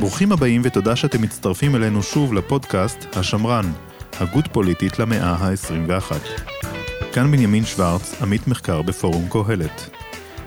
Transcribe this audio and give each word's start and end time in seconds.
ברוכים 0.00 0.32
הבאים 0.32 0.62
ותודה 0.64 0.96
שאתם 0.96 1.22
מצטרפים 1.22 1.76
אלינו 1.76 2.02
שוב 2.02 2.34
לפודקאסט 2.34 3.06
השמרן, 3.16 3.64
הגות 4.20 4.44
פוליטית 4.52 4.98
למאה 4.98 5.30
ה-21. 5.30 6.14
כאן 7.12 7.30
בנימין 7.30 7.64
שוורץ, 7.64 8.22
עמית 8.22 8.48
מחקר 8.48 8.82
בפורום 8.82 9.28
קהלת. 9.28 9.90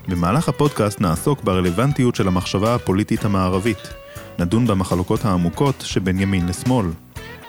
במהלך 0.08 0.50
הפודקאסט 0.50 1.02
נעסוק 1.02 1.44
ברלוונטיות 1.44 2.16
של 2.16 2.28
המחשבה 2.28 2.76
הפוליטית 2.76 3.26
המערבית. 3.26 3.90
נדון 4.40 4.68
במחלוקות 4.68 5.26
העמוקות 5.26 5.84
שבין 5.86 6.20
ימין 6.20 6.48
לשמאל, 6.48 6.86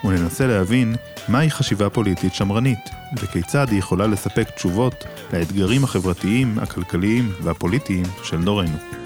וננסה 0.04 0.46
להבין 0.46 0.96
מהי 1.28 1.50
חשיבה 1.50 1.90
פוליטית 1.90 2.34
שמרנית, 2.34 2.90
וכיצד 3.22 3.66
היא 3.70 3.78
יכולה 3.78 4.06
לספק 4.06 4.50
תשובות 4.50 5.04
לאתגרים 5.32 5.84
החברתיים, 5.84 6.58
הכלכליים 6.58 7.32
והפוליטיים 7.42 8.04
של 8.22 8.44
דורנו. 8.44 9.03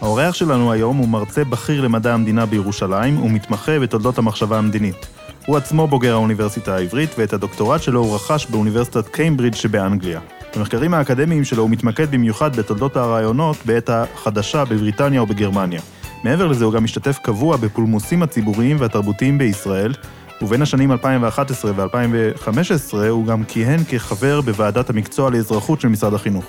האורח 0.00 0.34
שלנו 0.34 0.72
היום 0.72 0.96
הוא 0.96 1.08
מרצה 1.08 1.44
בכיר 1.44 1.80
למדע 1.80 2.14
המדינה 2.14 2.46
בירושלים 2.46 3.22
ומתמחה 3.22 3.78
בתולדות 3.78 4.18
המחשבה 4.18 4.58
המדינית. 4.58 5.06
הוא 5.46 5.56
עצמו 5.56 5.86
בוגר 5.86 6.12
האוניברסיטה 6.12 6.76
העברית, 6.76 7.10
ואת 7.18 7.32
הדוקטורט 7.32 7.82
שלו 7.82 8.00
הוא 8.00 8.14
רכש 8.14 8.46
באוניברסיטת 8.46 9.08
קיימברידג' 9.08 9.54
שבאנגליה. 9.54 10.20
במחקרים 10.56 10.94
האקדמיים 10.94 11.44
שלו 11.44 11.62
הוא 11.62 11.70
מתמקד 11.70 12.10
במיוחד 12.10 12.56
בתולדות 12.56 12.96
הרעיונות 12.96 13.56
בעת 13.64 13.90
החדשה 13.92 14.64
בבריטניה 14.64 15.22
ובגרמניה. 15.22 15.80
מעבר 16.24 16.46
לזה 16.46 16.64
הוא 16.64 16.72
גם 16.72 16.84
משתתף 16.84 17.18
קבוע 17.22 17.56
בפולמוסים 17.56 18.22
הציבוריים 18.22 18.76
והתרבותיים 18.80 19.38
בישראל, 19.38 19.94
ובין 20.42 20.62
השנים 20.62 20.92
2011 20.92 21.72
ו-2015 21.76 22.96
הוא 23.10 23.26
גם 23.26 23.44
כיהן 23.44 23.80
כחבר 23.88 24.40
בוועדת 24.40 24.90
המקצוע 24.90 25.30
לאזרחות 25.30 25.80
של 25.80 25.88
משרד 25.88 26.14
החינוך. 26.14 26.44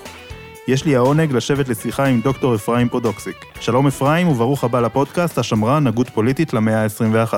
יש 0.68 0.84
לי 0.84 0.96
העונג 0.96 1.32
לשבת 1.32 1.68
לשיחה 1.68 2.04
עם 2.04 2.20
דוקטור 2.20 2.54
אפרים 2.54 2.88
פודוקסיק. 2.88 3.36
שלום 3.60 3.86
אפרים 3.86 4.28
וברוך 4.28 4.64
הבא 4.64 4.80
לפודקאסט 4.80 5.38
השמרן, 5.38 5.86
הגות 5.86 6.08
פוליטית 6.08 6.52
למאה 6.52 6.84
ה-21. 6.84 7.34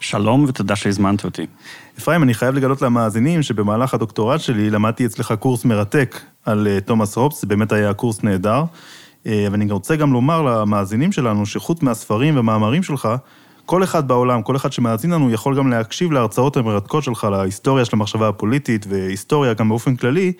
שלום 0.00 0.44
ותודה 0.48 0.76
שהזמנת 0.76 1.24
אותי. 1.24 1.46
אפרים, 1.98 2.22
אני 2.22 2.34
חייב 2.34 2.54
לגלות 2.54 2.82
למאזינים 2.82 3.42
שבמהלך 3.42 3.94
הדוקטורט 3.94 4.40
שלי 4.40 4.70
למדתי 4.70 5.06
אצלך 5.06 5.34
קורס 5.38 5.64
מרתק 5.64 6.20
על 6.44 6.66
uh, 6.66 6.80
תומאס 6.84 7.16
הופס, 7.16 7.40
זה 7.40 7.46
באמת 7.46 7.72
היה 7.72 7.94
קורס 7.94 8.22
נהדר. 8.22 8.62
ואני 9.26 9.72
רוצה 9.72 9.96
גם 9.96 10.12
לומר 10.12 10.42
למאזינים 10.42 11.12
שלנו 11.12 11.46
שחוץ 11.46 11.82
מהספרים 11.82 12.36
והמאמרים 12.36 12.82
שלך, 12.82 13.08
כל 13.66 13.84
אחד 13.84 14.08
בעולם, 14.08 14.42
כל 14.42 14.56
אחד 14.56 14.72
שמאזין 14.72 15.10
לנו, 15.10 15.30
יכול 15.30 15.56
גם 15.56 15.70
להקשיב 15.70 16.12
להרצאות 16.12 16.56
המרתקות 16.56 17.04
שלך, 17.04 17.26
להיסטוריה 17.32 17.84
של 17.84 17.90
המחשבה 17.92 18.28
הפוליטית 18.28 18.86
והיסטוריה 18.88 19.54
גם 19.54 19.68
באופן 19.68 19.96
כללי, 19.96 20.32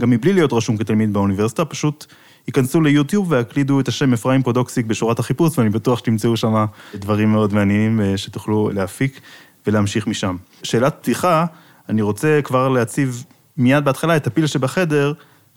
גם 0.00 0.10
מבלי 0.10 0.32
להיות 0.32 0.52
רשום 0.52 0.76
כתלמיד 0.76 1.12
באוניברסיטה, 1.12 1.64
פשוט 1.64 2.06
ייכנסו 2.46 2.80
ליוטיוב 2.80 3.32
והקלידו 3.32 3.80
את 3.80 3.88
השם 3.88 4.12
אפרים 4.12 4.42
פודוקסיק 4.42 4.86
בשורת 4.86 5.18
החיפוש, 5.18 5.58
ואני 5.58 5.70
בטוח 5.70 5.98
שתמצאו 5.98 6.36
שם 6.36 6.64
דברים 6.94 7.32
מאוד 7.32 7.54
מעניינים 7.54 8.00
אה, 8.00 8.16
שתוכלו 8.16 8.70
להפיק 8.74 9.20
ולהמשיך 9.66 10.06
משם. 10.06 10.36
שאלת 10.62 10.94
פתיחה, 11.00 11.44
אני 11.88 12.02
רוצה 12.02 12.40
כבר 12.44 12.68
להציב 12.68 13.24
מיד 13.56 13.84
בהתחלה 13.84 14.16
את 14.16 14.26
הפיל 14.26 14.46
שבחדר, 14.46 15.12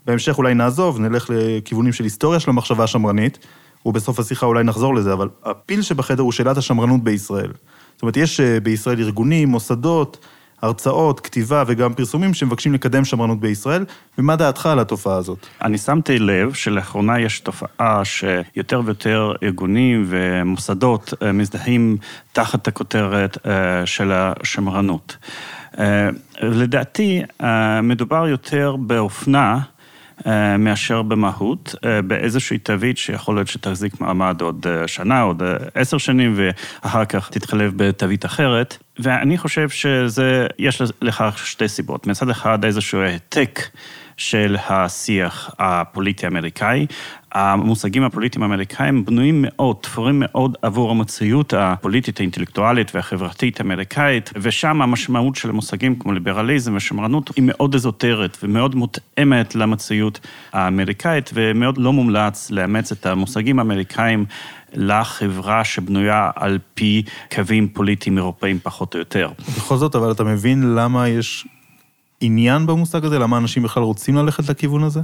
בהמשך 0.06 0.38
אולי 0.38 0.54
נעזוב, 0.54 1.00
נלך 1.00 1.30
לכיוונים 1.34 1.92
של 1.92 2.04
היסטוריה 2.04 2.40
של 2.40 2.50
המחשבה 2.50 2.84
השמרנית, 2.84 3.38
ובסוף 3.86 4.18
השיחה 4.18 4.46
אולי 4.46 4.64
נחזור 4.64 4.94
לזה, 4.94 5.12
אבל 5.12 5.28
הפיל 5.44 5.82
שבחדר 5.82 6.22
הוא 6.22 6.32
שאלת 6.32 6.56
השמרנות 6.56 7.04
בישראל. 7.04 7.52
זאת 7.94 8.02
אומרת, 8.02 8.16
יש 8.16 8.40
אה, 8.40 8.60
בישראל 8.60 9.00
ארגונים, 9.00 9.48
מוסדות, 9.48 10.26
הרצאות, 10.62 11.20
כתיבה 11.20 11.64
וגם 11.66 11.94
פרסומים 11.94 12.34
שמבקשים 12.34 12.74
לקדם 12.74 13.04
שמרנות 13.04 13.40
בישראל, 13.40 13.84
ומה 14.18 14.36
דעתך 14.36 14.66
על 14.66 14.78
התופעה 14.78 15.16
הזאת? 15.16 15.46
אני 15.62 15.78
שמתי 15.78 16.18
לב 16.18 16.52
שלאחרונה 16.54 17.20
יש 17.20 17.40
תופעה 17.40 18.04
שיותר 18.04 18.82
ויותר 18.84 19.32
ארגונים 19.42 20.04
ומוסדות 20.08 21.14
אה, 21.22 21.32
מזדהים 21.32 21.96
תחת 22.32 22.68
הכותרת 22.68 23.46
אה, 23.46 23.86
של 23.86 24.12
השמרנות. 24.14 25.16
אה, 25.78 26.08
לדעתי, 26.42 27.22
מדובר 27.82 28.28
יותר 28.28 28.76
באופנה, 28.76 29.58
מאשר 30.58 31.02
במהות, 31.02 31.74
אה, 31.84 32.02
באיזושהי 32.02 32.58
תווית 32.58 32.98
שיכול 32.98 33.34
להיות 33.34 33.48
שתחזיק 33.48 34.00
מעמד 34.00 34.40
עוד 34.40 34.66
אה, 34.68 34.88
שנה, 34.88 35.20
עוד 35.20 35.42
עשר 35.74 35.98
שנים, 35.98 36.34
ואחר 36.36 37.04
כך 37.04 37.30
תתחלף 37.30 37.72
בתווית 37.76 38.24
אחרת. 38.24 38.76
ואני 38.98 39.38
חושב 39.38 39.68
שזה, 39.68 40.46
יש 40.58 40.82
לכך 41.02 41.38
שתי 41.44 41.68
סיבות. 41.68 42.06
מצד 42.06 42.30
אחד, 42.30 42.64
איזשהו 42.64 43.00
העתק 43.00 43.60
של 44.20 44.56
השיח 44.68 45.50
הפוליטי 45.58 46.26
האמריקאי. 46.26 46.86
המושגים 47.32 48.02
הפוליטיים 48.02 48.42
האמריקאים 48.42 49.04
בנויים 49.04 49.44
מאוד, 49.48 49.76
תפורים 49.80 50.22
מאוד 50.24 50.56
עבור 50.62 50.90
המציאות 50.90 51.54
הפוליטית, 51.56 52.20
האינטלקטואלית 52.20 52.94
והחברתית 52.94 53.60
האמריקאית, 53.60 54.30
ושם 54.36 54.82
המשמעות 54.82 55.36
של 55.36 55.50
המושגים 55.50 55.98
כמו 55.98 56.12
ליברליזם 56.12 56.76
ושמרנות 56.76 57.30
היא 57.36 57.44
מאוד 57.46 57.74
אזוטרית 57.74 58.38
ומאוד 58.42 58.74
מותאמת 58.74 59.54
למציאות 59.54 60.20
האמריקאית, 60.52 61.30
ומאוד 61.34 61.78
לא 61.78 61.92
מומלץ 61.92 62.50
לאמץ 62.50 62.92
את 62.92 63.06
המושגים 63.06 63.58
האמריקאים 63.58 64.24
לחברה 64.74 65.64
שבנויה 65.64 66.30
על 66.36 66.58
פי 66.74 67.02
קווים 67.34 67.68
פוליטיים 67.68 68.16
אירופאים 68.16 68.58
פחות 68.62 68.94
או 68.94 68.98
יותר. 68.98 69.30
בכל 69.56 69.76
זאת, 69.76 69.94
אבל 69.94 70.10
אתה 70.10 70.24
מבין 70.24 70.74
למה 70.74 71.08
יש 71.08 71.46
עניין 72.20 72.66
במושג 72.66 73.04
הזה? 73.04 73.18
למה 73.18 73.38
אנשים 73.38 73.62
בכלל 73.62 73.82
רוצים 73.82 74.16
ללכת 74.16 74.48
לכיוון 74.48 74.84
הזה? 74.84 75.00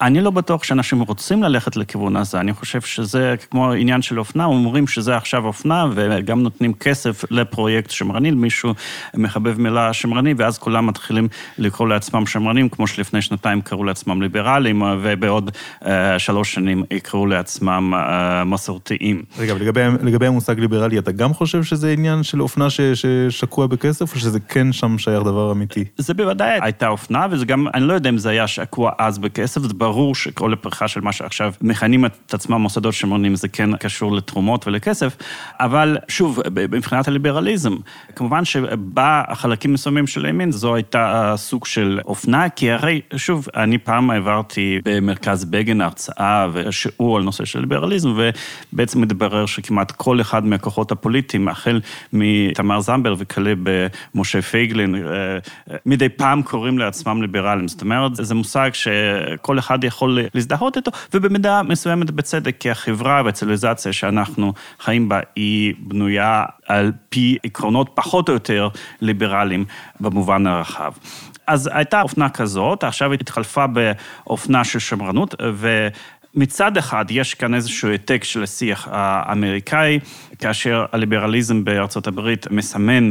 אני 0.00 0.20
לא 0.20 0.30
בטוח 0.30 0.64
שאנשים 0.64 1.00
רוצים 1.00 1.42
ללכת 1.42 1.76
לכיוון 1.76 2.16
הזה, 2.16 2.40
אני 2.40 2.52
חושב 2.52 2.80
שזה 2.80 3.34
כמו 3.50 3.72
עניין 3.72 4.02
של 4.02 4.18
אופנה, 4.18 4.44
אומרים 4.44 4.86
שזה 4.86 5.16
עכשיו 5.16 5.46
אופנה, 5.46 5.86
וגם 5.94 6.42
נותנים 6.42 6.74
כסף 6.74 7.24
לפרויקט 7.30 7.90
שמרני, 7.90 8.30
מישהו 8.30 8.74
מחבב 9.14 9.60
מילה 9.60 9.92
שמרני, 9.92 10.34
ואז 10.36 10.58
כולם 10.58 10.86
מתחילים 10.86 11.28
לקרוא 11.58 11.88
לעצמם 11.88 12.26
שמרנים, 12.26 12.68
כמו 12.68 12.86
שלפני 12.86 13.22
שנתיים 13.22 13.60
קראו 13.60 13.84
לעצמם 13.84 14.22
ליברליים, 14.22 14.82
ובעוד 15.02 15.50
uh, 15.82 15.86
שלוש 16.18 16.54
שנים 16.54 16.84
יקראו 16.90 17.26
לעצמם 17.26 17.94
uh, 17.94 18.44
מסורתיים. 18.44 19.22
רגע, 19.38 19.54
ולגבי 19.54 19.80
לגבי 20.02 20.26
המושג 20.26 20.60
ליברלי, 20.60 20.98
אתה 20.98 21.12
גם 21.12 21.34
חושב 21.34 21.62
שזה 21.62 21.92
עניין 21.92 22.22
של 22.22 22.42
אופנה 22.42 22.70
ש, 22.70 22.80
ששקוע 22.80 23.66
בכסף, 23.66 24.14
או 24.14 24.20
שזה 24.20 24.40
כן 24.40 24.72
שם 24.72 24.98
שייך 24.98 25.22
דבר 25.22 25.52
אמיתי? 25.52 25.84
זה 25.96 26.14
בוודאי 26.14 26.58
הייתה 26.62 26.88
אופנה, 26.88 27.26
וזה 27.30 27.44
גם, 27.44 27.66
אני 27.74 27.84
לא 27.84 27.92
יודע 27.92 28.10
אם 28.10 28.18
זה 28.18 28.30
היה 28.30 28.46
שקוע 28.46 28.90
אז 28.98 29.18
בכסף, 29.18 29.60
זה 29.60 29.74
ברור 29.74 29.93
שכל 30.14 30.52
הפריחה 30.52 30.88
של 30.88 31.00
מה 31.00 31.12
שעכשיו 31.12 31.52
מכנים 31.60 32.04
את 32.04 32.34
עצמם 32.34 32.60
מוסדות 32.60 32.94
שמרנים 32.94 33.34
זה 33.34 33.48
כן 33.48 33.76
קשור 33.76 34.12
לתרומות 34.16 34.66
ולכסף, 34.66 35.16
אבל 35.60 35.98
שוב, 36.08 36.40
מבחינת 36.70 37.08
הליברליזם, 37.08 37.76
כמובן 38.16 38.44
שבחלקים 38.44 39.72
מסוימים 39.72 40.06
של 40.06 40.24
הימין 40.24 40.52
זו 40.52 40.74
הייתה 40.74 41.34
סוג 41.36 41.66
של 41.66 42.00
אופנה, 42.04 42.48
כי 42.48 42.70
הרי, 42.70 43.00
שוב, 43.16 43.46
אני 43.56 43.78
פעם 43.78 44.10
העברתי 44.10 44.80
במרכז 44.84 45.44
בגין 45.44 45.80
הרצאה 45.80 46.46
ושיעור 46.52 47.16
על 47.16 47.22
נושא 47.22 47.44
של 47.44 47.60
ליברליזם, 47.60 48.14
ובעצם 48.72 49.00
מתברר 49.00 49.46
שכמעט 49.46 49.90
כל 49.90 50.20
אחד 50.20 50.46
מהכוחות 50.46 50.92
הפוליטיים, 50.92 51.48
החל 51.48 51.80
מתמר 52.12 52.80
זנדברג 52.80 53.16
וכלה 53.20 53.52
במשה 53.62 54.42
פייגלין, 54.42 54.94
אה, 54.94 55.00
אה, 55.70 55.76
מדי 55.86 56.08
פעם 56.08 56.42
קוראים 56.42 56.78
לעצמם 56.78 57.22
ליברלים. 57.22 57.68
זאת 57.68 57.82
אומרת, 57.82 58.14
זה 58.14 58.34
מושג 58.34 58.70
שכל 58.72 59.58
אחד 59.58 59.73
אחד 59.74 59.84
יכול 59.84 60.18
להזדהות 60.34 60.76
איתו, 60.76 60.90
ובמידה 61.14 61.62
מסוימת 61.62 62.10
בצדק, 62.10 62.56
כי 62.60 62.70
החברה 62.70 63.22
והציוויליזציה 63.24 63.92
שאנחנו 63.92 64.52
חיים 64.80 65.08
בה 65.08 65.20
היא 65.36 65.74
בנויה 65.78 66.44
על 66.66 66.92
פי 67.08 67.38
עקרונות 67.44 67.90
פחות 67.94 68.28
או 68.28 68.34
יותר 68.34 68.68
ליברליים 69.00 69.64
במובן 70.00 70.46
הרחב. 70.46 70.92
אז 71.46 71.70
הייתה 71.72 72.02
אופנה 72.02 72.28
כזאת, 72.28 72.84
עכשיו 72.84 73.12
היא 73.12 73.18
התחלפה 73.20 73.66
באופנה 73.66 74.64
של 74.64 74.78
שמרנות, 74.78 75.34
ו... 75.52 75.88
מצד 76.36 76.76
אחד, 76.76 77.04
יש 77.10 77.34
כאן 77.34 77.54
איזשהו 77.54 77.90
העתק 77.90 78.24
של 78.24 78.42
השיח 78.42 78.88
האמריקאי, 78.90 79.98
כאשר 80.38 80.84
הליברליזם 80.92 81.64
בארצות 81.64 82.06
הברית 82.06 82.50
מסמן 82.50 83.10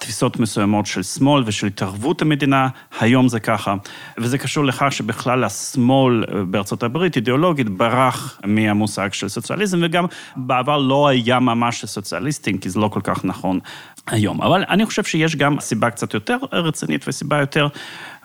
תפיסות 0.00 0.40
מסוימות 0.40 0.86
של 0.86 1.02
שמאל 1.02 1.42
ושל 1.46 1.66
התערבות 1.66 2.22
המדינה, 2.22 2.68
היום 3.00 3.28
זה 3.28 3.40
ככה. 3.40 3.74
וזה 4.18 4.38
קשור 4.38 4.64
לכך 4.64 4.92
שבכלל 4.92 5.44
השמאל 5.44 6.24
בארצות 6.50 6.82
הברית, 6.82 7.16
אידיאולוגית, 7.16 7.68
ברח 7.68 8.40
מהמושג 8.46 9.12
של 9.12 9.28
סוציאליזם, 9.28 9.78
וגם 9.82 10.04
בעבר 10.36 10.78
לא 10.78 11.08
היה 11.08 11.40
ממש 11.40 11.84
סוציאליסטים, 11.84 12.58
כי 12.58 12.70
זה 12.70 12.80
לא 12.80 12.88
כל 12.88 13.00
כך 13.04 13.24
נכון 13.24 13.58
היום. 14.06 14.42
אבל 14.42 14.64
אני 14.68 14.86
חושב 14.86 15.04
שיש 15.04 15.36
גם 15.36 15.60
סיבה 15.60 15.90
קצת 15.90 16.14
יותר 16.14 16.36
רצינית 16.52 17.04
וסיבה 17.08 17.38
יותר 17.38 17.68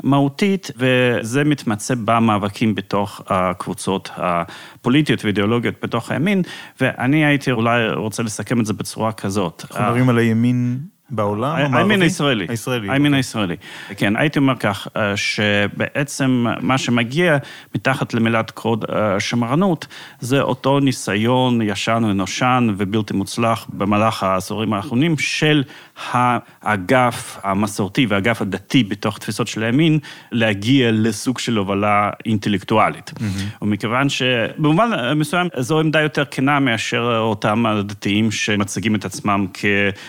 מהותית, 0.03 0.71
וזה 0.77 1.43
מתמצא 1.43 1.95
במאבקים 2.05 2.75
בתוך 2.75 3.21
הקבוצות 3.27 4.09
הפוליטיות 4.15 5.25
ואידיאולוגיות 5.25 5.75
בתוך 5.83 6.11
הימין, 6.11 6.41
ואני 6.81 7.25
הייתי 7.25 7.51
אולי 7.51 7.89
רוצה 7.89 8.23
לסכם 8.23 8.59
את 8.59 8.65
זה 8.65 8.73
בצורה 8.73 9.11
כזאת. 9.11 9.65
אנחנו 9.71 9.85
מדברים 9.85 10.09
על 10.09 10.17
הימין 10.17 10.79
בעולם? 11.09 11.75
הימין 11.75 12.01
הישראלי. 12.01 12.45
הישראלי. 12.49 12.91
הימין 12.91 13.13
הישראלי. 13.13 13.55
כן, 13.97 14.15
הייתי 14.15 14.39
אומר 14.39 14.55
כך, 14.55 14.87
אה, 14.95 15.17
שבעצם 15.17 16.45
מה 16.61 16.77
שמגיע 16.77 17.37
מתחת 17.75 18.13
למילת 18.13 18.51
קוד 18.51 18.85
אה, 18.89 19.19
שמרנות, 19.19 19.87
זה 20.19 20.41
אותו 20.41 20.79
ניסיון 20.79 21.61
ישן 21.61 22.03
ונושן 22.09 22.67
ובלתי 22.77 23.13
מוצלח 23.13 23.67
במהלך 23.73 24.23
העשורים 24.23 24.73
האחרונים 24.73 25.17
של 25.17 25.63
האגף 26.11 27.39
המסורתי 27.43 28.05
והאגף 28.05 28.41
הדתי 28.41 28.83
בתוך 28.83 29.17
תפיסות 29.17 29.47
של 29.47 29.63
הימין, 29.63 29.99
להגיע 30.31 30.89
לסוג 30.91 31.39
של 31.39 31.57
הובלה 31.57 32.09
אינטלקטואלית. 32.25 33.09
Mm-hmm. 33.09 33.63
ומכיוון 33.63 34.09
שבמובן 34.09 35.13
מסוים 35.15 35.47
זו 35.57 35.79
עמדה 35.79 36.01
יותר 36.01 36.25
כנה 36.31 36.59
מאשר 36.59 37.17
אותם 37.17 37.65
הדתיים 37.65 38.31
שמציגים 38.31 38.95
את 38.95 39.05
עצמם 39.05 39.45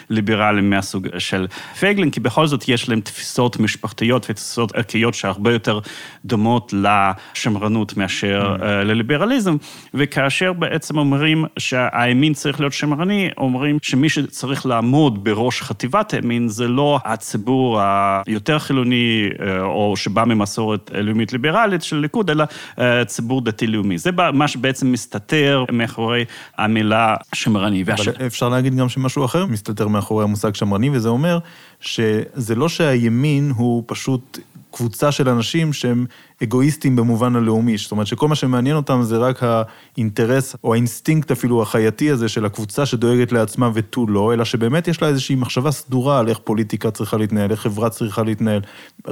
כליברלים 0.08 0.70
מהסוג 0.86 1.06
של 1.18 1.46
פייגלין, 1.78 2.10
כי 2.10 2.20
בכל 2.20 2.46
זאת 2.46 2.68
יש 2.68 2.88
להם 2.88 3.00
תפיסות 3.00 3.60
משפחתיות 3.60 4.26
ותפיסות 4.30 4.74
ערכיות 4.74 5.14
שהרבה 5.14 5.52
יותר 5.52 5.80
דומות 6.24 6.74
לשמרנות 6.76 7.96
מאשר 7.96 8.56
mm-hmm. 8.56 8.64
לליברליזם, 8.64 9.56
וכאשר 9.94 10.52
בעצם 10.52 10.98
אומרים 10.98 11.44
שהימין 11.58 12.34
צריך 12.34 12.60
להיות 12.60 12.72
שמרני, 12.72 13.30
אומרים 13.36 13.78
שמי 13.82 14.08
שצריך 14.08 14.66
לעמוד 14.66 15.24
בראש 15.24 15.62
חטיבת 15.62 16.14
הימין 16.14 16.48
זה 16.48 16.68
לא 16.68 16.98
הציבור 17.04 17.80
היותר 18.26 18.58
חילוני, 18.58 19.28
אה, 19.40 19.60
או 19.60 19.96
שבא 19.96 20.24
ממסורת 20.24 20.90
לאומית 20.94 21.32
ליברלית 21.32 21.82
של 21.82 21.96
ליכוד, 21.96 22.30
אלא 22.30 22.44
אה, 22.78 23.04
ציבור 23.04 23.40
דתי-לאומי. 23.40 23.98
זה 23.98 24.10
מה 24.32 24.48
שבעצם 24.48 24.92
מסתתר 24.92 25.64
מאחורי 25.72 26.24
המילה 26.58 27.14
שמרני. 27.32 27.82
אבל 27.82 27.92
והש... 27.92 28.08
אפשר 28.08 28.48
להגיד 28.48 28.76
גם 28.76 28.88
שמשהו 28.88 29.24
אחר 29.24 29.46
מסתתר 29.46 29.88
מאחורי 29.88 30.24
המושג 30.24 30.54
שמרני, 30.54 30.75
וזה 30.92 31.08
אומר 31.08 31.38
שזה 31.80 32.54
לא 32.54 32.68
שהימין 32.68 33.52
הוא 33.56 33.82
פשוט 33.86 34.38
קבוצה 34.70 35.12
של 35.12 35.28
אנשים 35.28 35.72
שהם 35.72 36.06
אגואיסטים 36.42 36.96
במובן 36.96 37.36
הלאומי, 37.36 37.76
זאת 37.76 37.90
אומרת 37.90 38.06
שכל 38.06 38.28
מה 38.28 38.34
שמעניין 38.34 38.76
אותם 38.76 39.02
זה 39.02 39.16
רק 39.16 39.42
האינטרס 39.42 40.56
או 40.64 40.72
האינסטינקט 40.74 41.30
אפילו 41.30 41.62
החייתי 41.62 42.10
הזה 42.10 42.28
של 42.28 42.44
הקבוצה 42.44 42.86
שדואגת 42.86 43.32
לעצמה 43.32 43.70
ותו 43.74 44.06
לא, 44.06 44.34
אלא 44.34 44.44
שבאמת 44.44 44.88
יש 44.88 45.02
לה 45.02 45.08
איזושהי 45.08 45.36
מחשבה 45.36 45.70
סדורה 45.70 46.18
על 46.18 46.28
איך 46.28 46.38
פוליטיקה 46.38 46.90
צריכה 46.90 47.16
להתנהל, 47.16 47.50
איך 47.50 47.60
חברה 47.60 47.90
צריכה 47.90 48.22
להתנהל, 48.22 48.60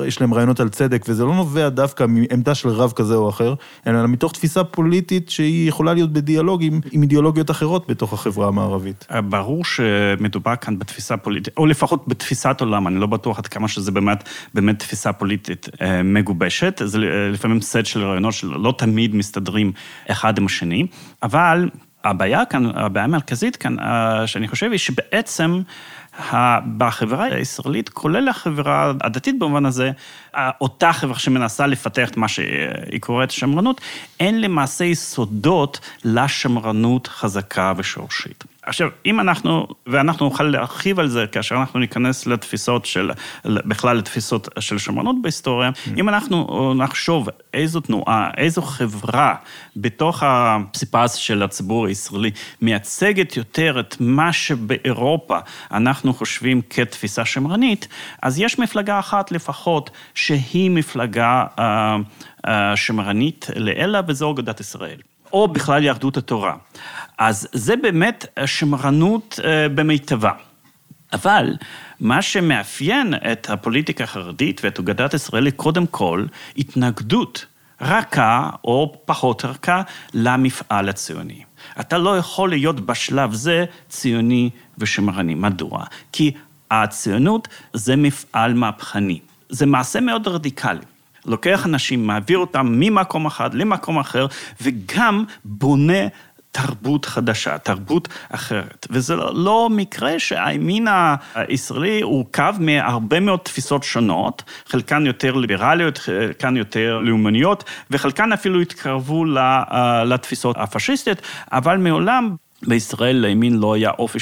יש 0.07 0.21
להם 0.21 0.35
רעיונות 0.35 0.61
על 0.61 0.69
צדק, 0.69 1.05
וזה 1.09 1.25
לא 1.25 1.35
נובע 1.35 1.69
דווקא 1.69 2.05
מעמדה 2.09 2.55
של 2.55 2.69
רב 2.69 2.93
כזה 2.97 3.15
או 3.15 3.29
אחר, 3.29 3.55
אלא 3.87 4.07
מתוך 4.07 4.33
תפיסה 4.33 4.65
פוליטית 4.65 5.31
שהיא 5.31 5.69
יכולה 5.69 5.95
להיות 5.95 6.13
בדיאלוג 6.13 6.63
עם, 6.65 6.81
עם 6.93 7.03
אידיאולוגיות 7.03 7.51
אחרות 7.51 7.91
בתוך 7.91 8.13
החברה 8.13 8.49
המערבית. 8.49 9.07
ברור 9.29 9.65
שמדובר 9.65 10.57
כאן 10.57 10.79
בתפיסה 10.79 11.17
פוליטית, 11.17 11.55
או 11.57 11.67
לפחות 11.67 12.09
בתפיסת 12.09 12.57
עולם, 12.61 12.87
אני 12.87 13.01
לא 13.01 13.07
בטוח 13.07 13.39
עד 13.39 13.47
כמה 13.47 13.69
שזה 13.69 13.93
באמת, 13.93 14.29
באמת 14.55 14.79
תפיסה 14.79 15.13
פוליטית 15.13 15.69
אה, 15.81 16.03
מגובשת. 16.03 16.81
זה 16.85 16.99
לפעמים 17.33 17.61
סט 17.61 17.87
של 17.87 18.05
רעיונות 18.05 18.35
שלא 18.35 18.75
תמיד 18.79 19.15
מסתדרים 19.15 19.73
אחד 20.09 20.39
עם 20.39 20.47
השני, 20.47 20.87
אבל 21.23 21.69
הבעיה 22.05 22.45
כאן, 22.45 22.67
הבעיה 22.75 23.05
המרכזית 23.05 23.57
כאן, 23.57 23.79
אה, 23.79 24.27
שאני 24.27 24.49
חושב, 24.49 24.71
היא 24.71 24.79
שבעצם 24.79 25.63
בחברה 26.79 27.25
הישראלית, 27.25 27.89
כולל 27.89 28.29
החברה 28.29 28.93
הדתית 29.01 29.39
במובן 29.39 29.67
הזה, 29.67 29.91
אותה 30.61 30.93
חברה 30.93 31.19
שמנסה 31.19 31.67
לפתח 31.67 32.09
את 32.09 32.17
מה 32.17 32.29
שהיא 32.29 33.01
קוראת 33.01 33.31
שמרנות, 33.31 33.81
אין 34.21 34.41
למעשה 34.41 34.85
יסודות 34.85 35.81
לשמרנות 36.05 37.07
חזקה 37.07 37.73
ושורשית. 37.77 38.45
עכשיו, 38.67 38.89
אם 39.07 39.21
אנחנו, 39.21 39.67
ואנחנו 39.87 40.27
נוכל 40.27 40.45
להרחיב 40.45 41.01
על 41.01 41.09
זה 41.09 41.27
כאשר 41.33 41.55
אנחנו 41.55 41.81
ניכנס 41.81 42.27
לתפיסות 42.27 42.87
של, 42.87 43.11
בכלל 43.45 43.97
לתפיסות 43.97 44.49
של 44.61 44.79
שמרנות 44.79 45.17
בהיסטוריה, 45.23 45.71
mm. 45.71 45.91
אם 45.97 46.09
אנחנו 46.09 46.75
נחשוב 46.75 47.29
איזו 47.55 47.81
תנועה, 47.81 48.31
איזו 48.37 48.63
חברה 48.63 49.35
בתוך 49.77 50.23
הפסיפס 50.27 51.15
של 51.15 51.43
הציבור 51.43 51.87
הישראלי 51.87 52.31
מייצגת 52.63 53.37
יותר 53.37 53.81
את 53.81 53.97
מה 54.01 54.33
שבאירופה 54.33 55.39
אנחנו 55.73 56.15
חושבים 56.15 56.63
כתפיסה 56.71 57.25
שמרנית, 57.25 57.89
אז 58.23 58.41
יש 58.41 58.59
מפלגה 58.59 58.99
אחת 58.99 59.33
לפחות 59.33 59.91
שהיא 60.15 60.71
מפלגה 60.71 61.45
uh, 61.57 61.63
uh, 62.47 62.51
שמרנית 62.75 63.47
לאלה, 63.57 64.01
וזו 64.09 64.31
אגודת 64.31 64.61
ישראל. 64.61 64.99
או 65.35 65.49
בכלל 65.49 65.85
יהדות 65.85 66.17
התורה. 66.17 66.57
אז 67.19 67.49
זה 67.53 67.77
באמת 67.77 68.27
שמרנות 68.47 69.41
אה, 69.45 69.69
במיטבה. 69.69 70.31
אבל 71.13 71.57
מה 72.01 72.23
שמאפיין 72.23 73.15
את 73.33 73.51
הפוליטיקה 73.51 74.05
החרדית 74.05 74.61
ואת 74.65 74.79
אגדת 74.79 75.15
ישראל 75.15 75.45
היא 75.47 75.53
קודם 75.53 75.87
כל 75.87 76.27
התנגדות 76.57 77.47
רכה 77.81 78.51
או 78.65 79.03
פחות 79.05 79.45
רכה 79.45 79.83
למפעל 80.15 80.89
הציוני. 80.89 81.43
אתה 81.81 81.99
לא 81.99 82.19
יכול 82.19 82.51
להיות 82.51 82.81
בשלב 82.81 83.33
זה 83.33 83.65
ציוני 83.89 84.51
ושמרני. 84.79 85.35
מדוע? 85.35 85.85
כי 86.13 86.33
הציונות 86.71 87.49
זה 87.73 87.97
מפעל 87.97 88.55
מהפכני. 88.55 89.21
זה 89.49 89.67
מעשה 89.67 90.01
מאוד 90.01 90.29
רדיקלי. 90.29 90.94
לוקח 91.27 91.67
אנשים, 91.67 92.07
מעביר 92.07 92.39
אותם 92.39 92.67
ממקום 92.71 93.27
אחד 93.27 93.55
למקום 93.55 93.99
אחר, 93.99 94.27
וגם 94.63 95.25
בונה 95.45 96.09
תרבות 96.53 97.05
חדשה, 97.05 97.59
תרבות 97.59 98.09
אחרת. 98.31 98.87
וזה 98.91 99.17
לא 99.17 99.69
מקרה 99.71 100.19
שהימין 100.19 100.87
הישראלי 101.35 102.03
הורכב 102.03 102.55
מהרבה 102.61 103.21
מאוד 103.21 103.39
תפיסות 103.39 103.83
שונות, 103.83 104.43
חלקן 104.67 105.07
יותר 105.07 105.35
ליברליות, 105.35 105.99
חלקן 105.99 106.57
יותר 106.57 106.99
לאומניות, 107.03 107.65
וחלקן 107.91 108.33
אפילו 108.33 108.61
התקרבו 108.61 109.25
לתפיסות 110.07 110.57
הפשיסטיות, 110.59 111.23
אבל 111.53 111.77
מעולם 111.77 112.37
בישראל 112.67 113.17
לימין 113.17 113.57
לא 113.57 113.75
היה 113.75 113.91
אופי 113.91 114.19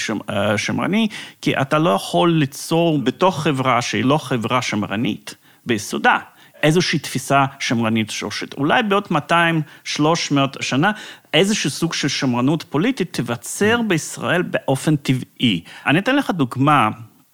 שמרני, 0.57 1.09
כי 1.43 1.57
אתה 1.57 1.79
לא 1.79 1.91
יכול 1.91 2.31
ליצור 2.31 2.99
בתוך 2.99 3.43
חברה 3.43 3.83
שהיא 3.83 4.05
לא 4.05 4.19
חברה 4.19 4.63
שמרנית 4.63 5.35
ביסודה. 5.67 6.19
איזושהי 6.63 6.99
תפיסה 6.99 7.45
שמרנית 7.59 8.11
שורשית. 8.11 8.55
אולי 8.55 8.83
בעוד 8.83 9.09
200-300 9.91 10.01
שנה, 10.61 10.93
איזשהו 11.35 11.71
סוג 11.71 11.95
של 11.95 12.09
שמרנות 12.09 12.63
פוליטית 12.63 13.13
תיווצר 13.13 13.81
בישראל 13.83 14.43
באופן 14.43 14.97
טבעי. 14.97 15.63
אני 15.87 15.99
אתן 15.99 16.17
לך 16.17 16.31
דוגמה 16.31 16.89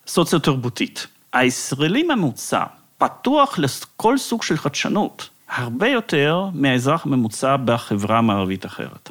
סוציו-תרבותית. 0.06 1.06
הישראלי 1.32 2.02
ממוצע 2.02 2.64
פתוח 2.98 3.58
לכל 3.58 4.18
סוג 4.18 4.42
של 4.42 4.56
חדשנות, 4.56 5.28
הרבה 5.48 5.88
יותר 5.88 6.46
מהאזרח 6.54 7.06
הממוצע 7.06 7.56
בחברה 7.64 8.18
המערבית 8.18 8.66
אחרת. 8.66 9.10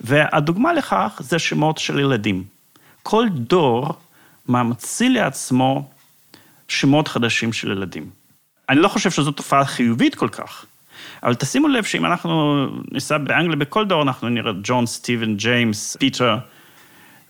והדוגמה 0.00 0.72
לכך 0.72 1.20
זה 1.24 1.38
שמות 1.38 1.78
של 1.78 1.98
ילדים. 1.98 2.44
כל 3.02 3.26
דור 3.28 3.94
ממציא 4.48 5.08
לעצמו 5.08 5.90
שמות 6.68 7.08
חדשים 7.08 7.52
של 7.52 7.70
ילדים. 7.70 8.10
אני 8.68 8.80
לא 8.80 8.88
חושב 8.88 9.10
שזו 9.10 9.30
תופעה 9.30 9.64
חיובית 9.64 10.14
כל 10.14 10.28
כך, 10.28 10.64
אבל 11.22 11.34
תשימו 11.34 11.68
לב 11.68 11.84
שאם 11.84 12.06
אנחנו 12.06 12.66
ניסע 12.92 13.18
באנגליה, 13.18 13.56
בכל 13.56 13.84
דור 13.84 14.02
אנחנו 14.02 14.28
נראה 14.28 14.52
ג'ון, 14.62 14.86
סטיבן, 14.86 15.36
ג'יימס, 15.36 15.96
פיטר, 15.96 16.36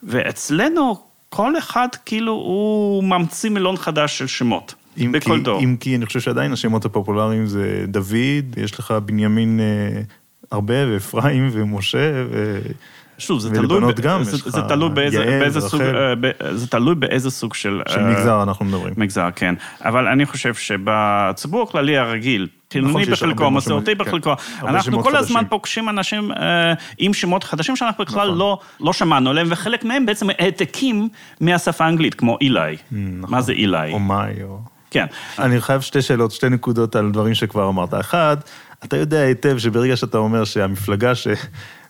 ואצלנו 0.02 1.02
כל 1.28 1.58
אחד 1.58 1.88
כאילו 2.06 2.32
הוא 2.32 3.04
ממציא 3.04 3.50
מילון 3.50 3.76
חדש 3.76 4.18
של 4.18 4.26
שמות. 4.26 4.74
בכל 5.12 5.36
כי, 5.36 5.42
דור. 5.42 5.60
אם 5.60 5.76
כי 5.80 5.96
אני 5.96 6.06
חושב 6.06 6.20
שעדיין 6.20 6.52
השמות 6.52 6.84
הפופולריים 6.84 7.46
זה 7.46 7.84
דוד, 7.88 8.56
יש 8.56 8.78
לך 8.78 8.94
בנימין 9.04 9.60
אה, 9.60 10.00
הרבה, 10.50 10.74
ואפרים, 10.88 11.48
ומשה, 11.52 12.24
ו... 12.30 12.60
שוב, 13.18 13.40
זה 13.40 13.50
תלוי, 13.50 13.92
גם, 14.02 14.24
זה, 14.24 14.50
זה 14.50 14.62
תלוי 14.62 14.90
באיזה, 14.90 15.16
יעל, 15.16 15.40
באיזה 15.40 15.60
סוג, 15.60 15.82
אה, 15.82 16.14
זה 16.52 16.66
תלוי 16.66 16.94
באיזה 16.94 17.30
סוג 17.30 17.54
של... 17.54 17.82
של 17.88 18.02
מגזר 18.02 18.42
אנחנו 18.42 18.64
מדברים. 18.64 18.94
מגזר, 18.96 19.28
כן. 19.36 19.54
אבל 19.84 20.08
אני 20.08 20.26
חושב 20.26 20.54
שבציבור 20.54 21.62
הכללי 21.62 21.98
הרגיל, 21.98 22.46
חילוני 22.72 22.90
נכון 22.90 23.12
בחלקו, 23.12 23.50
מסורתי 23.50 23.92
כן. 23.92 23.98
בחלקו, 23.98 24.32
אנחנו 24.62 25.02
כל 25.02 25.16
הזמן. 25.16 25.42
פוגשים 25.48 25.88
אנשים 25.88 26.32
אה, 26.32 26.72
עם 26.98 27.14
שמות 27.14 27.44
חדשים 27.44 27.76
שאנחנו 27.76 28.04
בכלל 28.04 28.26
נכון. 28.26 28.38
לא, 28.38 28.58
לא 28.80 28.92
שמענו 28.92 29.30
עליהם, 29.30 29.46
וחלק 29.50 29.84
מהם 29.84 30.06
בעצם 30.06 30.26
העתקים 30.38 31.08
מהשפה 31.40 31.84
האנגלית, 31.84 32.14
כמו 32.14 32.38
אילי. 32.40 32.76
נכון. 32.92 33.30
מה 33.30 33.40
זה 33.40 33.52
אילי? 33.52 33.92
או 33.92 33.98
מאי, 33.98 34.42
או... 34.42 34.58
כן. 34.90 35.06
אני 35.38 35.60
חייב 35.60 35.80
שתי 35.80 36.02
שאלות, 36.02 36.30
שתי 36.32 36.48
נקודות 36.48 36.96
על 36.96 37.10
דברים 37.10 37.34
שכבר 37.34 37.68
אמרת. 37.68 37.94
אחד, 37.94 38.36
אתה 38.84 38.96
יודע 38.96 39.20
היטב 39.20 39.58
שברגע 39.58 39.96
שאתה 39.96 40.18
אומר 40.18 40.44
שהמפלגה 40.44 41.14
ש... 41.14 41.28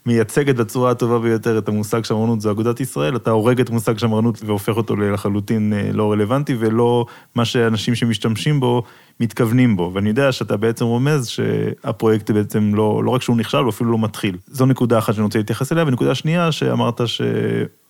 מייצגת 0.07 0.55
בצורה 0.55 0.91
הטובה 0.91 1.19
ביותר 1.19 1.59
את 1.59 1.69
המושג 1.69 2.05
שמרנות 2.05 2.41
זו 2.41 2.51
אגודת 2.51 2.81
ישראל, 2.81 3.17
אתה 3.17 3.31
הורג 3.31 3.61
את 3.61 3.71
מושג 3.71 3.99
שמרנות 3.99 4.43
והופך 4.45 4.77
אותו 4.77 4.97
לחלוטין 4.97 5.73
אה, 5.73 5.91
לא 5.93 6.13
רלוונטי 6.13 6.57
ולא 6.59 7.07
מה 7.35 7.45
שאנשים 7.45 7.95
שמשתמשים 7.95 8.61
בו 8.61 8.83
מתכוונים 9.21 9.77
בו. 9.77 9.91
ואני 9.95 10.09
יודע 10.09 10.33
שאתה 10.33 10.57
בעצם 10.57 10.85
רומז 10.85 11.27
שהפרויקט 11.27 12.31
בעצם 12.31 12.75
לא, 12.75 13.05
לא 13.05 13.11
רק 13.11 13.23
שהוא 13.23 13.37
נכשל, 13.37 13.59
הוא 13.59 13.71
אפילו 13.71 13.93
לא 13.93 13.99
מתחיל. 13.99 14.37
זו 14.47 14.67
נקודה 14.67 14.99
אחת 14.99 15.15
שאני 15.15 15.25
רוצה 15.25 15.39
להתייחס 15.39 15.73
אליה, 15.73 15.85
ונקודה 15.87 16.15
שנייה 16.15 16.53
שאמרת 16.53 17.01
ש... 17.09 17.23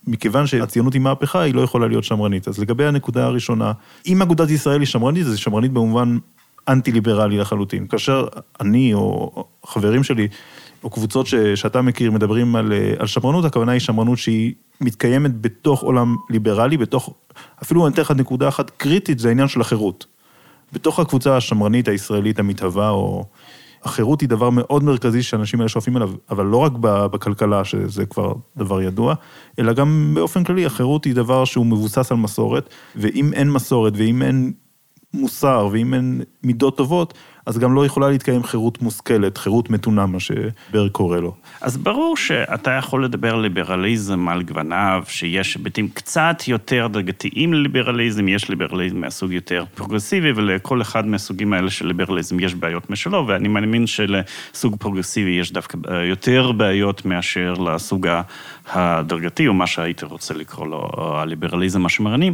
מכיוון 0.07 0.47
שהציונות 0.47 0.95
היא 0.95 1.01
מהפכה, 1.01 1.41
היא 1.41 1.55
לא 1.55 1.61
יכולה 1.61 1.89
להיות 1.89 2.05
שמרנית. 2.05 2.49
אז 2.49 2.59
לגבי 2.59 2.87
הנקודה 2.87 3.25
הראשונה, 3.25 3.73
אם 4.07 4.23
אגודת 4.23 4.51
ישראל 4.51 4.81
היא 4.81 4.87
שמרנית, 4.87 5.27
אז 5.27 5.33
היא 5.33 5.39
שמרנית 5.39 5.73
במובן 5.73 6.19
אנטי-ליברלי 6.69 7.39
לחלוטין. 7.39 7.87
כאשר 7.87 8.27
אני 8.61 8.95
או 8.95 9.45
חברים 9.67 10.05
שלי, 10.05 10.29
או 10.85 10.91
קבוצות 10.91 11.27
ש, 11.27 11.35
שאתה 11.35 11.83
מכיר, 11.83 12.11
מדברים 12.11 12.57
על, 12.57 12.73
על 12.99 13.07
שמרנות, 13.07 13.45
הכוונה 13.45 13.73
היא 13.73 13.81
שמרנות 13.81 14.19
שהיא 14.19 14.55
מתקיימת 14.81 15.41
בתוך 15.41 15.83
עולם 15.83 16.17
ליברלי, 16.31 16.77
בתוך, 16.77 17.15
אפילו 17.63 17.87
אני 17.87 17.95
אתן 17.95 18.03
לך 18.03 18.11
נקודה 18.11 18.49
אחת 18.49 18.71
קריטית, 18.71 19.19
זה 19.19 19.29
העניין 19.29 19.49
של 19.49 19.61
החירות. 19.61 20.07
בתוך 20.73 21.01
הקבוצה 21.01 21.37
השמרנית 21.37 21.89
הישראלית 21.89 22.39
המתהווה, 22.39 22.91
או... 22.91 23.25
החירות 23.87 24.21
היא 24.21 24.29
דבר 24.29 24.51
מאוד 24.51 24.85
מרכזי 24.85 25.23
שאנשים 25.23 25.61
האלה 25.61 25.69
שואפים 25.69 25.97
אליו, 25.97 26.11
אבל 26.31 26.47
לא 26.47 26.57
רק 26.57 26.73
בכלכלה, 26.83 27.65
שזה 27.65 28.07
כבר 28.07 28.33
דבר 28.57 28.83
ידוע, 28.83 29.15
אלא 29.59 29.73
גם 29.73 30.13
באופן 30.15 30.45
כללי, 30.45 30.67
החירות 30.67 31.05
היא 31.05 31.15
דבר 31.15 31.45
שהוא 31.45 31.67
מבוסס 31.67 32.13
על 32.13 32.19
מסורת, 32.19 32.71
ואם 32.97 33.33
אין 33.33 33.51
מסורת 33.51 33.93
ואם 33.97 34.23
אין 34.23 34.53
מוסר 35.15 35.69
ואם 35.73 35.95
אין 35.95 36.23
מידות 36.43 36.77
טובות, 36.77 37.15
אז 37.47 37.59
גם 37.59 37.75
לא 37.75 37.87
יכולה 37.87 38.09
להתקיים 38.09 38.45
חירות 38.45 38.83
מושכלת, 38.83 39.39
חירות 39.39 39.71
מתונה, 39.71 40.07
מה 40.07 40.21
שברק 40.21 40.93
קורא 40.93 41.19
לו. 41.19 41.35
אז 41.61 41.77
ברור 41.77 42.17
שאתה 42.17 42.71
יכול 42.71 43.05
לדבר 43.05 43.37
ליברליזם 43.37 44.29
על 44.29 44.43
גווניו, 44.43 45.05
שיש 45.09 45.55
היבטים 45.55 45.89
קצת 45.89 46.37
יותר 46.49 46.87
דרגתיים 46.87 47.55
לליברליזם, 47.55 48.29
יש 48.29 48.49
ליברליזם 48.49 49.01
מהסוג 49.01 49.33
יותר 49.33 49.65
פרוגרסיבי, 49.75 50.33
ולכל 50.37 50.83
אחד 50.83 51.07
מהסוגים 51.07 51.53
האלה 51.53 51.71
של 51.71 51.87
ליברליזם 51.87 52.41
יש 52.41 52.55
בעיות 52.55 52.91
משלו, 52.91 53.27
ואני 53.27 53.49
מאמין 53.49 53.87
שלסוג 53.87 54.77
פרוגרסיבי 54.79 55.31
יש 55.31 55.53
דווקא 55.53 55.79
יותר 56.11 56.53
בעיות 56.53 57.05
מאשר 57.05 57.53
לסוג 57.53 58.09
הדרגתי, 58.73 59.49
או 59.49 59.55
מה 59.55 59.67
שהייתי 59.67 60.05
רוצה 60.05 60.35
לקרוא 60.35 60.67
לו 60.67 60.91
הליברליזם 60.97 61.87
השמרני. 61.87 62.33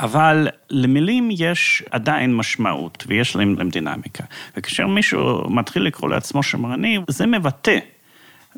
אבל 0.00 0.48
למילים 0.70 1.28
יש 1.32 1.82
עדיין 1.90 2.36
משמעות 2.36 3.04
ויש 3.06 3.36
להם 3.36 3.68
דינמיקה. 3.70 4.24
וכאשר 4.56 4.86
מישהו 4.86 5.50
מתחיל 5.50 5.82
לקרוא 5.82 6.10
לעצמו 6.10 6.42
שמרני, 6.42 6.98
זה 7.08 7.26
מבטא 7.26 7.78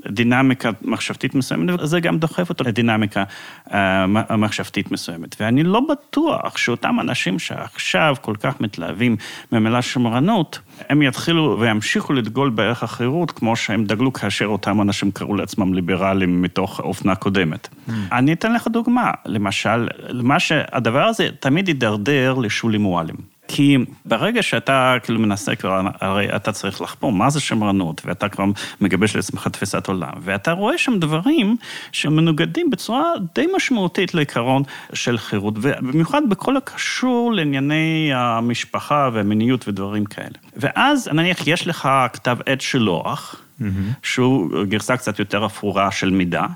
דינמיקה 0.06 0.70
מחשבתית 0.82 1.34
מסוימת, 1.34 1.80
וזה 1.80 2.00
גם 2.00 2.18
דוחף 2.18 2.48
אותו 2.48 2.64
לדינמיקה 2.64 3.24
אה, 3.72 4.06
מחשבתית 4.36 4.90
מסוימת. 4.90 5.36
ואני 5.40 5.62
לא 5.62 5.80
בטוח 5.80 6.56
שאותם 6.56 7.00
אנשים 7.00 7.38
שעכשיו 7.38 8.16
כל 8.20 8.34
כך 8.40 8.60
מתלהבים 8.60 9.16
מהמילה 9.52 9.82
שמרנות, 9.82 10.58
הם 10.88 11.02
יתחילו 11.02 11.56
וימשיכו 11.60 12.12
לדגול 12.12 12.50
בערך 12.50 12.82
החירות, 12.82 13.30
כמו 13.30 13.56
שהם 13.56 13.84
דגלו 13.84 14.12
כאשר 14.12 14.46
אותם 14.46 14.80
אנשים 14.80 15.10
קראו 15.10 15.36
לעצמם 15.36 15.74
ליברלים 15.74 16.42
מתוך 16.42 16.80
אופנה 16.80 17.14
קודמת. 17.14 17.68
Mm. 17.68 17.92
אני 18.12 18.32
אתן 18.32 18.52
לך 18.52 18.68
דוגמה, 18.68 19.10
למשל, 19.26 19.88
מה 20.12 20.40
שהדבר 20.40 21.04
הזה 21.04 21.28
תמיד 21.40 21.68
יידרדר 21.68 22.34
לשולי 22.34 22.78
מועלם. 22.78 23.37
כי 23.48 23.76
ברגע 24.04 24.42
שאתה 24.42 24.96
כאילו 25.02 25.20
מנסה 25.20 25.56
כבר, 25.56 25.80
הרי 26.00 26.36
אתה 26.36 26.52
צריך 26.52 26.80
לחפור 26.80 27.12
מה 27.12 27.30
זה 27.30 27.40
שמרנות, 27.40 28.02
ואתה 28.04 28.28
כבר 28.28 28.44
מגבש 28.80 29.16
לעצמך 29.16 29.48
תפיסת 29.48 29.86
עולם, 29.86 30.12
ואתה 30.20 30.52
רואה 30.52 30.78
שם 30.78 30.98
דברים 30.98 31.56
שמנוגדים 31.92 32.70
בצורה 32.70 33.12
די 33.34 33.46
משמעותית 33.56 34.14
לעיקרון 34.14 34.62
של 34.92 35.18
חירות, 35.18 35.54
ובמיוחד 35.56 36.22
בכל 36.28 36.56
הקשור 36.56 37.32
לענייני 37.32 38.10
המשפחה 38.14 39.10
והמיניות 39.12 39.68
ודברים 39.68 40.04
כאלה. 40.04 40.38
ואז 40.56 41.08
נניח 41.12 41.46
יש 41.46 41.66
לך 41.66 41.88
כתב 42.12 42.36
עת 42.46 42.60
שלוח, 42.60 43.36
mm-hmm. 43.60 43.64
שהוא 44.02 44.64
גרסה 44.64 44.96
קצת 44.96 45.18
יותר 45.18 45.46
אפורה 45.46 45.90
של 45.90 46.10
מידה, 46.10 46.46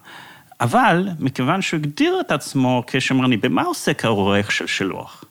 אבל 0.61 1.09
מכיוון 1.19 1.63
שהוא 1.63 1.79
הגדיר 1.79 2.21
את 2.21 2.33
עצמו 2.33 2.83
כשמרני, 2.87 3.37
במה 3.37 3.63
עוסק 3.63 4.05
העורך 4.05 4.53
של 4.53 4.67
שלוח? 4.67 5.25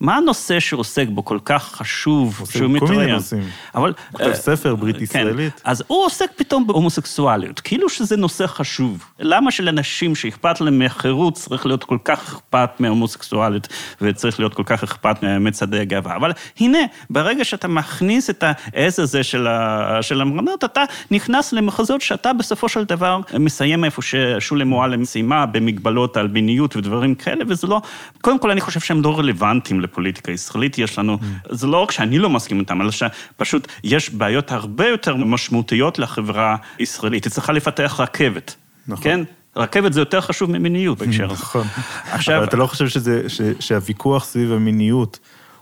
מה 0.00 0.16
הנושא 0.16 0.60
שעוסק 0.60 1.06
בו 1.08 1.24
כל 1.24 1.38
כך 1.44 1.62
חשוב, 1.74 2.42
שהוא 2.50 2.70
מתראיין? 2.70 2.94
כל 2.94 3.00
מיני 3.00 3.12
נושאים. 3.12 3.42
אבל... 3.74 3.92
כותב 4.12 4.30
uh, 4.30 4.34
ספר, 4.34 4.74
ברית 4.74 4.96
כן. 4.96 5.02
ישראלית. 5.02 5.60
אז 5.64 5.82
הוא 5.86 6.04
עוסק 6.04 6.30
פתאום 6.36 6.66
בהומוסקסואליות, 6.66 7.60
כאילו 7.60 7.88
שזה 7.88 8.16
נושא 8.16 8.46
חשוב. 8.46 9.04
למה 9.18 9.50
שלאנשים 9.50 10.14
שאכפת 10.14 10.60
להם 10.60 10.78
מהחירות 10.78 11.34
צריך 11.34 11.66
להיות 11.66 11.84
כל 11.84 11.98
כך 12.04 12.34
אכפת 12.34 12.70
מההומוסקסואליות, 12.78 13.68
וצריך 14.00 14.40
להיות 14.40 14.54
כל 14.54 14.62
כך 14.66 14.82
אכפת 14.82 15.22
מצעדי 15.40 15.80
הגאווה? 15.80 16.16
אבל 16.16 16.32
הנה, 16.60 16.78
ברגע 17.10 17.44
שאתה 17.44 17.68
מכניס 17.68 18.30
את 18.30 18.44
העז 18.46 19.00
הזה 19.00 19.22
של, 19.22 19.46
ה... 19.46 19.98
של 20.02 20.20
המרנות, 20.20 20.64
אתה 20.64 20.82
נכנס 21.10 21.52
למחוזות 21.52 22.00
שאתה 22.00 22.32
בסופו 22.32 22.68
של 22.68 22.84
דבר 22.84 23.20
מסיים 23.38 23.84
איפה 23.84 24.02
ששולי 24.02 24.64
מועלם 24.64 25.04
סיימה, 25.04 25.46
במגבלות 25.46 26.16
על 26.16 26.28
מיניות 26.28 26.76
ודברים 26.76 27.14
כאלה, 27.14 27.44
וזה 27.48 27.66
לא... 27.66 27.80
קודם 28.20 28.38
כל, 28.38 28.50
אני 28.50 28.60
חושב 28.60 28.80
שהם 28.80 29.02
לא 29.02 29.18
רלוונטיים. 29.18 29.85
לפוליטיקה 29.86 30.32
הישראלית, 30.32 30.78
יש 30.78 30.98
לנו, 30.98 31.18
mm. 31.20 31.54
זה 31.54 31.66
לא 31.66 31.76
רק 31.76 31.90
שאני 31.90 32.18
לא 32.18 32.30
מסכים 32.30 32.60
איתם, 32.60 32.80
אלא 32.80 32.90
שפשוט 32.90 33.68
יש 33.84 34.10
בעיות 34.10 34.52
הרבה 34.52 34.88
יותר 34.88 35.16
משמעותיות 35.16 35.98
לחברה 35.98 36.56
הישראלית. 36.78 37.24
היא 37.24 37.30
צריכה 37.30 37.52
לפתח 37.52 37.96
רכבת, 37.98 38.54
נכון. 38.88 39.04
כן? 39.04 39.20
רכבת 39.56 39.92
זה 39.92 40.00
יותר 40.00 40.20
חשוב 40.20 40.50
ממיניות 40.50 40.98
בהקשר 40.98 41.24
הזה. 41.24 41.42
נכון. 41.42 41.66
עכשיו... 42.10 42.36
אבל 42.36 42.44
אתה 42.44 42.56
לא 42.56 42.66
חושב 42.66 42.88
שזה, 42.88 43.28
ש, 43.28 43.40
שהוויכוח 43.60 44.24
סביב 44.24 44.52
המיניות 44.52 45.18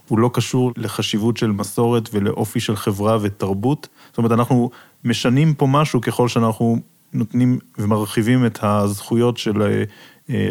הוא 0.08 0.18
לא 0.18 0.30
קשור 0.32 0.72
לחשיבות 0.76 1.36
של 1.36 1.50
מסורת 1.50 2.08
ולאופי 2.12 2.60
של 2.60 2.76
חברה 2.76 3.18
ותרבות? 3.20 3.88
זאת 4.08 4.18
אומרת, 4.18 4.32
אנחנו 4.32 4.70
משנים 5.04 5.54
פה 5.54 5.66
משהו 5.66 6.00
ככל 6.00 6.28
שאנחנו 6.28 6.78
נותנים 7.12 7.58
ומרחיבים 7.78 8.46
את 8.46 8.58
הזכויות 8.62 9.38
של 9.38 9.62
אה, 9.62 9.84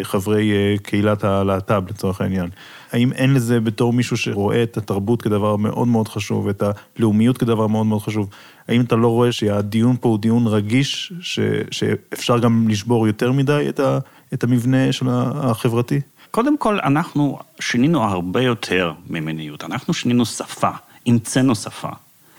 חברי 0.03 0.51
אה, 0.51 0.75
קהילת 0.83 1.23
הלהט"ב 1.23 1.83
לצורך 1.89 2.21
העניין. 2.21 2.49
האם 2.91 3.11
אין 3.11 3.33
לזה 3.33 3.59
בתור 3.59 3.93
מישהו 3.93 4.17
שרואה 4.17 4.63
את 4.63 4.77
התרבות 4.77 5.21
כדבר 5.21 5.55
מאוד 5.55 5.87
מאוד 5.87 6.07
חשוב, 6.07 6.47
את 6.47 6.63
הלאומיות 6.97 7.37
כדבר 7.37 7.67
מאוד 7.67 7.85
מאוד 7.85 8.01
חשוב, 8.01 8.29
האם 8.67 8.81
אתה 8.81 8.95
לא 8.95 9.07
רואה 9.07 9.31
שהדיון 9.31 9.95
פה 10.01 10.09
הוא 10.09 10.19
דיון 10.19 10.47
רגיש, 10.47 11.13
ש, 11.21 11.39
שאפשר 11.71 12.39
גם 12.39 12.67
לשבור 12.69 13.07
יותר 13.07 13.31
מדי 13.31 13.65
את, 13.69 13.79
ה, 13.79 13.99
את 14.33 14.43
המבנה 14.43 14.91
של 14.91 15.05
החברתי? 15.09 16.01
קודם 16.31 16.57
כל, 16.57 16.79
אנחנו 16.83 17.39
שינינו 17.59 18.03
הרבה 18.03 18.41
יותר 18.41 18.91
ממיניות, 19.09 19.63
אנחנו 19.63 19.93
שינינו 19.93 20.25
שפה, 20.25 20.69
המצאנו 21.07 21.55
שפה. 21.55 21.89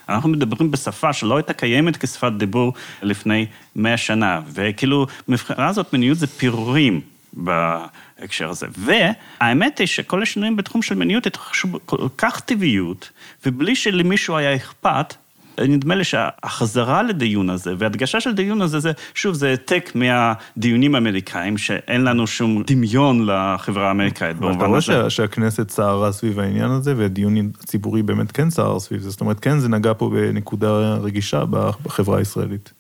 אנחנו 0.08 0.28
מדברים 0.28 0.70
בשפה 0.70 1.12
שלא 1.12 1.36
הייתה 1.36 1.52
קיימת 1.52 1.96
כשפת 1.96 2.32
דיבור 2.38 2.72
לפני 3.02 3.46
מאה 3.76 3.96
שנה, 3.96 4.40
וכאילו, 4.52 5.06
מבחינה 5.28 5.66
הזאת 5.66 5.92
מיניות 5.92 6.18
זה 6.18 6.26
פירורים. 6.26 7.00
בהקשר 7.36 8.48
הזה. 8.48 8.66
והאמת 8.78 9.78
היא 9.78 9.86
שכל 9.86 10.22
השינויים 10.22 10.56
בתחום 10.56 10.82
של 10.82 10.94
מיניות 10.94 11.26
התרחשו 11.26 11.68
בכל 11.68 12.08
כך 12.18 12.40
טבעיות, 12.40 13.10
ובלי 13.46 13.76
שלמישהו 13.76 14.36
היה 14.36 14.56
אכפת, 14.56 15.14
נדמה 15.60 15.94
לי 15.94 16.04
שהחזרה 16.04 17.02
לדיון 17.02 17.50
הזה, 17.50 17.74
והדגשה 17.78 18.20
של 18.20 18.34
דיון 18.34 18.62
הזה, 18.62 18.80
זה, 18.80 18.92
שוב, 19.14 19.34
זה 19.34 19.48
העתק 19.48 19.92
מהדיונים 19.94 20.94
האמריקאים, 20.94 21.58
שאין 21.58 22.04
לנו 22.04 22.26
שום 22.26 22.62
דמיון 22.66 23.26
לחברה 23.26 23.88
האמריקאית 23.88 24.36
במובן 24.36 24.54
הזה. 24.54 24.64
אבל 24.64 24.78
אתה 24.78 24.98
רואה 24.98 25.10
שהכנסת 25.10 25.70
סערה 25.70 26.12
סביב 26.12 26.38
העניין 26.40 26.70
הזה, 26.70 26.94
והדיון 26.96 27.50
הציבורי 27.60 28.02
באמת 28.02 28.32
כן 28.32 28.50
סער 28.50 28.78
סביב 28.78 29.00
זה, 29.00 29.10
זאת 29.10 29.20
אומרת, 29.20 29.40
כן 29.40 29.58
זה 29.58 29.68
נגע 29.68 29.92
פה 29.98 30.10
בנקודה 30.10 30.94
רגישה 30.94 31.44
בחברה 31.84 32.18
הישראלית. 32.18 32.72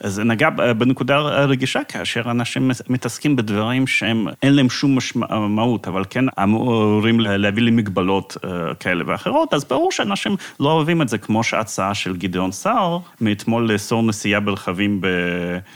זה 0.00 0.24
נגע 0.24 0.50
בנקודה 0.50 1.18
רגישה, 1.44 1.84
כאשר 1.88 2.30
אנשים 2.30 2.70
מתעסקים 2.88 3.36
בדברים 3.36 3.86
שהם, 3.86 4.26
אין 4.42 4.54
להם 4.54 4.70
שום 4.70 4.96
משמעות, 4.96 5.88
אבל 5.88 6.04
כן 6.10 6.24
אמורים 6.42 7.20
להביא 7.20 7.62
למגבלות 7.62 8.36
אה, 8.44 8.74
כאלה 8.74 9.04
ואחרות, 9.06 9.54
אז 9.54 9.64
ברור 9.64 9.92
שאנשים 9.92 10.36
לא 10.60 10.72
אוהבים 10.72 11.02
את 11.02 11.08
זה, 11.08 11.18
כמו 11.18 11.44
שההצעה 11.44 11.94
של 11.94 12.16
גדעון 12.16 12.52
סער, 12.52 12.98
מאתמול 13.20 13.72
לאסור 13.72 14.02
נסיעה 14.02 14.40
ברכבים 14.40 15.00
ב... 15.00 15.06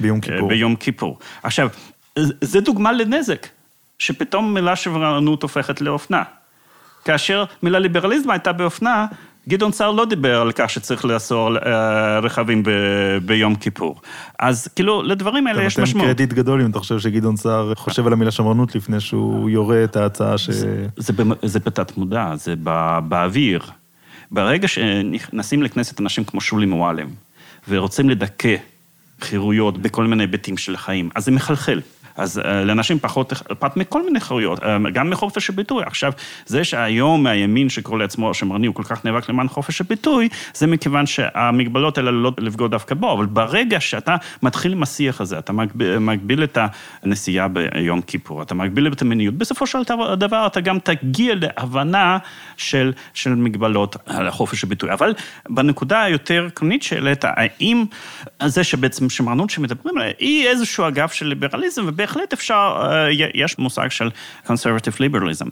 ביום 0.01 0.21
כיפור. 0.21 0.49
ביום 0.49 0.77
כיפור. 0.77 1.19
עכשיו, 1.43 1.69
זה 2.41 2.61
דוגמה 2.61 2.93
לנזק, 2.93 3.47
שפתאום 3.99 4.55
מילה 4.55 4.77
שברנות 4.77 5.43
הופכת 5.43 5.81
לאופנה. 5.81 6.23
כאשר 7.05 7.45
מילה 7.63 7.79
ליברליזם 7.79 8.31
הייתה 8.31 8.53
באופנה, 8.53 9.07
גדעון 9.49 9.73
סער 9.73 9.91
לא 9.91 10.05
דיבר 10.05 10.41
על 10.41 10.53
כך 10.55 10.71
שצריך 10.71 11.05
לאסור 11.05 11.57
אה, 11.57 12.19
רכבים 12.19 12.63
ב, 12.63 12.71
ביום 13.25 13.55
כיפור. 13.55 14.01
אז 14.39 14.69
כאילו, 14.69 15.03
לדברים 15.03 15.47
האלה 15.47 15.63
יש 15.63 15.79
משמעות. 15.79 15.89
אתה 15.89 15.99
נותן 15.99 16.07
קרדיט 16.07 16.33
גדול 16.33 16.63
אם 16.63 16.71
אתה 16.71 16.79
חושב 16.79 16.99
שגדעון 16.99 17.37
סער 17.37 17.75
חושב 17.75 18.07
על 18.07 18.13
המילה 18.13 18.31
שמרנות 18.31 18.75
לפני 18.75 19.01
שהוא 19.01 19.51
יורה 19.51 19.85
את 19.85 19.97
ההצעה 19.97 20.39
ש... 20.39 20.51
זה, 20.51 20.87
זה, 20.97 21.13
זה 21.43 21.59
בתת 21.59 21.97
מודע, 21.97 22.33
זה 22.35 22.57
בא, 22.57 23.01
באוויר. 23.09 23.61
ברגע 24.31 24.69
שנכנסים 24.69 25.63
לכנסת 25.63 26.01
אנשים 26.01 26.25
כמו 26.25 26.41
שולי 26.41 26.67
מועלם, 26.67 27.09
ורוצים 27.69 28.11
לדכא 28.11 28.57
חירויות 29.21 29.79
בכל 29.79 30.07
מיני 30.07 30.23
היבטים 30.23 30.57
של 30.57 30.75
החיים, 30.75 31.11
אז 31.15 31.25
זה 31.25 31.31
מחלחל. 31.31 31.81
אז 32.21 32.41
לאנשים 32.65 32.99
פחות 32.99 33.33
אכפת 33.33 33.77
מכל 33.77 34.05
מיני 34.05 34.21
חירויות, 34.21 34.61
גם 34.93 35.11
מחופש 35.11 35.51
הביטוי. 35.51 35.85
עכשיו, 35.87 36.13
זה 36.47 36.65
שהיום 36.65 37.27
הימין 37.27 37.69
שקורא 37.69 37.99
לעצמו 37.99 38.35
שמרני, 38.35 38.67
הוא 38.67 38.75
כל 38.75 38.83
כך 38.83 39.05
נאבק 39.05 39.29
למען 39.29 39.49
חופש 39.49 39.81
הביטוי, 39.81 40.29
זה 40.55 40.67
מכיוון 40.67 41.07
שהמגבלות 41.07 41.99
האלה 41.99 42.11
לא 42.11 42.33
לפגוע 42.39 42.69
דווקא 42.69 42.95
בו, 42.95 43.13
אבל 43.13 43.27
ברגע 43.27 43.81
שאתה 43.81 44.17
מתחיל 44.43 44.73
עם 44.73 44.83
השיח 44.83 45.21
הזה, 45.21 45.39
אתה 45.39 45.53
מגביל 46.01 46.45
את 46.45 46.59
הנסיעה 47.03 47.49
ביום 47.49 48.03
כיפור, 48.03 48.43
אתה 48.43 48.55
מגביל 48.55 48.93
את 48.93 49.03
המיניות, 49.03 49.35
בסופו 49.35 49.67
של 49.67 49.79
דבר 50.17 50.47
אתה 50.47 50.61
גם 50.61 50.79
תגיע 50.79 51.35
להבנה 51.41 52.19
של, 52.57 52.93
של 53.15 53.35
מגבלות 53.35 53.97
על 54.07 54.31
חופש 54.31 54.65
הביטוי. 54.65 54.93
אבל 54.93 55.15
בנקודה 55.49 56.03
היותר 56.03 56.47
עקרונית 56.47 56.83
שהעלית, 56.83 57.25
האם 57.25 57.85
זה 58.45 58.65
שבעצם 58.65 59.11
שמרנות 59.11 59.51
שמדברים 59.51 59.99
עליה, 59.99 60.13
היא 60.19 60.49
איזשהו 60.49 60.89
אגף 60.89 61.13
של 61.13 61.27
ליברליזם, 61.27 61.87
ובהחלט 62.11 62.33
אפשר, 62.33 62.83
אה, 62.83 63.09
יש 63.35 63.59
מושג 63.59 63.91
של 63.91 64.11
conservative 64.47 64.99
liberalism. 64.99 65.51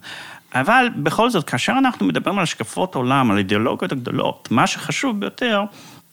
אבל 0.55 0.88
בכל 0.97 1.31
זאת, 1.31 1.45
כאשר 1.45 1.73
אנחנו 1.73 2.07
מדברים 2.07 2.38
על 2.38 2.43
השקפות 2.43 2.95
עולם, 2.95 3.31
על 3.31 3.38
אידיאולוגיות 3.38 3.93
הגדולות, 3.93 4.49
מה 4.50 4.67
שחשוב 4.67 5.21
ביותר, 5.21 5.62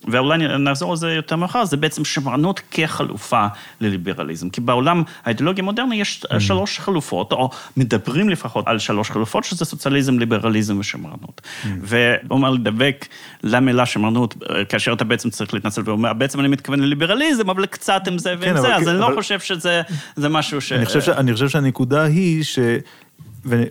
ואולי 0.08 0.38
נחזור 0.38 0.92
על 0.92 0.98
זה 0.98 1.14
יותר 1.14 1.36
מאוחר, 1.36 1.66
זה 1.66 1.78
בעצם 1.78 2.06
שמרנות 2.06 2.62
כחלופה 2.72 3.48
לליברליזם. 3.82 4.50
כי 4.50 4.62
בעולם 4.62 5.04
האידיאולוגי 5.26 5.62
המודרני 5.62 5.96
יש 5.96 6.24
mm. 6.24 6.40
שלוש 6.40 6.80
חלופות, 6.80 7.32
או 7.32 7.50
מדברים 7.78 8.30
לפחות 8.30 8.68
על 8.68 8.80
שלוש 8.80 9.12
חלופות, 9.12 9.44
שזה 9.44 9.66
סוציאליזם, 9.66 10.20
ליברליזם 10.20 10.80
ושמרנות. 10.80 11.42
Mm. 11.42 11.68
ואומר 11.82 12.50
לדבק 12.50 13.06
למילה 13.44 13.86
שמרנות, 13.86 14.36
כאשר 14.70 14.94
אתה 14.94 15.04
בעצם 15.04 15.30
צריך 15.30 15.54
להתנצל 15.54 15.82
ואומר, 15.86 16.14
בעצם 16.14 16.40
אני 16.40 16.48
מתכוון 16.48 16.80
לליברליזם, 16.80 17.50
אבל 17.50 17.66
קצת 17.66 18.02
עם 18.08 18.18
זה 18.18 18.36
ועם 18.40 18.54
כן, 18.54 18.62
זה, 18.62 18.76
אז 18.76 18.88
אני 18.88 19.00
לא 19.00 19.12
חושב 19.16 19.40
שזה 19.40 20.30
משהו 20.30 20.62
ש... 20.62 20.72
אני 20.72 21.34
חושב 21.34 21.50
שהנקודה 21.50 22.04
היא 22.04 22.44
ש... 22.44 22.60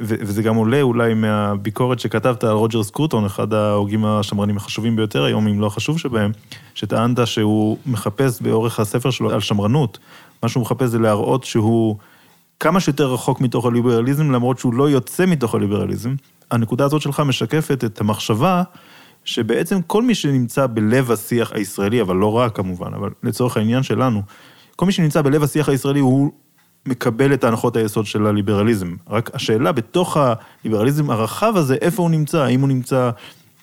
וזה 0.00 0.42
גם 0.42 0.56
עולה 0.56 0.82
אולי 0.82 1.14
מהביקורת 1.14 2.00
שכתבת 2.00 2.44
על 2.44 2.50
רוג'ר 2.50 2.82
סקרוטון, 2.82 3.24
אחד 3.24 3.54
ההוגים 3.54 4.04
השמרנים 4.04 4.56
החשובים 4.56 4.96
ביותר 4.96 5.24
היום, 5.24 5.48
אם 5.48 5.60
לא 5.60 5.66
החשוב 5.66 5.98
שבהם, 5.98 6.32
שטענת 6.74 7.26
שהוא 7.26 7.78
מחפש 7.86 8.42
באורך 8.42 8.80
הספר 8.80 9.10
שלו 9.10 9.30
על 9.30 9.40
שמרנות, 9.40 9.98
מה 10.42 10.48
שהוא 10.48 10.60
מחפש 10.60 10.88
זה 10.88 10.98
להראות 10.98 11.44
שהוא 11.44 11.96
כמה 12.60 12.80
שיותר 12.80 13.12
רחוק 13.12 13.40
מתוך 13.40 13.66
הליברליזם, 13.66 14.30
למרות 14.30 14.58
שהוא 14.58 14.74
לא 14.74 14.90
יוצא 14.90 15.26
מתוך 15.26 15.54
הליברליזם. 15.54 16.14
הנקודה 16.50 16.84
הזאת 16.84 17.02
שלך 17.02 17.20
משקפת 17.20 17.84
את 17.84 18.00
המחשבה 18.00 18.62
שבעצם 19.24 19.82
כל 19.86 20.02
מי 20.02 20.14
שנמצא 20.14 20.66
בלב 20.66 21.10
השיח 21.10 21.52
הישראלי, 21.52 22.00
אבל 22.00 22.16
לא 22.16 22.32
רק 22.32 22.56
כמובן, 22.56 22.94
אבל 22.94 23.10
לצורך 23.22 23.56
העניין 23.56 23.82
שלנו, 23.82 24.22
כל 24.76 24.86
מי 24.86 24.92
שנמצא 24.92 25.22
בלב 25.22 25.42
השיח 25.42 25.68
הישראלי 25.68 26.00
הוא 26.00 26.32
מקבל 26.86 27.34
את 27.34 27.44
הנחות 27.44 27.76
היסוד 27.76 28.06
של 28.06 28.26
הליברליזם. 28.26 28.94
רק 29.10 29.30
השאלה 29.34 29.72
בתוך 29.72 30.16
הליברליזם 30.64 31.10
הרחב 31.10 31.52
הזה, 31.56 31.74
איפה 31.80 32.02
הוא 32.02 32.10
נמצא? 32.10 32.42
האם 32.42 32.60
הוא 32.60 32.68
נמצא 32.68 33.10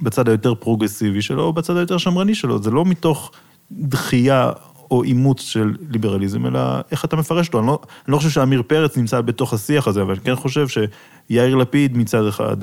בצד 0.02 0.30
היותר 0.30 0.56
פרוגרסיבי 0.56 1.22
שלו 1.22 1.44
או 1.44 1.54
בצד 1.54 1.78
היותר 1.78 1.98
שמרני 1.98 2.36
שלו? 2.36 2.64
זה 2.64 2.72
לא 2.72 2.86
מתוך 2.86 3.32
דחייה 3.72 4.52
או 4.92 5.04
אימוץ 5.04 5.42
של 5.42 5.76
ליברליזם, 5.90 6.46
אלא 6.46 6.60
איך 6.92 7.06
אתה 7.06 7.16
מפרש 7.16 7.48
אותו. 7.48 7.60
אני 7.60 7.68
לא, 7.68 7.80
אני 8.06 8.12
לא 8.12 8.18
חושב 8.18 8.30
שעמיר 8.30 8.64
פרץ 8.68 8.98
נמצא 8.98 9.22
בתוך 9.22 9.54
השיח 9.54 9.88
הזה, 9.88 10.02
אבל 10.02 10.14
אני 10.14 10.20
כן 10.20 10.36
חושב 10.36 10.68
שיאיר 10.68 11.56
לפיד 11.56 11.98
מצד 11.98 12.28
אחד 12.28 12.58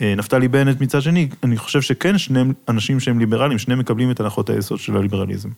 ונפתלי 0.00 0.48
בנט 0.48 0.80
מצד 0.80 1.02
שני, 1.02 1.28
אני 1.42 1.56
חושב 1.56 1.80
שכן 1.80 2.18
שני 2.18 2.40
אנשים 2.68 3.00
שהם 3.00 3.18
ליברליים, 3.18 3.58
שניהם 3.58 3.78
מקבלים 3.78 4.10
את 4.10 4.20
הנחות 4.20 4.50
היסוד 4.50 4.78
של 4.78 4.96
הליברליזם. 4.96 5.48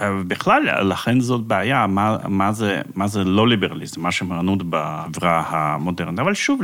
בכלל, 0.00 0.62
לכן 0.82 1.20
זאת 1.20 1.40
בעיה, 1.40 1.86
מה, 1.86 2.16
מה, 2.28 2.52
זה, 2.52 2.80
מה 2.94 3.06
זה 3.06 3.24
לא 3.24 3.48
ליברליזם, 3.48 4.02
מה 4.02 4.12
שמרנות 4.12 4.58
בחברה 4.70 5.42
המודרנית. 5.48 6.18
אבל 6.18 6.34
שוב, 6.34 6.60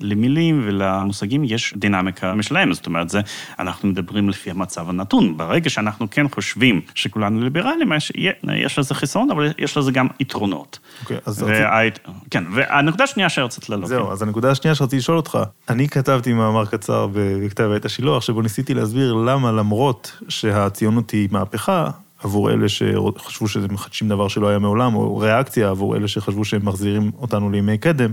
למילים 0.00 0.62
ולמושגים 0.66 1.44
יש 1.44 1.74
דינמיקה 1.76 2.34
משלהם, 2.34 2.72
זאת 2.72 2.86
אומרת, 2.86 3.08
זה, 3.08 3.20
אנחנו 3.58 3.88
מדברים 3.88 4.28
לפי 4.28 4.50
המצב 4.50 4.88
הנתון. 4.88 5.36
ברגע 5.36 5.70
שאנחנו 5.70 6.10
כן 6.10 6.28
חושבים 6.28 6.80
שכולנו 6.94 7.40
ליברלים, 7.40 7.92
יש, 7.92 8.12
יש 8.54 8.78
לזה 8.78 8.94
חיסרון, 8.94 9.30
אבל 9.30 9.52
יש 9.58 9.76
לזה 9.76 9.92
גם 9.92 10.06
יתרונות. 10.20 10.78
אוקיי, 11.02 11.16
okay, 11.16 11.20
אז... 11.26 11.42
והיית, 11.42 11.98
כן, 12.30 12.44
והנקודה 12.54 13.04
השנייה 13.04 13.28
שרציתי 13.28 13.66
לעלות. 13.72 13.88
זהו, 13.88 14.06
כן. 14.06 14.12
אז 14.12 14.22
הנקודה 14.22 14.50
השנייה 14.50 14.74
שרציתי 14.74 14.96
לשאול 14.96 15.16
אותך, 15.16 15.38
אני 15.68 15.88
כתבתי 15.88 16.32
מאמר 16.32 16.66
קצר 16.66 17.08
בכתב 17.12 17.70
העת 17.72 17.84
השילוח, 17.84 18.22
שבו 18.22 18.42
ניסיתי 18.42 18.74
להסביר 18.74 19.12
למה 19.12 19.52
למרות 19.52 20.18
שהציונות 20.28 21.10
היא 21.10 21.28
מהפכה, 21.32 21.90
עבור 22.24 22.50
אלה 22.50 22.68
שחשבו 22.68 23.48
שזה 23.48 23.68
מחדשים 23.68 24.08
דבר 24.08 24.28
שלא 24.28 24.48
היה 24.48 24.58
מעולם, 24.58 24.94
או 24.94 25.16
ריאקציה 25.16 25.70
עבור 25.70 25.96
אלה 25.96 26.08
שחשבו 26.08 26.44
שהם 26.44 26.64
מחזירים 26.64 27.10
אותנו 27.18 27.50
לימי 27.50 27.78
קדם, 27.78 28.12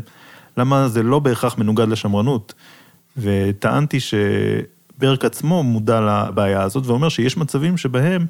למה 0.57 0.87
זה 0.87 1.03
לא 1.03 1.19
בהכרח 1.19 1.57
מנוגד 1.57 1.87
לשמרנות. 1.87 2.53
וטענתי 3.17 3.97
שברק 3.99 5.25
עצמו 5.25 5.63
מודע 5.63 6.01
לבעיה 6.01 6.61
הזאת, 6.61 6.85
ואומר 6.85 7.09
שיש 7.09 7.37
מצבים 7.37 7.77
שבהם 7.77 8.25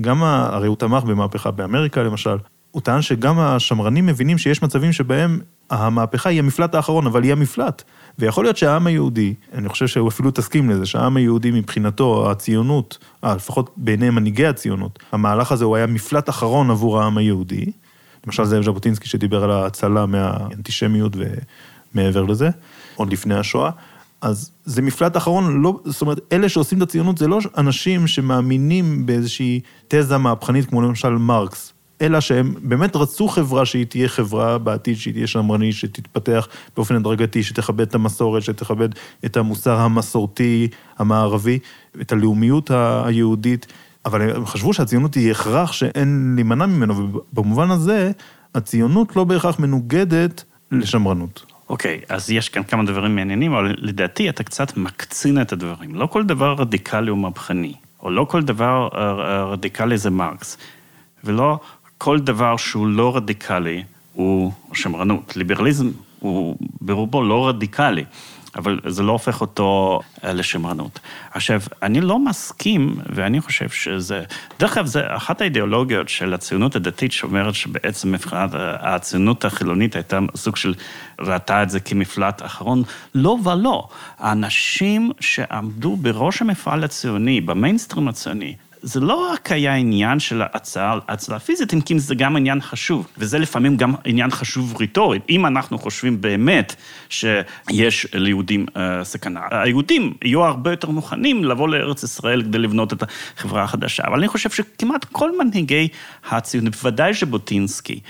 גם, 0.00 0.22
הרי 0.22 0.66
הוא 0.66 0.76
תמך 0.76 1.04
במהפכה 1.04 1.50
באמריקה 1.50 2.02
למשל, 2.02 2.36
הוא 2.70 2.82
טען 2.82 3.02
שגם 3.02 3.38
השמרנים 3.38 4.06
מבינים 4.06 4.38
שיש 4.38 4.62
מצבים 4.62 4.92
שבהם 4.92 5.40
המהפכה 5.70 6.28
היא 6.28 6.38
המפלט 6.38 6.74
האחרון, 6.74 7.06
אבל 7.06 7.22
היא 7.22 7.32
המפלט. 7.32 7.82
ויכול 8.18 8.44
להיות 8.44 8.56
שהעם 8.56 8.86
היהודי, 8.86 9.34
אני 9.54 9.68
חושב 9.68 9.86
שהוא 9.86 10.08
אפילו 10.08 10.30
תסכים 10.30 10.70
לזה, 10.70 10.86
שהעם 10.86 11.16
היהודי 11.16 11.50
מבחינתו, 11.50 12.30
הציונות, 12.30 12.98
אה, 13.24 13.34
לפחות 13.34 13.70
בעיני 13.76 14.10
מנהיגי 14.10 14.46
הציונות, 14.46 14.98
המהלך 15.12 15.52
הזה 15.52 15.64
הוא 15.64 15.76
היה 15.76 15.86
מפלט 15.86 16.28
אחרון 16.28 16.70
עבור 16.70 17.00
העם 17.00 17.18
היהודי. 17.18 17.64
למשל 18.26 18.44
זאב 18.44 18.62
ז'בוטינסקי 18.62 19.08
שדיבר 19.08 19.44
על 19.44 19.50
ההצלה 19.50 20.06
מהאנטישמיות 20.06 21.16
ומעבר 21.94 22.24
לזה, 22.24 22.50
עוד 22.96 23.12
לפני 23.12 23.34
השואה. 23.34 23.70
אז 24.20 24.50
זה 24.64 24.82
מפלט 24.82 25.16
אחרון, 25.16 25.62
לא, 25.62 25.80
זאת 25.84 26.02
אומרת, 26.02 26.20
אלה 26.32 26.48
שעושים 26.48 26.78
את 26.78 26.82
הציונות 26.82 27.18
זה 27.18 27.28
לא 27.28 27.38
אנשים 27.56 28.06
שמאמינים 28.06 29.06
באיזושהי 29.06 29.60
תזה 29.88 30.18
מהפכנית, 30.18 30.66
כמו 30.66 30.82
למשל 30.82 31.08
מרקס, 31.08 31.72
אלא 32.02 32.20
שהם 32.20 32.54
באמת 32.62 32.96
רצו 32.96 33.28
חברה 33.28 33.66
שהיא 33.66 33.86
תהיה 33.86 34.08
חברה 34.08 34.58
בעתיד, 34.58 34.96
שהיא 34.96 35.14
תהיה 35.14 35.26
שמרנית, 35.26 35.74
שתתפתח 35.74 36.48
באופן 36.76 36.94
הדרגתי, 36.96 37.42
שתכבד 37.42 37.80
את 37.80 37.94
המסורת, 37.94 38.42
שתכבד 38.42 38.88
את 39.24 39.36
המוסר 39.36 39.76
המסורתי 39.76 40.68
המערבי, 40.98 41.58
את 42.00 42.12
הלאומיות 42.12 42.70
היהודית, 43.04 43.66
אבל 44.04 44.30
הם 44.30 44.46
חשבו 44.46 44.72
שהציונות 44.72 45.14
היא 45.14 45.30
הכרח 45.30 45.72
שאין 45.72 46.32
להימנע 46.34 46.66
ממנו, 46.66 46.94
ובמובן 47.32 47.70
הזה, 47.70 48.12
הציונות 48.54 49.16
לא 49.16 49.24
בהכרח 49.24 49.58
מנוגדת 49.58 50.44
לשמרנות. 50.72 51.46
אוקיי, 51.68 52.00
okay, 52.02 52.14
אז 52.14 52.30
יש 52.30 52.48
כאן 52.48 52.62
כמה 52.62 52.84
דברים 52.84 53.16
מעניינים, 53.16 53.52
אבל 53.52 53.74
לדעתי 53.78 54.28
אתה 54.28 54.42
קצת 54.42 54.76
מקצין 54.76 55.40
את 55.40 55.52
הדברים. 55.52 55.94
לא 55.94 56.06
כל 56.06 56.24
דבר 56.24 56.54
רדיקלי 56.58 57.10
הוא 57.10 57.18
מהפכני, 57.18 57.74
או 58.02 58.10
לא 58.10 58.24
כל 58.24 58.42
דבר 58.42 58.88
רדיקלי 59.52 59.98
זה 59.98 60.10
מרקס, 60.10 60.58
ולא 61.24 61.60
כל 61.98 62.20
דבר 62.20 62.56
שהוא 62.56 62.86
לא 62.86 63.16
רדיקלי 63.16 63.84
הוא 64.12 64.52
שמרנות. 64.72 65.36
ליברליזם 65.36 65.90
הוא 66.20 66.56
ברובו 66.80 67.22
לא 67.22 67.48
רדיקלי, 67.48 68.04
אבל 68.56 68.80
זה 68.86 69.02
לא 69.02 69.12
הופך 69.12 69.40
אותו 69.40 70.00
אה, 70.24 70.32
לשמרנות. 70.32 71.00
עכשיו, 71.30 71.60
אני 71.82 72.00
לא 72.00 72.18
מסכים, 72.18 72.96
ואני 73.06 73.40
חושב 73.40 73.68
שזה, 73.68 74.24
דרך 74.58 74.78
אגב, 74.78 74.86
זה 74.86 75.02
אחת 75.06 75.40
האידיאולוגיות 75.40 76.08
של 76.08 76.34
הציונות 76.34 76.76
הדתית 76.76 77.12
שאומרת 77.12 77.54
שבעצם 77.54 78.12
מבחינת 78.12 78.50
הציונות 78.80 79.44
החילונית 79.44 79.94
הייתה 79.96 80.18
סוג 80.36 80.56
של, 80.56 80.74
ראתה 81.20 81.62
את 81.62 81.70
זה 81.70 81.80
כמפלט 81.80 82.42
אחרון. 82.42 82.82
לא 83.14 83.38
ולא. 83.44 83.88
האנשים 84.18 85.12
שעמדו 85.20 85.96
בראש 85.96 86.42
המפעל 86.42 86.84
הציוני, 86.84 87.40
במיינסטרים 87.40 88.08
הציוני, 88.08 88.54
זה 88.82 89.00
לא 89.00 89.30
רק 89.32 89.52
היה 89.52 89.74
עניין 89.74 90.20
של 90.20 90.42
הצלה 91.08 91.38
פיזית, 91.38 91.74
אם 91.74 91.80
כי 91.80 91.98
זה 91.98 92.14
גם 92.14 92.36
עניין 92.36 92.60
חשוב, 92.60 93.08
וזה 93.18 93.38
לפעמים 93.38 93.76
גם 93.76 93.94
עניין 94.04 94.30
חשוב 94.30 94.76
ריטורית. 94.76 95.22
אם 95.28 95.46
אנחנו 95.46 95.78
חושבים 95.78 96.20
באמת 96.20 96.74
שיש 97.08 98.06
ליהודים 98.14 98.66
uh, 98.68 99.04
סכנה, 99.04 99.40
היהודים 99.50 100.14
יהיו 100.24 100.44
הרבה 100.44 100.70
יותר 100.70 100.90
מוכנים 100.90 101.44
לבוא 101.44 101.68
לארץ 101.68 102.02
ישראל 102.02 102.42
כדי 102.42 102.58
לבנות 102.58 102.92
את 102.92 103.02
החברה 103.36 103.62
החדשה. 103.62 104.02
אבל 104.06 104.18
אני 104.18 104.28
חושב 104.28 104.50
שכמעט 104.50 105.04
כל 105.04 105.38
מנהיגי 105.38 105.88
הציונות, 106.30 106.76
בוודאי 106.76 107.14
ז'בוטינסקי, 107.14 108.00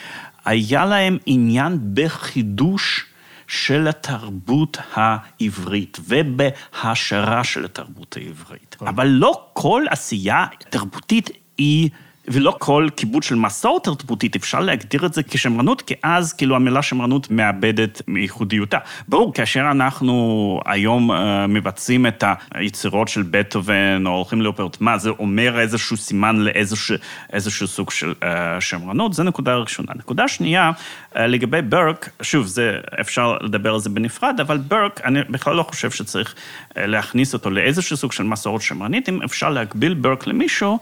היה 0.44 0.86
להם 0.86 1.18
עניין 1.26 1.78
בחידוש 1.94 3.04
של 3.48 3.88
התרבות 3.88 4.78
העברית 4.94 5.98
ובהעשרה 6.04 7.44
של 7.44 7.64
התרבות 7.64 8.16
העברית. 8.16 8.76
אבל 8.80 9.06
לא 9.06 9.48
כל 9.52 9.84
עשייה 9.90 10.46
תרבותית 10.70 11.30
היא 11.58 11.90
ולא 12.30 12.56
כל 12.58 12.88
כיבוד 12.96 13.22
של 13.22 13.34
מסורת 13.34 13.84
תרבותית, 13.84 14.36
אפשר 14.36 14.60
להגדיר 14.60 15.06
את 15.06 15.14
זה 15.14 15.22
כשמרנות, 15.22 15.82
כי 15.82 15.94
אז 16.02 16.32
כאילו 16.32 16.56
המילה 16.56 16.82
שמרנות 16.82 17.30
מאבדת 17.30 18.02
מייחודיותה. 18.08 18.78
ברור, 19.08 19.34
כאשר 19.34 19.60
אנחנו 19.70 20.60
היום 20.66 21.10
uh, 21.10 21.14
מבצעים 21.48 22.06
את 22.06 22.24
היצירות 22.54 23.08
של 23.08 23.22
בטהובן, 23.22 24.02
או 24.06 24.10
הולכים 24.10 24.42
לאופרות, 24.42 24.80
מה, 24.80 24.98
זה 24.98 25.10
אומר 25.10 25.60
איזשהו 25.60 25.96
סימן 25.96 26.36
לאיזשהו 26.36 27.66
סוג 27.66 27.90
של 27.90 28.14
uh, 28.22 28.26
שמרנות, 28.60 29.14
זה 29.14 29.22
נקודה 29.22 29.54
ראשונה. 29.54 29.92
נקודה 29.96 30.28
שנייה, 30.28 30.70
uh, 31.12 31.18
לגבי 31.18 31.62
ברק, 31.62 32.08
שוב, 32.22 32.46
זה, 32.46 32.78
אפשר 33.00 33.36
לדבר 33.40 33.74
על 33.74 33.80
זה 33.80 33.90
בנפרד, 33.90 34.40
אבל 34.40 34.56
ברק, 34.56 35.00
אני 35.04 35.20
בכלל 35.30 35.56
לא 35.56 35.62
חושב 35.62 35.90
שצריך 35.90 36.34
להכניס 36.76 37.34
אותו 37.34 37.50
לאיזשהו 37.50 37.96
סוג 37.96 38.12
של 38.12 38.24
מסורת 38.24 38.62
שמרנית, 38.62 39.08
אם 39.08 39.22
אפשר 39.22 39.50
להגביל 39.50 39.94
ברק 39.94 40.26
למישהו, 40.26 40.78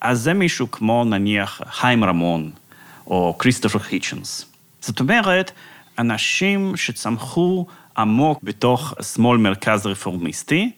אז 0.00 0.20
זה 0.20 0.34
מישהו 0.34 0.70
כמו 0.70 1.04
נניח 1.04 1.60
חיים 1.70 2.04
רמון 2.04 2.50
או 3.06 3.36
כריסטופר 3.38 3.78
היצ'נס. 3.90 4.46
זאת 4.80 5.00
אומרת, 5.00 5.52
אנשים 5.98 6.76
שצמחו 6.76 7.66
עמוק 7.98 8.42
בתוך 8.42 8.94
שמאל 9.14 9.38
מרכז 9.38 9.86
רפורמיסטי, 9.86 10.70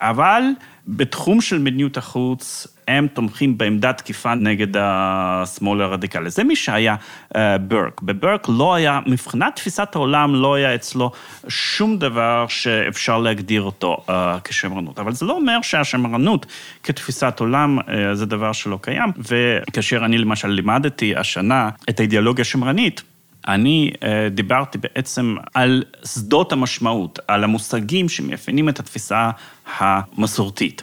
אבל 0.00 0.42
בתחום 0.88 1.40
של 1.40 1.58
מדיניות 1.58 1.96
החוץ, 1.96 2.66
הם 2.88 3.06
תומכים 3.06 3.58
בעמדה 3.58 3.92
תקיפה 3.92 4.34
נגד 4.34 4.76
השמאל 4.76 5.82
הרדיקלי. 5.82 6.30
זה 6.30 6.44
מי 6.44 6.56
שהיה 6.56 6.96
uh, 7.34 7.38
ברק. 7.60 8.00
בברק 8.02 8.46
לא 8.48 8.74
היה, 8.74 9.00
מבחינת 9.06 9.56
תפיסת 9.56 9.88
העולם, 9.94 10.34
לא 10.34 10.54
היה 10.54 10.74
אצלו 10.74 11.10
שום 11.48 11.98
דבר 11.98 12.46
שאפשר 12.48 13.18
להגדיר 13.18 13.62
אותו 13.62 13.96
uh, 14.06 14.10
כשמרנות. 14.44 14.98
אבל 14.98 15.12
זה 15.12 15.26
לא 15.26 15.32
אומר 15.32 15.58
שהשמרנות 15.62 16.46
כתפיסת 16.82 17.40
עולם 17.40 17.78
uh, 17.78 17.82
זה 18.12 18.26
דבר 18.26 18.52
שלא 18.52 18.78
קיים. 18.82 19.12
וכאשר 19.18 20.04
אני 20.04 20.18
למשל 20.18 20.48
לימדתי 20.48 21.16
השנה 21.16 21.70
את 21.90 22.00
האידיאולוגיה 22.00 22.42
השמרנית, 22.42 23.02
אני 23.48 23.90
uh, 23.94 24.04
דיברתי 24.30 24.78
בעצם 24.78 25.36
על 25.54 25.84
שדות 26.04 26.52
המשמעות, 26.52 27.18
על 27.28 27.44
המושגים 27.44 28.08
שמאפיינים 28.08 28.68
את 28.68 28.80
התפיסה 28.80 29.30
המסורתית. 29.78 30.82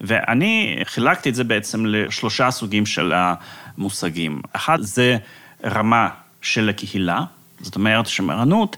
ואני 0.00 0.78
חילקתי 0.84 1.28
את 1.28 1.34
זה 1.34 1.44
בעצם 1.44 1.86
לשלושה 1.86 2.50
סוגים 2.50 2.86
של 2.86 3.12
המושגים. 3.16 4.40
אחד 4.52 4.78
זה 4.80 5.16
רמה 5.64 6.08
של 6.42 6.68
הקהילה, 6.68 7.20
זאת 7.60 7.76
אומרת 7.76 8.06
שמרנות, 8.06 8.76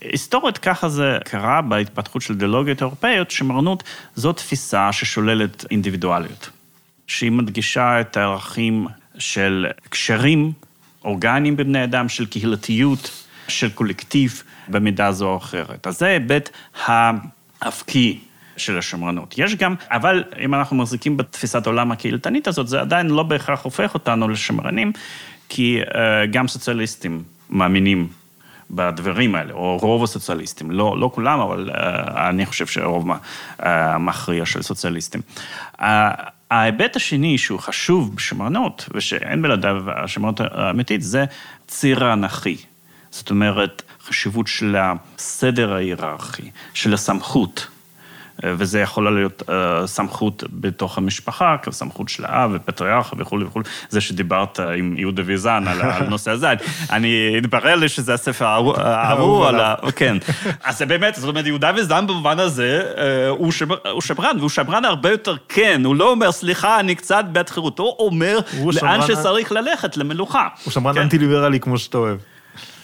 היסטורית 0.00 0.58
ככה 0.58 0.88
זה 0.88 1.18
קרה 1.24 1.62
בהתפתחות 1.62 2.22
של 2.22 2.34
אידיאולוגיות 2.34 2.80
אירופאיות, 2.80 3.30
שמרנות 3.30 3.82
זו 4.14 4.32
תפיסה 4.32 4.92
ששוללת 4.92 5.64
אינדיבידואליות, 5.70 6.50
שהיא 7.06 7.32
מדגישה 7.32 8.00
את 8.00 8.16
הערכים 8.16 8.86
של 9.18 9.66
קשרים 9.88 10.52
אורגניים 11.04 11.56
בבני 11.56 11.84
אדם, 11.84 12.08
של 12.08 12.26
קהילתיות, 12.26 13.10
של 13.48 13.70
קולקטיב 13.70 14.42
במידה 14.68 15.12
זו 15.12 15.28
או 15.28 15.36
אחרת. 15.36 15.86
אז 15.86 15.98
זה 15.98 16.06
ההיבט 16.06 16.50
האבקי 16.84 18.20
של 18.56 18.78
השמרנות. 18.78 19.34
יש 19.38 19.54
גם, 19.54 19.74
אבל 19.90 20.24
אם 20.44 20.54
אנחנו 20.54 20.76
מחזיקים 20.76 21.16
בתפיסת 21.16 21.66
העולם 21.66 21.92
הקהילתנית 21.92 22.48
הזאת, 22.48 22.68
זה 22.68 22.80
עדיין 22.80 23.06
לא 23.06 23.22
בהכרח 23.22 23.62
הופך 23.62 23.94
אותנו 23.94 24.28
לשמרנים, 24.28 24.92
כי 25.48 25.80
uh, 25.82 25.96
גם 26.30 26.48
סוציאליסטים 26.48 27.22
מאמינים 27.50 28.08
בדברים 28.70 29.34
האלה, 29.34 29.52
או 29.52 29.78
רוב 29.80 30.04
הסוציאליסטים, 30.04 30.70
לא, 30.70 31.00
לא 31.00 31.10
כולם, 31.14 31.40
אבל 31.40 31.70
uh, 31.70 31.76
אני 32.16 32.46
חושב 32.46 32.66
שהרוב 32.66 33.08
המכריע 33.58 34.42
uh, 34.42 34.46
של 34.46 34.62
סוציאליסטים. 34.62 35.20
Uh, 35.78 35.82
ההיבט 36.52 36.96
השני 36.96 37.38
שהוא 37.38 37.58
חשוב 37.58 38.16
בשמרנות, 38.16 38.88
ושאין 38.94 39.42
בלעדיו 39.42 39.76
השמרנות 39.90 40.40
האמיתית, 40.40 41.02
זה 41.02 41.24
ציר 41.66 42.04
האנכי. 42.04 42.56
זאת 43.10 43.30
אומרת, 43.30 43.82
חשיבות 44.04 44.46
של 44.46 44.76
הסדר 44.78 45.72
ההיררכי, 45.74 46.50
של 46.74 46.94
הסמכות. 46.94 47.66
וזה 48.44 48.80
יכול 48.80 49.14
להיות 49.14 49.42
uh, 49.42 49.52
סמכות 49.86 50.44
בתוך 50.52 50.98
המשפחה, 50.98 51.56
סמכות 51.70 52.08
של 52.08 52.24
האב 52.26 52.50
ופטריארך 52.54 53.14
וכולי 53.18 53.44
וכולי. 53.44 53.64
זה 53.88 54.00
שדיברת 54.00 54.60
עם 54.60 54.94
יהודה 54.98 55.22
ויזן 55.26 55.64
על 55.68 55.80
הנושא 55.82 56.30
הזה, 56.30 56.48
אני, 56.90 57.34
התברר 57.38 57.74
לי 57.74 57.88
שזה 57.88 58.14
הספר 58.14 58.46
האהוב 58.46 59.42
על 59.42 59.60
ה... 59.60 59.74
כן. 59.96 60.16
אז 60.64 60.78
זה 60.78 60.86
באמת, 60.86 61.14
זאת 61.14 61.28
אומרת, 61.28 61.46
יהודה 61.46 61.72
ויזן 61.76 62.06
במובן 62.06 62.38
הזה, 62.38 62.82
הוא, 63.28 63.52
שמר, 63.52 63.76
הוא 63.92 64.00
שמרן, 64.00 64.36
והוא 64.38 64.50
שמרן 64.50 64.84
הרבה 64.84 65.10
יותר 65.10 65.36
כן, 65.48 65.82
הוא 65.84 65.96
לא 65.96 66.10
אומר, 66.10 66.32
סליחה, 66.32 66.80
אני 66.80 66.94
קצת 66.94 67.24
בעד 67.32 67.50
חירותו, 67.50 67.82
הוא 67.82 68.06
אומר 68.06 68.38
לאן 68.82 69.02
שצריך 69.02 69.52
ללכת, 69.52 69.96
למלוכה. 69.96 70.48
הוא 70.64 70.72
שמרן 70.72 70.94
כן. 70.94 71.00
אנטי-ליברלי 71.00 71.60
כמו 71.60 71.78
שאתה 71.78 71.98
אוהב. 71.98 72.18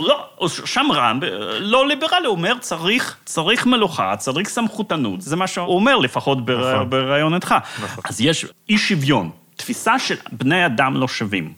לא, 0.00 0.28
שמרן, 0.46 1.18
לא 1.60 1.88
ליברלי, 1.88 2.26
הוא 2.26 2.36
אומר, 2.36 2.58
צריך, 2.60 3.16
צריך 3.24 3.66
מלוכה, 3.66 4.16
צריך 4.16 4.48
סמכותנות, 4.48 5.22
זה 5.22 5.36
מה 5.36 5.46
שהוא 5.46 5.74
אומר 5.74 5.96
לפחות 5.96 6.44
בר, 6.44 6.74
נכון. 6.74 6.90
ברעיונתך. 6.90 7.54
נכון. 7.82 8.04
אז 8.08 8.20
יש 8.20 8.46
אי 8.68 8.78
שוויון, 8.78 9.30
תפיסה 9.56 9.98
של 9.98 10.14
בני 10.32 10.66
אדם 10.66 10.96
לא 10.96 11.08
שווים. 11.08 11.52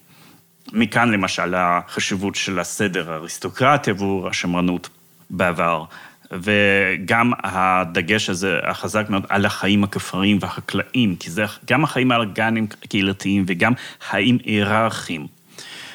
מכאן 0.72 1.10
למשל 1.10 1.54
החשיבות 1.56 2.34
של 2.34 2.58
הסדר 2.58 3.12
האריסטוקרטי 3.12 3.90
עבור 3.90 4.28
השמרנות 4.28 4.88
בעבר. 5.30 5.84
וגם 6.32 7.32
הדגש 7.42 8.30
הזה 8.30 8.58
החזק 8.62 9.06
מאוד 9.08 9.26
על 9.28 9.46
החיים 9.46 9.84
הכפריים 9.84 10.38
והחקלאים, 10.40 11.16
כי 11.16 11.30
זה 11.30 11.44
גם 11.66 11.84
החיים 11.84 12.12
הארגניים 12.12 12.66
קהילתיים 12.88 13.44
וגם 13.46 13.72
חיים 14.00 14.38
היררכיים. 14.44 15.26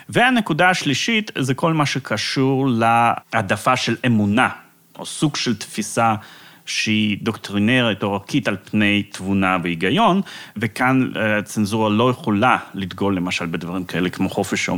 והנקודה 0.10 0.70
השלישית 0.70 1.32
זה 1.38 1.54
כל 1.54 1.74
מה 1.74 1.86
שקשור 1.86 2.68
להעדפה 2.70 3.76
של 3.76 3.96
אמונה, 4.06 4.50
או 5.00 5.06
סוג 5.06 5.36
של 5.36 5.56
תפיסה 5.56 6.16
שהיא 6.66 7.18
דוקטרינרית 7.22 8.04
או 8.04 8.14
ערכית 8.14 8.48
על 8.48 8.58
פני 8.72 9.04
תבונה 9.04 9.58
והיגיון, 9.64 10.22
וכאן 10.58 11.10
אה, 11.16 11.42
צנזורה 11.42 11.90
לא 11.90 12.10
יכולה 12.10 12.58
לדגול 12.74 13.16
למשל 13.16 13.46
בדברים 13.46 13.84
כאלה 13.84 14.10
כמו 14.10 14.30
חופש 14.30 14.70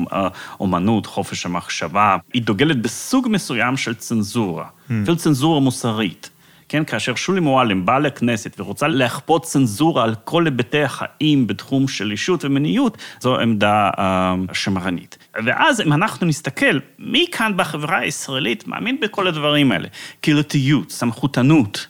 אומנות, 0.60 1.06
חופש 1.06 1.46
המחשבה, 1.46 2.18
היא 2.34 2.42
דוגלת 2.42 2.82
בסוג 2.82 3.28
מסוים 3.32 3.78
של 3.78 3.96
צנזורה. 3.96 4.66
אפילו 4.86 5.18
צנזורה 5.18 5.60
מוסרית. 5.60 6.30
כן, 6.70 6.84
כאשר 6.84 7.16
שולי 7.16 7.40
מועלם 7.40 7.86
באה 7.86 8.00
לכנסת 8.00 8.60
ורוצה 8.60 8.88
להכפות 8.88 9.44
צנזורה 9.44 10.04
על 10.04 10.16
כל 10.24 10.46
היבטי 10.46 10.84
החיים 10.84 11.48
בתחום 11.48 11.88
של 11.88 12.12
אישות 12.12 12.46
ומיניות, 12.46 12.98
זו 13.20 13.40
עמדה 13.40 13.90
אה, 13.98 14.36
שמרנית. 14.54 15.17
ואז 15.46 15.82
אם 15.82 15.94
אנחנו 15.94 16.28
נסתכל, 16.28 16.80
מי 17.00 17.26
כאן 17.32 17.54
בחברה 17.56 17.98
הישראלית 17.98 18.68
מאמין 18.68 19.00
בכל 19.00 19.28
הדברים 19.28 19.72
האלה? 19.72 19.88
קהילתיות, 20.22 20.92
סמכותנות, 20.92 21.88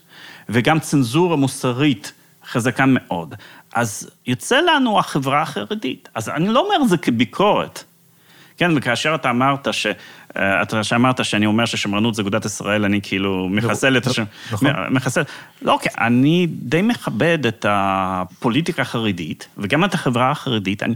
וגם 0.49 0.79
צנזורה 0.79 1.36
מוסרית 1.36 2.13
חזקה 2.45 2.86
מאוד. 2.88 3.36
אז 3.73 4.10
יוצא 4.27 4.60
לנו 4.60 4.99
החברה 4.99 5.41
החרדית. 5.41 6.10
אז 6.15 6.29
אני 6.29 6.49
לא 6.49 6.60
אומר 6.60 6.83
את 6.83 6.89
זה 6.89 6.97
כביקורת. 6.97 7.83
כן, 8.57 8.71
וכאשר 8.77 9.15
אתה 9.15 9.29
אמרת 9.29 9.67
ש... 9.71 9.88
אה, 10.38 10.62
אתה 10.62 10.83
שאמרת 10.83 11.25
שאני 11.25 11.45
אומר 11.45 11.65
ששמרנות 11.65 12.15
זה 12.15 12.21
אגודת 12.21 12.45
ישראל, 12.45 12.86
אני 12.86 12.99
כאילו 13.03 13.49
מחסל 13.51 13.97
את 13.97 14.07
השם. 14.07 14.23
נכון. 14.51 14.69
מחסל. 14.89 15.21
לא, 15.62 15.71
אוקיי, 15.71 15.91
אני 15.97 16.47
די 16.49 16.81
מכבד 16.81 17.45
את 17.45 17.65
הפוליטיקה 17.69 18.81
החרדית, 18.81 19.47
וגם 19.57 19.86
את 19.86 19.93
החברה 19.93 20.31
החרדית. 20.31 20.83
אני, 20.83 20.95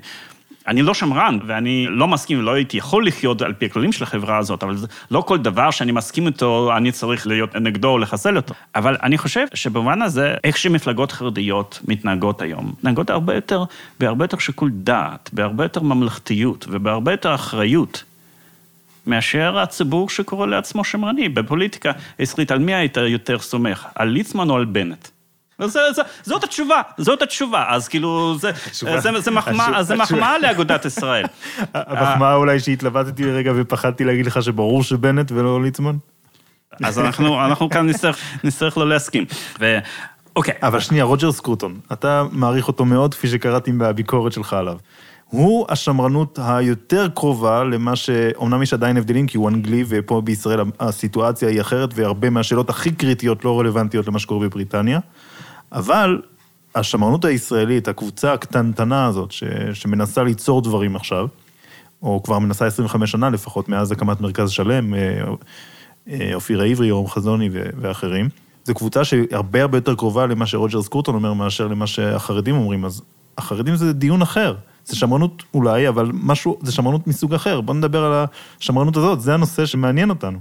אני 0.67 0.81
לא 0.81 0.93
שמרן, 0.93 1.37
ואני 1.47 1.87
לא 1.89 2.07
מסכים 2.07 2.39
ולא 2.39 2.53
הייתי 2.53 2.77
יכול 2.77 3.07
לחיות 3.07 3.41
על 3.41 3.53
פי 3.53 3.65
הכללים 3.65 3.91
של 3.91 4.03
החברה 4.03 4.37
הזאת, 4.37 4.63
אבל 4.63 4.75
לא 5.11 5.21
כל 5.21 5.37
דבר 5.37 5.71
שאני 5.71 5.91
מסכים 5.91 6.27
איתו, 6.27 6.71
אני 6.77 6.91
צריך 6.91 7.27
להיות 7.27 7.55
נגדו 7.55 7.87
או 7.87 7.97
לחסל 7.97 8.37
אותו. 8.37 8.53
אבל 8.75 8.97
אני 9.03 9.17
חושב 9.17 9.45
שבמובן 9.53 10.01
הזה, 10.01 10.35
איך 10.43 10.57
שמפלגות 10.57 11.11
חרדיות 11.11 11.79
מתנהגות 11.87 12.41
היום, 12.41 12.73
מתנהגות 12.77 13.09
הרבה 13.09 13.35
יותר, 13.35 13.63
בהרבה 13.99 14.23
יותר 14.23 14.37
שיקול 14.37 14.71
דעת, 14.73 15.29
בהרבה 15.33 15.65
יותר 15.65 15.81
ממלכתיות 15.81 16.65
ובהרבה 16.69 17.11
יותר 17.11 17.35
אחריות. 17.35 18.03
מאשר 19.07 19.59
הציבור 19.59 20.09
שקורא 20.09 20.47
לעצמו 20.47 20.83
שמרני. 20.83 21.29
בפוליטיקה 21.29 21.91
הישראלית, 22.17 22.51
על 22.51 22.59
מי 22.59 22.73
היית 22.73 22.97
יותר 22.97 23.39
סומך? 23.39 23.87
על 23.95 24.07
ליצמן 24.07 24.49
או 24.49 24.55
על 24.55 24.65
בנט? 24.65 25.07
זאת 26.23 26.43
התשובה, 26.43 26.81
זאת 26.97 27.21
התשובה. 27.21 27.65
אז 27.67 27.87
כאילו, 27.87 28.37
זה, 28.37 29.95
מחמאה 29.95 30.39
לאגודת 30.39 30.85
ישראל. 30.85 31.25
המחמאה 31.73 32.35
אולי 32.35 32.59
שהתלבטתי 32.59 33.23
לרגע 33.23 33.51
ופחדתי 33.55 34.03
להגיד 34.03 34.25
לך 34.25 34.43
שברור 34.43 34.83
שבנט 34.83 35.31
ולא 35.31 35.61
ליצמן? 35.61 35.95
אז 36.83 36.99
אנחנו, 36.99 37.69
כאן 37.69 37.89
נצטרך, 38.43 38.77
לא 38.77 38.89
להסכים. 38.89 39.25
אוקיי. 40.35 40.53
אבל 40.63 40.79
שנייה, 40.79 41.03
רוג'ר 41.03 41.31
סקרוטון, 41.31 41.79
אתה 41.93 42.23
מעריך 42.31 42.67
אותו 42.67 42.85
מאוד, 42.85 43.13
כפי 43.13 43.27
שקראתי 43.27 43.71
בביקורת 43.71 44.33
שלך 44.33 44.53
עליו. 44.53 44.77
הוא 45.25 45.65
השמרנות 45.69 46.39
היותר 46.41 47.07
קרובה 47.15 47.63
למה 47.63 47.95
שאומנם 47.95 48.61
יש 48.61 48.73
עדיין 48.73 48.97
הבדלים, 48.97 49.27
כי 49.27 49.37
הוא 49.37 49.49
אנגלי, 49.49 49.83
ופה 49.87 50.21
בישראל 50.21 50.59
הסיטואציה 50.79 51.49
היא 51.49 51.61
אחרת, 51.61 51.89
והרבה 51.95 52.29
מהשאלות 52.29 52.69
הכי 52.69 52.91
קריטיות 52.91 53.45
לא 53.45 53.59
רלוונטיות 53.59 54.07
למה 54.07 54.19
שקורה 54.19 54.47
בבריטניה. 54.47 54.99
אבל 55.71 56.21
השמרנות 56.75 57.25
הישראלית, 57.25 57.87
הקבוצה 57.87 58.33
הקטנטנה 58.33 59.05
הזאת, 59.05 59.31
ש, 59.31 59.43
שמנסה 59.73 60.23
ליצור 60.23 60.61
דברים 60.61 60.95
עכשיו, 60.95 61.27
או 62.01 62.23
כבר 62.23 62.39
מנסה 62.39 62.65
25 62.65 63.11
שנה 63.11 63.29
לפחות, 63.29 63.69
מאז 63.69 63.91
הקמת 63.91 64.21
מרכז 64.21 64.49
שלם, 64.49 64.93
אה, 64.93 64.99
אה, 66.09 66.33
אופירה 66.33 66.65
עברי, 66.65 66.87
יורם 66.87 67.07
חזוני 67.07 67.49
ואחרים, 67.53 68.29
זו 68.63 68.75
קבוצה 68.75 69.03
שהיא 69.03 69.27
הרבה 69.31 69.77
יותר 69.77 69.95
קרובה 69.95 70.25
למה 70.25 70.45
שרוג'ר 70.45 70.81
סקורטון 70.81 71.15
אומר, 71.15 71.33
מאשר 71.33 71.67
למה 71.67 71.87
שהחרדים 71.87 72.55
אומרים, 72.55 72.85
אז 72.85 73.01
החרדים 73.37 73.75
זה 73.75 73.93
דיון 73.93 74.21
אחר. 74.21 74.55
זה 74.85 74.95
שמרנות 74.95 75.43
אולי, 75.53 75.87
אבל 75.87 76.11
משהו, 76.13 76.57
זה 76.61 76.71
שמרנות 76.71 77.07
מסוג 77.07 77.33
אחר. 77.33 77.61
בוא 77.61 77.73
נדבר 77.73 78.03
על 78.03 78.25
השמרנות 78.59 78.97
הזאת, 78.97 79.21
זה 79.21 79.33
הנושא 79.33 79.65
שמעניין 79.65 80.09
אותנו. 80.09 80.39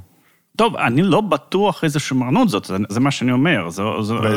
טוב, 0.57 0.77
אני 0.77 1.03
לא 1.03 1.21
בטוח 1.21 1.85
איזה 1.85 2.01
שמרנות 2.01 2.49
זאת, 2.49 2.71
זה 2.89 3.01
מה 3.01 3.11
שאני 3.11 3.33
אומר. 3.33 3.69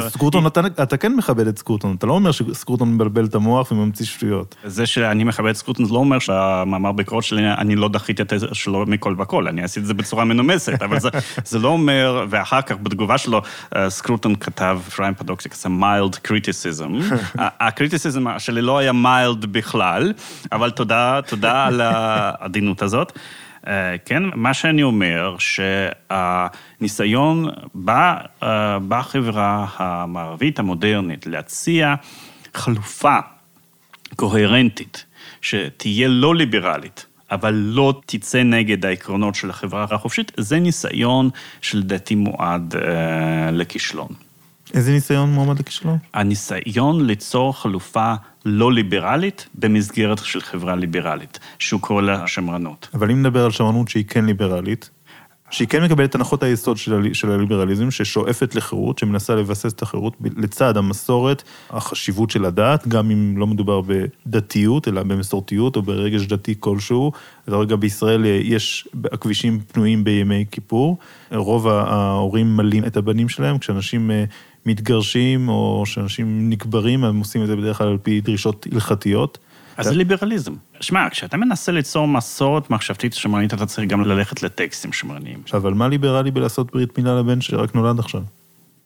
סקרוטון, 0.10 0.48
אתה, 0.48 0.62
אתה 0.84 0.98
כן 0.98 1.14
מכבד 1.14 1.48
את 1.48 1.60
סקורטון, 1.60 1.96
אתה 1.98 2.08
לא 2.08 2.14
אומר 2.14 2.32
שסקורטון 2.32 2.94
מבלבל 2.94 3.26
את 3.26 3.36
המוח 3.36 3.72
וממציא 3.72 4.06
שטויות. 4.06 4.56
זה 4.64 4.86
שאני 4.86 5.24
מכבד 5.24 5.50
את 5.50 5.56
סקורטון, 5.56 5.86
זה 5.86 5.94
לא 5.94 6.00
אומר 6.00 6.20
שהמאמר 6.20 6.92
ביקורת 6.92 7.24
שלי, 7.24 7.52
אני 7.52 7.76
לא 7.76 7.90
דחיתי 7.90 8.22
את 8.22 8.34
זה 8.38 8.48
שלו 8.54 8.86
מכל 8.88 9.16
וכל, 9.20 9.48
אני 9.48 9.64
עשיתי 9.64 9.80
את 9.80 9.86
זה 9.86 9.94
בצורה 9.94 10.26
מנומסת, 10.26 10.82
אבל 10.82 11.00
זה, 11.00 11.10
זה 11.52 11.60
לא 11.60 11.68
אומר, 11.68 12.26
ואחר 12.30 12.62
כך 12.62 12.76
בתגובה 12.84 13.18
שלו, 13.18 13.42
אה, 13.76 13.90
סקורטון 13.90 14.36
כתב, 14.36 14.80
Efraim 14.96 15.14
Podoksik's, 15.14 15.66
mild 15.66 16.16
criticism. 16.16 16.92
ה 17.36 17.45
criticism 17.45 18.26
שלי 18.38 18.62
לא 18.62 18.78
היה 18.78 18.92
mild 18.92 19.46
בכלל, 19.46 20.14
אבל 20.52 20.72
תודה, 20.72 21.20
תודה 21.28 21.66
על 21.66 21.82
העדינות 21.82 22.82
הזאת. 22.88 23.20
אה, 23.68 23.96
כן, 24.06 24.24
מה 24.36 24.54
שאני 24.54 24.84
אומר, 24.84 25.36
שהניסיון 26.10 27.50
אה, 27.90 28.78
בחברה 28.88 29.66
המערבית 29.78 30.60
המודרנית 30.60 31.28
להציע 31.28 31.96
חלופה 32.54 33.18
קוהרנטית, 34.16 35.06
שתהיה 35.42 36.08
לא 36.08 36.36
ליברלית, 36.36 37.06
אבל 37.32 37.54
לא 37.54 38.02
תצא 38.06 38.44
נגד 38.44 38.86
העקרונות 38.86 39.36
של 39.36 39.50
החברה 39.50 39.86
החופשית, 39.92 40.32
זה 40.38 40.60
ניסיון 40.60 41.30
שלדעתי 41.62 42.16
מועד 42.16 42.76
אה, 42.76 43.52
לכישלון. 43.52 44.10
איזה 44.74 44.92
ניסיון 44.92 45.30
מועמד 45.30 45.60
לכישלון? 45.60 45.98
הניסיון 46.14 47.06
ליצור 47.06 47.62
חלופה 47.62 48.14
לא 48.46 48.74
ליברלית 48.74 49.48
במסגרת 49.56 50.20
של 50.24 50.42
חברה 50.42 50.76
ליברלית, 50.76 51.40
שהוא 51.60 51.82
קורא 51.82 52.02
לה 52.02 52.28
שמרנות. 52.28 52.90
אבל 52.94 53.12
אם 53.12 53.20
נדבר 53.22 53.46
על 53.46 53.52
שמרנות 53.52 53.88
שהיא 53.88 54.06
כן 54.08 54.26
ליברלית, 54.26 54.90
שהיא 55.54 55.68
כן 55.68 55.84
מקבלת 55.84 56.16
הנחות 56.16 56.44
היסוד 56.44 56.78
של, 56.78 57.14
של 57.14 57.32
הליברליזם, 57.32 57.92
ששואפת 57.92 58.56
לחירות, 58.56 59.00
שמנסה 59.00 59.36
לבסס 59.36 59.74
את 59.74 59.82
החירות 59.82 60.14
לצד 60.38 60.78
המסורת, 60.78 61.44
החשיבות 61.70 62.30
של 62.30 62.46
הדת, 62.46 62.88
גם 62.88 63.12
אם 63.12 63.38
לא 63.38 63.48
מדובר 63.48 63.82
בדתיות, 63.82 64.88
אלא 64.88 65.04
במסורתיות 65.04 65.76
או 65.76 65.82
ברגש 65.82 66.26
דתי 66.26 66.56
כלשהו. 66.60 67.12
רגע 67.48 67.76
בישראל 67.76 68.26
יש 68.26 68.88
הכבישים 69.12 69.60
פנויים 69.60 70.04
בימי 70.04 70.46
כיפור, 70.52 70.98
רוב 71.32 71.68
ההורים 71.68 72.58
מלאים 72.58 72.86
את 72.86 72.98
הבנים 72.98 73.30
שלהם, 73.30 73.58
כשאנשים 73.58 74.12
אה, 74.12 74.24
מתגרשים 74.66 75.50
או 75.50 75.84
שאנשים 75.86 76.50
נקברים, 76.50 77.04
הם 77.04 77.20
עושים 77.20 77.42
את 77.42 77.48
זה 77.48 77.56
בדרך 77.56 77.78
כלל 77.78 77.88
על 77.88 77.98
פי 77.98 78.22
דרישות 78.22 78.68
הלכתיות. 78.72 79.38
אז 79.78 79.86
זה 79.86 79.96
ליברליזם. 79.96 80.54
שמע, 80.80 81.10
כשאתה 81.10 81.38
מנסה 81.38 81.72
ליצור 81.72 82.08
מסורת 82.08 82.70
מחשבתית 82.70 83.14
שמרנית, 83.14 83.54
אתה 83.54 83.66
צריך 83.66 83.90
גם 83.90 84.02
ללכת 84.02 84.44
לטקסטים 84.44 84.94
שמרניים. 84.94 85.44
אבל 85.54 85.74
מה 85.74 85.88
ליברלי 85.88 86.32
בלעשות 86.32 86.72
ברית 86.72 86.98
מילה 86.98 87.20
לבן 87.20 87.42
שרק 87.42 87.76
נולד 87.76 88.00
עכשיו? 88.00 88.22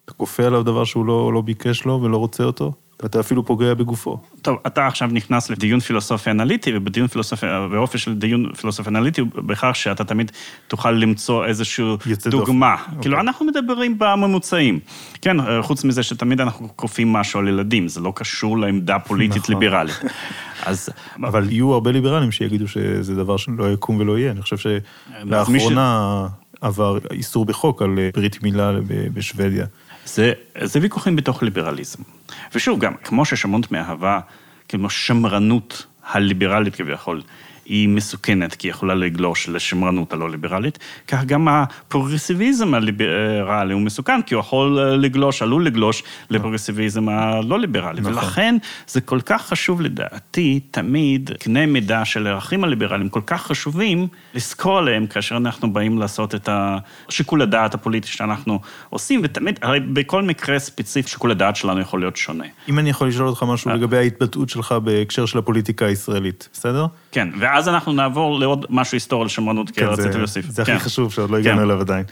אתה 0.06 0.14
כופה 0.14 0.46
עליו 0.46 0.64
דבר 0.64 0.84
שהוא 0.84 1.06
לא, 1.06 1.34
לא 1.34 1.42
ביקש 1.42 1.86
לו 1.86 2.00
ולא 2.04 2.18
רוצה 2.18 2.44
אותו? 2.44 2.74
ואתה 3.04 3.20
אפילו 3.20 3.46
פוגע 3.46 3.74
בגופו. 3.74 4.20
טוב, 4.42 4.58
אתה 4.68 4.88
עכשיו 4.88 5.10
נכנס 5.12 5.50
לדיון 5.50 5.80
פילוסופי 5.80 6.32
אנליטי, 6.32 6.78
ובדיון 6.78 7.08
פילוסופי, 7.08 7.46
באופי 7.72 7.98
של 7.98 8.16
דיון 8.16 8.54
פילוסופי 8.54 8.90
אנליטי, 8.90 9.22
הוא 9.22 9.30
בכך 9.36 9.72
שאתה 9.74 10.04
תמיד 10.04 10.32
תוכל 10.68 10.92
למצוא 10.92 11.46
איזושהי 11.46 11.86
דוגמה. 12.30 12.76
אוקיי. 12.88 13.02
כאילו, 13.02 13.20
אנחנו 13.20 13.46
מדברים 13.46 13.96
בממוצעים. 14.00 14.80
כן, 15.22 15.38
חוץ 15.62 15.84
מזה 15.84 16.04
שתמיד 16.04 16.42
אנחנו 16.42 16.70
כופים 16.76 17.14
משהו 17.14 17.40
על 17.40 17.48
ילדים, 17.48 17.88
זה 17.88 18.02
לא 18.02 18.14
קשור 18.16 18.58
לעמדה 18.58 19.00
פוליטית 19.00 19.44
נכון. 19.44 19.56
ליברלית. 19.56 20.00
אז... 20.66 20.90
אבל 21.24 21.52
יהיו 21.52 21.74
הרבה 21.74 21.92
ליברלים 21.92 22.32
שיגידו 22.32 22.68
שזה 22.68 23.16
דבר 23.16 23.38
שלא 23.38 23.74
יקום 23.74 23.98
ולא 24.00 24.18
יהיה. 24.18 24.32
אני 24.32 24.42
חושב 24.42 24.58
שלאחרונה 24.58 26.28
עבר 26.62 26.98
איסור 27.12 27.46
בחוק 27.46 27.82
על 27.82 27.96
ברית 28.16 28.44
מילה 28.44 28.72
בשוודיה. 29.14 29.66
זה, 30.08 30.34
זה 30.64 30.80
ויכוחים 30.82 31.16
בתוך 31.16 31.44
ליברליזם. 31.44 32.04
ושוב, 32.56 32.80
גם 32.80 32.94
כמו 33.04 33.26
ששמרנות 33.26 33.72
מהווה, 33.72 34.20
כמו 34.70 34.90
שמרנות 34.90 35.86
הליברלית 36.08 36.76
כביכול, 36.76 37.22
היא 37.68 37.90
מסוכנת, 37.90 38.56
כי 38.56 38.68
היא 38.68 38.72
יכולה 38.72 38.96
לגלוש 38.96 39.50
לשמרנות 39.50 40.14
הלא 40.14 40.30
ליברלית, 40.30 40.80
כך 41.08 41.26
גם 41.26 41.48
הפרוגרסיביזם 41.48 42.74
הליברלי 42.74 43.74
הוא 43.74 43.82
מסוכן, 43.82 44.22
כי 44.22 44.34
הוא 44.34 44.40
יכול 44.40 44.80
לגלוש, 44.80 45.42
עלול 45.42 45.66
לגלוש 45.66 46.04
לפרוגרסיביזם 46.30 47.10
הלא 47.10 47.60
ליברלי. 47.60 48.02
נכון. 48.02 48.14
ולכן 48.14 48.56
זה 48.88 49.02
כל 49.02 49.20
כך 49.22 49.46
חשוב 49.46 49.82
לדעתי, 49.82 50.60
תמיד, 50.72 51.32
קנה 51.40 51.66
מידה 51.66 52.06
של 52.06 52.28
הערכים 52.28 52.64
הליברליים 52.64 53.10
כל 53.10 53.22
כך 53.26 53.42
חשובים, 53.42 54.08
לזכור 54.34 54.78
עליהם 54.78 55.08
כאשר 55.08 55.38
אנחנו 55.38 55.74
באים 55.74 55.98
לעשות 55.98 56.36
את 56.36 56.50
שיקול 57.10 57.42
הדעת 57.42 57.74
הפוליטי 57.74 58.08
שאנחנו 58.08 58.60
עושים, 58.90 59.22
ותמיד, 59.24 59.60
הרי 59.62 59.80
בכל 59.80 60.24
מקרה 60.24 60.60
ספציפי, 60.60 61.10
שיקול 61.10 61.32
הדעת 61.32 61.56
שלנו 61.56 61.80
יכול 61.80 62.00
להיות 62.00 62.18
שונה. 62.18 62.46
אם 62.70 62.80
אני 62.80 62.90
יכול 62.90 63.08
לשאול 63.08 63.28
אותך 63.28 63.44
משהו 63.44 63.72
אה. 63.72 63.76
לגבי 63.76 63.98
ההתבטאות 63.98 64.50
שלך 64.50 64.72
בהקשר 64.72 65.26
של 65.26 65.38
הפוליטיקה 65.38 65.86
הישראלית, 65.86 66.50
בסדר? 66.54 66.86
כן, 67.12 67.30
ואז 67.40 67.57
אנחנו 67.68 67.94
נעבור 67.94 68.40
לעוד 68.40 68.66
משהו 68.70 68.96
היסטורי 68.96 69.22
על 69.22 69.28
שמרנות, 69.28 69.70
כי 69.70 69.80
כן, 69.80 69.86
רציתי 69.86 70.18
להוסיף. 70.18 70.46
זה 70.46 70.62
הכי 70.62 70.72
כן. 70.72 70.80
חשוב 70.80 71.14
שעוד 71.14 71.30
לא 71.30 71.38
הגענו 71.38 71.58
כן. 71.58 71.64
אליו 71.64 71.80
עדיין. 71.80 72.04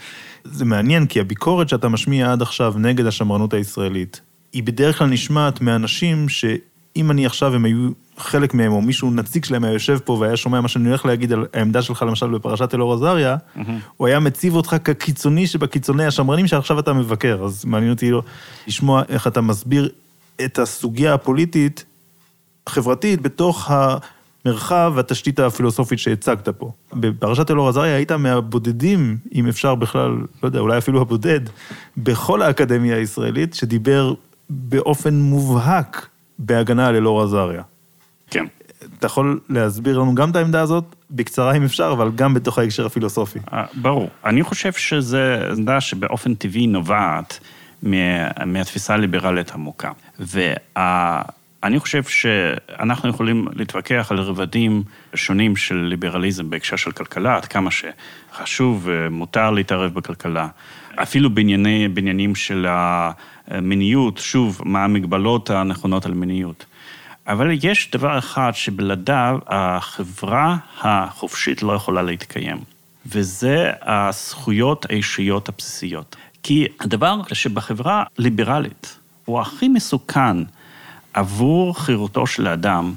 זה 0.44 0.64
מעניין, 0.64 1.06
כי 1.06 1.20
הביקורת 1.20 1.68
שאתה 1.68 1.88
משמיע 1.88 2.32
עד 2.32 2.42
עכשיו 2.42 2.74
נגד 2.76 3.06
השמרנות 3.06 3.54
הישראלית, 3.54 4.20
היא 4.52 4.62
בדרך 4.62 4.98
כלל 4.98 5.06
נשמעת 5.06 5.60
מאנשים 5.60 6.28
שאם 6.28 7.10
אני 7.10 7.26
עכשיו, 7.26 7.54
הם 7.54 7.64
היו 7.64 7.88
חלק 8.18 8.54
מהם, 8.54 8.72
או 8.72 8.80
מישהו, 8.80 9.10
נציג 9.10 9.44
שלהם 9.44 9.64
היה 9.64 9.72
יושב 9.72 9.98
פה 10.04 10.12
והיה 10.12 10.36
שומע 10.36 10.60
מה 10.60 10.68
שאני 10.68 10.88
הולך 10.88 11.06
להגיד 11.06 11.32
על 11.32 11.46
העמדה 11.54 11.82
שלך, 11.82 12.02
למשל 12.02 12.28
בפרשת 12.28 12.74
אלאור 12.74 12.94
עזריה, 12.94 13.36
mm-hmm. 13.36 13.60
הוא 13.96 14.08
היה 14.08 14.20
מציב 14.20 14.54
אותך 14.54 14.76
כקיצוני 14.84 15.46
שבקיצוני 15.46 16.06
השמרנים 16.06 16.46
שעכשיו 16.46 16.78
אתה 16.78 16.92
מבקר. 16.92 17.44
אז 17.44 17.64
מעניין 17.64 17.92
אותי 17.92 18.10
לשמוע 18.66 19.02
איך 19.08 19.26
אתה 19.26 19.40
מסביר 19.40 19.88
את 20.44 20.58
הסוגיה 20.58 21.14
הפוליטית, 21.14 21.84
החברתית, 22.66 23.22
בתוך. 23.22 23.70
המרחב 24.46 24.92
והתשתית 24.96 25.38
הפילוסופית 25.38 25.98
שהצגת 25.98 26.48
פה. 26.48 26.72
בפרשת 26.92 27.50
אלאור 27.50 27.68
עזריה 27.68 27.96
היית 27.96 28.12
מהבודדים, 28.12 29.16
אם 29.34 29.48
אפשר 29.48 29.74
בכלל, 29.74 30.10
לא 30.10 30.48
יודע, 30.48 30.60
אולי 30.60 30.78
אפילו 30.78 31.00
הבודד, 31.00 31.40
בכל 31.96 32.42
האקדמיה 32.42 32.96
הישראלית, 32.96 33.54
שדיבר 33.54 34.14
באופן 34.50 35.14
מובהק 35.14 36.06
בהגנה 36.38 36.86
על 36.86 36.94
אלאור 36.96 37.22
עזריה. 37.22 37.62
כן. 38.30 38.44
אתה 38.98 39.06
יכול 39.06 39.40
להסביר 39.48 39.98
לנו 39.98 40.14
גם 40.14 40.30
את 40.30 40.36
העמדה 40.36 40.60
הזאת, 40.60 40.84
בקצרה 41.10 41.56
אם 41.56 41.64
אפשר, 41.64 41.90
אבל 41.92 42.10
גם 42.14 42.34
בתוך 42.34 42.58
ההקשר 42.58 42.86
הפילוסופי. 42.86 43.38
אה, 43.52 43.64
ברור. 43.74 44.08
אני 44.24 44.42
חושב 44.42 44.72
שזו 44.72 45.18
עמדה 45.56 45.80
שבאופן 45.80 46.34
טבעי 46.34 46.66
נובעת 46.66 47.40
מהתפיסה 48.46 48.94
הליברלית 48.94 49.50
עמוקה. 49.50 49.92
וה... 50.18 51.22
אני 51.66 51.80
חושב 51.80 52.02
שאנחנו 52.02 53.08
יכולים 53.08 53.48
להתווכח 53.54 54.06
על 54.10 54.18
רבדים 54.18 54.82
שונים 55.14 55.56
של 55.56 55.76
ליברליזם 55.76 56.50
בהקשר 56.50 56.76
של 56.76 56.92
כלכלה, 56.92 57.36
עד 57.36 57.44
כמה 57.44 57.70
שחשוב 57.70 58.82
ומותר 58.84 59.50
להתערב 59.50 59.94
בכלכלה. 59.94 60.48
אפילו 60.94 61.30
בענייני, 61.30 61.88
בעניינים 61.88 62.34
של 62.34 62.66
המיניות, 62.68 64.18
שוב, 64.18 64.60
מה 64.64 64.84
המגבלות 64.84 65.50
הנכונות 65.50 66.06
על 66.06 66.14
מיניות. 66.14 66.64
אבל 67.26 67.50
יש 67.62 67.90
דבר 67.90 68.18
אחד 68.18 68.50
שבלעדיו 68.54 69.38
החברה 69.46 70.56
החופשית 70.80 71.62
לא 71.62 71.72
יכולה 71.72 72.02
להתקיים, 72.02 72.58
וזה 73.06 73.70
הזכויות 73.82 74.86
האישיות 74.90 75.48
הבסיסיות. 75.48 76.16
כי 76.42 76.66
הדבר 76.80 77.20
שבחברה 77.32 78.04
ליברלית 78.18 78.98
הוא 79.24 79.40
הכי 79.40 79.68
מסוכן 79.68 80.36
עבור 81.16 81.78
חירותו 81.80 82.26
של 82.26 82.46
האדם 82.46 82.92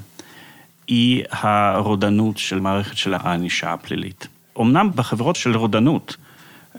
היא 0.86 1.24
הרודנות 1.30 2.38
של 2.38 2.60
מערכת 2.60 2.96
של 2.96 3.14
הענישה 3.14 3.72
הפלילית. 3.72 4.28
אמנם 4.60 4.90
בחברות 4.94 5.36
של 5.36 5.56
רודנות, 5.56 6.16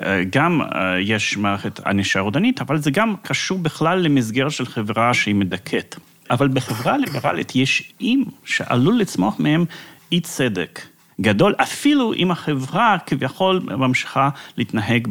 אה, 0.01 0.23
גם 0.30 0.62
אה, 0.62 0.99
יש 0.99 1.38
מערכת 1.38 1.80
ענישה 1.80 2.19
רודנית, 2.19 2.62
אבל 2.62 2.77
זה 2.77 2.91
גם 2.91 3.15
קשור 3.23 3.58
בכלל 3.60 3.99
למסגרת 3.99 4.51
של 4.51 4.65
חברה 4.65 5.13
שהיא 5.13 5.36
מדכאת. 5.36 5.95
אבל 6.30 6.47
בחברה 6.47 6.97
ליברלית 6.97 7.56
יש 7.56 7.93
איים 8.01 8.25
שעלול 8.45 8.99
לצמוח 8.99 9.39
מהם 9.39 9.65
אי 10.12 10.19
צדק 10.19 10.82
גדול, 11.21 11.56
אפילו 11.58 12.13
אם 12.13 12.32
החברה 12.32 12.97
כביכול 13.06 13.62
ממשיכה 13.77 14.30
להתנהג 14.58 15.08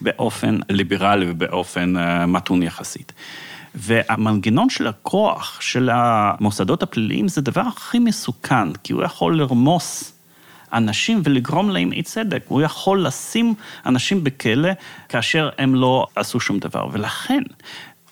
באופן 0.00 0.58
ליברלי 0.68 1.26
ובאופן 1.30 1.96
אה, 1.96 2.26
מתון 2.26 2.62
יחסית. 2.62 3.12
והמנגנון 3.74 4.70
של 4.70 4.86
הכוח 4.86 5.60
של 5.60 5.90
המוסדות 5.92 6.82
הפליליים 6.82 7.28
זה 7.28 7.40
הדבר 7.40 7.60
הכי 7.60 7.98
מסוכן, 7.98 8.72
כי 8.72 8.92
הוא 8.92 9.02
יכול 9.02 9.38
לרמוס 9.38 10.12
אנשים 10.72 11.20
ולגרום 11.24 11.70
להם 11.70 11.92
אי 11.92 12.02
צדק. 12.02 12.44
הוא 12.48 12.62
יכול 12.62 13.06
לשים 13.06 13.54
אנשים 13.86 14.24
בכלא 14.24 14.68
כאשר 15.08 15.48
הם 15.58 15.74
לא 15.74 16.06
עשו 16.16 16.40
שום 16.40 16.58
דבר. 16.58 16.88
ולכן, 16.92 17.42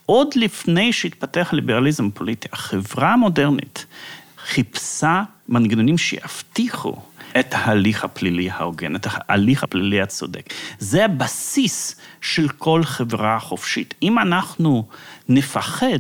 עוד 0.06 0.28
לפני 0.36 0.92
שהתפתח 0.92 1.48
הליברליזם 1.52 2.06
הפוליטי, 2.06 2.48
החברה 2.52 3.12
המודרנית 3.12 3.86
חיפשה 4.38 5.22
מנגנונים 5.48 5.98
שיבטיחו 5.98 6.96
את 7.40 7.46
ההליך 7.54 8.04
הפלילי 8.04 8.50
ההוגן, 8.50 8.96
את 8.96 9.06
ההליך 9.10 9.64
הפלילי 9.64 10.00
הצודק. 10.00 10.54
זה 10.78 11.04
הבסיס 11.04 11.96
של 12.20 12.48
כל 12.48 12.84
חברה 12.84 13.38
חופשית. 13.40 13.94
אם 14.02 14.18
אנחנו 14.18 14.88
נפחד 15.28 15.98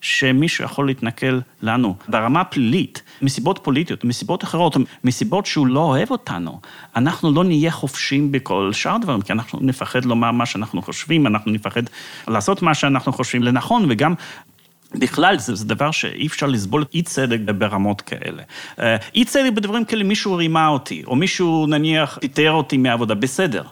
שמישהו 0.00 0.64
יכול 0.64 0.86
להתנכל 0.86 1.40
לנו 1.62 1.94
ברמה 2.08 2.40
הפלילית, 2.40 3.02
מסיבות 3.22 3.60
פוליטיות, 3.62 4.04
מסיבות 4.04 4.44
אחרות, 4.44 4.76
מסיבות 5.04 5.46
שהוא 5.46 5.66
לא 5.66 5.80
אוהב 5.80 6.10
אותנו, 6.10 6.60
אנחנו 6.96 7.32
לא 7.32 7.44
נהיה 7.44 7.70
חופשיים 7.70 8.32
בכל 8.32 8.72
שאר 8.72 8.94
הדברים, 8.94 9.20
כי 9.20 9.32
אנחנו 9.32 9.58
נפחד 9.62 10.04
לומר 10.04 10.30
מה 10.30 10.46
שאנחנו 10.46 10.82
חושבים, 10.82 11.26
אנחנו 11.26 11.52
נפחד 11.52 11.82
לעשות 12.28 12.62
מה 12.62 12.74
שאנחנו 12.74 13.12
חושבים 13.12 13.42
לנכון, 13.42 13.86
וגם 13.88 14.14
בכלל, 14.94 15.38
זה, 15.38 15.54
זה 15.54 15.64
דבר 15.64 15.90
שאי 15.90 16.26
אפשר 16.26 16.46
לסבול 16.46 16.84
אי 16.94 17.02
צדק 17.02 17.38
ברמות 17.58 18.00
כאלה. 18.00 18.42
אה, 18.80 18.96
אי 19.14 19.24
צדק 19.24 19.52
בדברים 19.54 19.84
כאלה, 19.84 20.04
מישהו 20.04 20.34
רימה 20.34 20.68
אותי, 20.68 21.02
או 21.06 21.16
מישהו 21.16 21.66
נניח 21.66 22.18
פיטר 22.20 22.52
אותי 22.52 22.76
מהעבודה, 22.76 23.14
בסדר. 23.14 23.62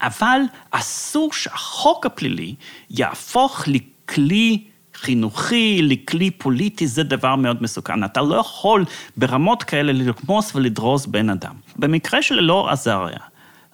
אבל 0.00 0.40
אסור 0.70 1.32
שהחוק 1.32 2.06
הפלילי 2.06 2.54
יהפוך 2.90 3.64
לכלי 4.08 4.64
חינוכי, 4.94 5.80
לכלי 5.82 6.30
פוליטי, 6.30 6.86
זה 6.86 7.02
דבר 7.02 7.36
מאוד 7.36 7.62
מסוכן. 7.62 8.04
אתה 8.04 8.22
לא 8.22 8.34
יכול 8.34 8.84
ברמות 9.16 9.62
כאלה 9.62 9.92
לרמוס 9.92 10.54
ולדרוס 10.54 11.06
בן 11.06 11.30
אדם. 11.30 11.54
במקרה 11.76 12.22
של 12.22 12.38
אלאור 12.38 12.70
עזריה, 12.70 13.18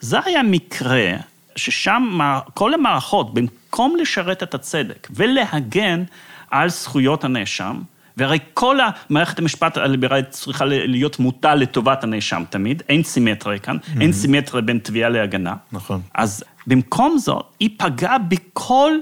זה 0.01 0.19
היה 0.25 0.43
מקרה 0.43 1.13
ששם 1.57 2.19
כל 2.55 2.75
המערכות, 2.75 3.35
במקום 3.35 3.97
לשרת 3.97 4.43
את 4.43 4.55
הצדק 4.55 5.09
ולהגן 5.11 6.05
על 6.51 6.69
זכויות 6.69 7.25
הנאשם, 7.25 7.81
והרי 8.17 8.39
כל 8.55 8.79
המערכת 8.81 9.39
המשפט 9.39 9.77
הליברלית 9.77 10.31
צריכה 10.31 10.65
להיות 10.65 11.19
מוטה 11.19 11.55
לטובת 11.55 12.05
הנאשם 12.05 12.45
תמיד, 12.51 12.83
אין 12.89 13.03
סימטריה 13.03 13.59
כאן, 13.59 13.77
mm-hmm. 13.77 14.01
אין 14.01 14.13
סימטריה 14.13 14.63
בין 14.63 14.79
תביעה 14.79 15.09
להגנה. 15.09 15.55
נכון. 15.73 16.01
אז 16.15 16.45
במקום 16.67 17.19
זאת, 17.19 17.45
היא 17.61 17.71
פגעה 17.77 18.19
בכל, 18.19 18.93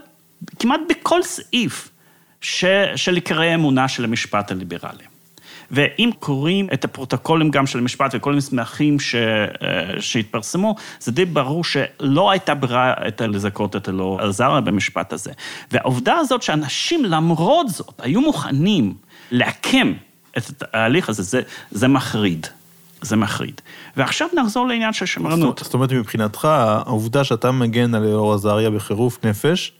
כמעט 0.59 0.81
בכל 0.89 1.23
סעיף 1.23 1.89
ש, 2.41 2.65
של 2.97 3.15
עיקרי 3.15 3.51
האמונה 3.51 3.89
של 3.89 4.05
המשפט 4.05 4.51
הליברלי. 4.51 5.05
ואם 5.71 6.11
קוראים 6.19 6.69
את 6.73 6.85
הפרוטוקולים 6.85 7.51
גם 7.51 7.67
של 7.67 7.79
המשפט 7.79 8.11
וכל 8.15 8.33
המסמכים 8.33 9.01
ש, 9.01 9.15
אה, 9.15 10.01
שהתפרסמו, 10.01 10.77
זה 11.01 11.13
די 11.13 11.25
ברור 11.25 11.65
שלא 11.65 12.31
הייתה 12.31 12.55
ברירה 12.55 12.95
את 13.09 13.21
לזכות 13.21 13.77
את 13.77 13.89
אלאור 13.89 14.21
עזריה 14.21 14.61
במשפט 14.61 15.13
הזה. 15.13 15.33
והעובדה 15.71 16.15
הזאת 16.17 16.43
שאנשים 16.43 17.05
למרות 17.05 17.69
זאת 17.69 18.01
היו 18.03 18.21
מוכנים 18.21 18.95
לעקם 19.31 19.93
את 20.39 20.63
ההליך 20.73 21.09
הזה, 21.09 21.23
זה, 21.23 21.41
זה 21.71 21.89
מחריד. 21.89 22.47
זה 23.03 23.17
מחריד. 23.17 23.61
ועכשיו 23.97 24.29
נחזור 24.37 24.67
לעניין 24.67 24.93
של 24.93 25.07
שמרנות. 25.07 25.59
זאת 25.65 25.75
אומרת, 25.75 25.93
מבחינתך, 25.93 26.45
העובדה 26.45 27.25
שאתה 27.25 27.53
מגן 27.53 27.95
על 27.95 28.05
אלאור 28.05 28.35
עזריה 28.35 28.71
בחירוף 28.71 29.25
נפש, 29.25 29.73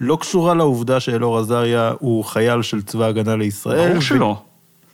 לא 0.00 0.18
קשורה 0.20 0.54
לעובדה 0.54 1.00
שאלאור 1.00 1.38
עזריה 1.38 1.92
הוא 1.98 2.24
חייל 2.24 2.62
של 2.62 2.82
צבא 2.82 3.04
ההגנה 3.04 3.36
לישראל. 3.36 3.88
ברור 3.88 4.00
שלא. 4.00 4.42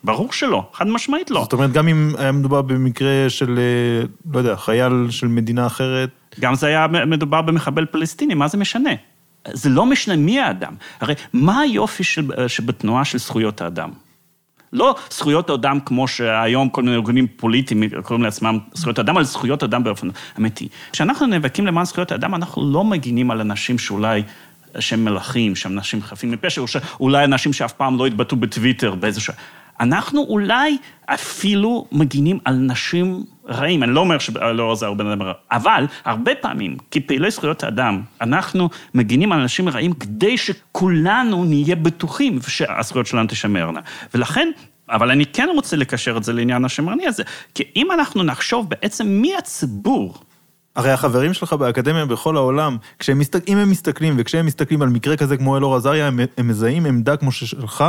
ברור 0.05 0.33
שלא, 0.33 0.71
חד 0.73 0.87
משמעית 0.87 1.31
לא. 1.31 1.41
זאת 1.43 1.53
אומרת, 1.53 1.73
גם 1.73 1.89
אם 1.89 2.13
היה 2.19 2.33
מדובר 2.33 2.63
במקרה 2.63 3.25
של, 3.29 3.59
אה, 3.59 4.07
לא 4.33 4.39
יודע, 4.39 4.57
חייל 4.57 5.07
של 5.11 5.27
מדינה 5.27 5.67
אחרת... 5.67 6.11
גם 6.41 6.55
זה 6.55 6.67
היה 6.67 6.87
מדובר 7.07 7.43
במחבל 7.43 7.87
פלסטיני, 7.87 8.35
מה 8.35 8.49
זה 8.49 8.59
משנה? 8.59 8.91
זה 9.53 9.69
לא 9.69 9.87
משנה 9.87 10.17
מי 10.17 10.41
האדם. 10.41 10.75
הרי 11.01 11.15
מה 11.33 11.61
היופי 11.61 12.05
של, 12.05 12.33
אה, 12.39 12.49
שבתנועה 12.49 13.05
של 13.05 13.19
זכויות 13.19 13.61
האדם? 13.61 13.91
לא 14.73 14.97
זכויות 15.11 15.51
האדם 15.51 15.81
כמו 15.81 16.09
שהיום 16.09 16.69
כל 16.69 16.83
מיני 16.83 16.95
ארגונים 16.97 17.27
פוליטיים 17.37 17.83
קוראים 18.03 18.25
לעצמם 18.25 18.59
זכויות 18.75 18.99
האדם, 18.99 19.17
אבל 19.17 19.25
זכויות 19.25 19.63
האדם 19.63 19.85
באופן 19.85 20.09
אמיתי. 20.39 20.69
כשאנחנו 20.93 21.27
נאבקים 21.27 21.67
למען 21.67 21.85
זכויות 21.85 22.13
האדם, 22.13 22.35
אנחנו 22.35 22.73
לא 22.73 22.85
מגינים 22.85 23.31
על 23.31 23.41
אנשים 23.41 23.79
שאולי 23.79 24.23
שהם 24.81 25.05
מלכים, 25.05 25.57
שהם 25.57 25.73
אנשים 25.73 26.03
חפים 26.03 26.31
מפשע, 26.31 26.61
או 26.61 26.69
שאולי 26.69 27.25
אנשים 27.25 27.53
שאף 27.53 27.73
פעם 27.73 27.99
לא 27.99 28.07
התבטאו 28.07 28.37
בטוויטר 28.37 28.95
באיזשהו... 28.95 29.35
אנחנו 29.81 30.27
אולי 30.29 30.77
אפילו 31.07 31.87
מגינים 31.93 32.39
על 32.45 32.55
נשים 32.55 33.25
רעים, 33.49 33.83
אני 33.83 33.93
לא 33.93 34.01
אומר 34.01 34.19
שלא 34.19 34.63
עוזר 34.63 34.95
בן 34.95 35.07
אדם 35.07 35.23
רע, 35.23 35.33
אבל 35.51 35.87
הרבה 36.05 36.35
פעמים, 36.35 36.77
כפעילי 36.91 37.31
זכויות 37.31 37.65
האדם, 37.65 38.03
אנחנו 38.21 38.69
מגינים 38.95 39.33
על 39.33 39.41
אנשים 39.41 39.69
רעים 39.69 39.93
כדי 39.93 40.39
שכולנו 40.39 41.45
נהיה 41.45 41.77
בטוחים 41.77 42.39
שהזכויות 42.49 43.07
שלנו 43.07 43.29
תשמרנה. 43.29 43.81
ולכן, 44.15 44.51
אבל 44.89 45.11
אני 45.11 45.27
כן 45.27 45.49
רוצה 45.55 45.77
לקשר 45.77 46.17
את 46.17 46.25
זה 46.25 46.33
לעניין 46.33 46.65
השמרני 46.65 47.07
הזה, 47.07 47.23
כי 47.55 47.65
אם 47.77 47.93
אנחנו 47.93 48.23
נחשוב 48.23 48.71
בעצם 48.71 49.07
מי 49.07 49.37
הציבור 49.37 50.15
הרי 50.77 50.91
החברים 50.91 51.35
שלך 51.35 51.53
באקדמיה 51.53 52.07
בכל 52.07 52.37
העולם, 52.37 52.77
כשהם 52.99 53.19
מסתק... 53.19 53.49
אם 53.49 53.59
הם 53.59 53.71
מסתכלים 53.71 54.15
וכשהם 54.19 54.47
מסתכלים 54.47 54.83
על 54.83 54.89
מקרה 54.89 55.17
כזה 55.17 55.37
כמו 55.37 55.57
אלאור 55.57 55.77
עזריה, 55.77 56.07
הם, 56.07 56.21
הם 56.37 56.49
מזהים 56.49 56.87
עמדה 56.87 57.17
כמו 57.17 57.33
שלך, 57.33 57.85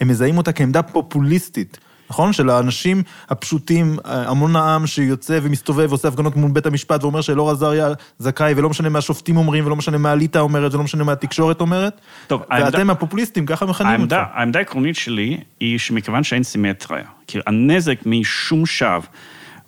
הם 0.00 0.08
מזהים 0.08 0.38
אותה 0.38 0.52
כעמדה 0.52 0.82
פופוליסטית. 0.82 1.78
נכון? 2.10 2.32
של 2.32 2.50
האנשים 2.50 3.02
הפשוטים, 3.28 3.96
המון 4.04 4.56
העם 4.56 4.86
שיוצא 4.86 5.38
ומסתובב 5.42 5.86
ועושה 5.88 6.08
הפגנות 6.08 6.36
מול 6.36 6.50
בית 6.50 6.66
המשפט 6.66 7.04
ואומר 7.04 7.20
שאלאור 7.20 7.50
עזריה 7.50 7.88
זכאי, 8.18 8.52
ולא 8.56 8.68
משנה 8.68 8.88
מה 8.88 8.98
השופטים 8.98 9.36
אומרים, 9.36 9.66
ולא 9.66 9.76
משנה 9.76 9.98
מה 9.98 10.10
הליטא 10.10 10.38
אומרת, 10.38 10.74
ולא 10.74 10.84
משנה 10.84 11.04
מה 11.04 11.12
התקשורת 11.12 11.60
אומרת. 11.60 12.00
טוב, 12.26 12.40
ואתם 12.40 12.76
העמדה, 12.78 12.92
הפופוליסטים, 12.92 13.46
ככה 13.46 13.66
מכנים 13.66 14.00
אותך. 14.00 14.16
העמדה 14.32 14.58
העקרונית 14.58 14.96
שלי 14.96 15.40
היא 15.60 15.78
שמכיוון 15.78 16.24
שאין 16.24 16.42
סימטריה, 16.42 17.04
כי 17.26 17.38
הנזק 17.46 17.98
משום 18.06 18.66
שווא 18.66 19.00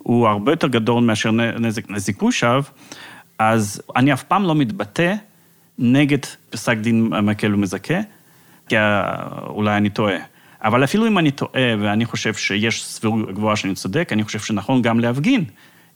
הוא 0.03 0.27
הרבה 0.27 0.51
יותר 0.51 0.67
גדול 0.67 1.03
מאשר 1.03 1.31
נזק 1.31 1.89
לזיכוי 1.89 2.31
שווא, 2.31 2.61
אז 3.39 3.81
אני 3.95 4.13
אף 4.13 4.23
פעם 4.23 4.43
לא 4.43 4.55
מתבטא 4.55 5.13
נגד 5.79 6.17
פסק 6.49 6.77
דין 6.77 7.07
מקל 7.07 7.55
ומזכה, 7.55 7.99
כי 8.69 8.75
אולי 9.47 9.77
אני 9.77 9.89
טועה. 9.89 10.15
אבל 10.63 10.83
אפילו 10.83 11.07
אם 11.07 11.17
אני 11.17 11.31
טועה 11.31 11.75
ואני 11.79 12.05
חושב 12.05 12.33
שיש 12.33 12.85
סבירות 12.85 13.33
גבוהה 13.33 13.55
שאני 13.55 13.75
צודק, 13.75 14.09
אני 14.11 14.23
חושב 14.23 14.39
שנכון 14.39 14.81
גם 14.81 14.99
להפגין. 14.99 15.43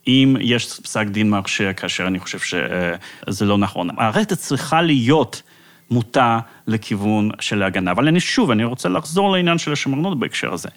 אם 0.06 0.36
יש 0.40 0.80
פסק 0.80 1.06
דין 1.06 1.30
מרשיע 1.30 1.72
כאשר 1.72 2.06
אני 2.06 2.18
חושב 2.18 2.38
שזה 2.38 3.44
לא 3.44 3.58
נכון. 3.58 3.90
המערכת 3.90 4.32
צריכה 4.32 4.82
להיות 4.82 5.42
מוטה 5.90 6.38
לכיוון 6.66 7.30
של 7.40 7.62
ההגנה. 7.62 7.90
אבל 7.90 8.08
אני 8.08 8.20
שוב, 8.20 8.50
אני 8.50 8.64
רוצה 8.64 8.88
לחזור 8.88 9.32
לעניין 9.32 9.58
של 9.58 9.72
השמרנות 9.72 10.18
בהקשר 10.18 10.52
הזה. 10.52 10.68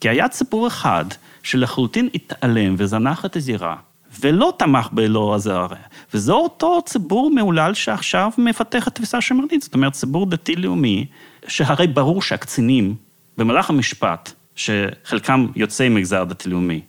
כי 0.00 0.08
היה 0.08 0.28
ציבור 0.28 0.66
אחד 0.66 1.04
שלחלוטין 1.46 2.08
התעלם 2.14 2.74
וזנח 2.78 3.24
את 3.24 3.36
הזירה, 3.36 3.76
ולא 4.20 4.52
תמך 4.58 4.88
באלאור 4.92 5.34
עזריה. 5.34 5.82
וזה 6.14 6.32
אותו 6.32 6.82
ציבור 6.84 7.30
מהולל 7.30 7.74
שעכשיו 7.74 8.30
מפתח 8.38 8.88
את 8.88 8.94
תפיסה 8.94 9.20
שמרנית, 9.20 9.62
זאת 9.62 9.74
אומרת, 9.74 9.92
ציבור 9.92 10.26
דתי-לאומי, 10.26 11.06
שהרי 11.48 11.86
ברור 11.86 12.22
שהקצינים, 12.22 12.94
במהלך 13.38 13.70
המשפט, 13.70 14.32
שחלקם 14.54 15.46
יוצאי 15.56 15.88
מגזר 15.88 16.24
דתי-לאומי, 16.24 16.80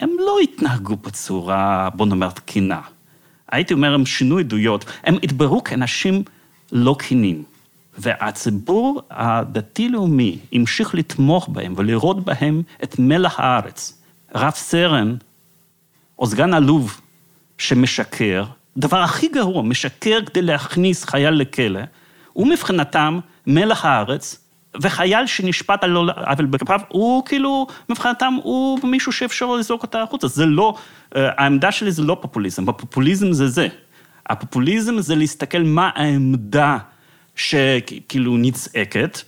הם 0.00 0.10
לא 0.18 0.38
התנהגו 0.42 0.96
בצורה, 0.96 1.88
בוא 1.94 2.06
נאמר, 2.06 2.30
תקינה. 2.30 2.80
הייתי 3.52 3.74
אומר, 3.74 3.94
הם 3.94 4.06
שינו 4.06 4.38
עדויות, 4.38 4.84
הם 5.04 5.16
התבררו 5.22 5.64
כאנשים 5.64 6.22
לא 6.72 6.96
כנים. 6.98 7.42
והציבור 7.98 9.02
הדתי-לאומי 9.10 10.38
המשיך 10.52 10.94
לתמוך 10.94 11.48
בהם 11.48 11.74
ולראות 11.76 12.24
בהם 12.24 12.62
את 12.82 12.98
מלח 12.98 13.40
הארץ. 13.40 13.99
רב 14.34 14.52
סרן 14.54 15.16
או 16.18 16.26
סגן 16.26 16.54
אלוף 16.54 17.00
שמשקר, 17.58 18.44
דבר 18.76 18.98
הכי 18.98 19.28
גרוע, 19.28 19.62
משקר 19.62 20.18
כדי 20.26 20.42
להכניס 20.42 21.04
חייל 21.04 21.34
לכלא, 21.34 21.80
הוא 22.32 22.46
מבחינתם 22.46 23.20
מלח 23.46 23.84
הארץ, 23.84 24.46
וחייל 24.82 25.26
שנשפט 25.26 25.84
על 25.84 26.10
עוול 26.10 26.46
בכפיו, 26.46 26.80
הוא 26.88 27.24
כאילו, 27.26 27.66
מבחינתם 27.88 28.34
הוא 28.42 28.78
מישהו 28.82 29.12
שאפשר 29.12 29.46
לזרוק 29.46 29.82
אותה 29.82 30.02
החוצה. 30.02 30.28
זה 30.28 30.46
לא, 30.46 30.74
אה, 31.16 31.28
העמדה 31.36 31.72
שלי 31.72 31.92
זה 31.92 32.02
לא 32.02 32.16
פופוליזם, 32.20 32.68
הפופוליזם 32.68 33.32
זה 33.32 33.48
זה. 33.48 33.68
הפופוליזם 34.26 35.00
זה 35.00 35.16
להסתכל 35.16 35.62
מה 35.62 35.90
העמדה 35.94 36.78
שכאילו 37.36 38.36
נצעקת 38.36 39.18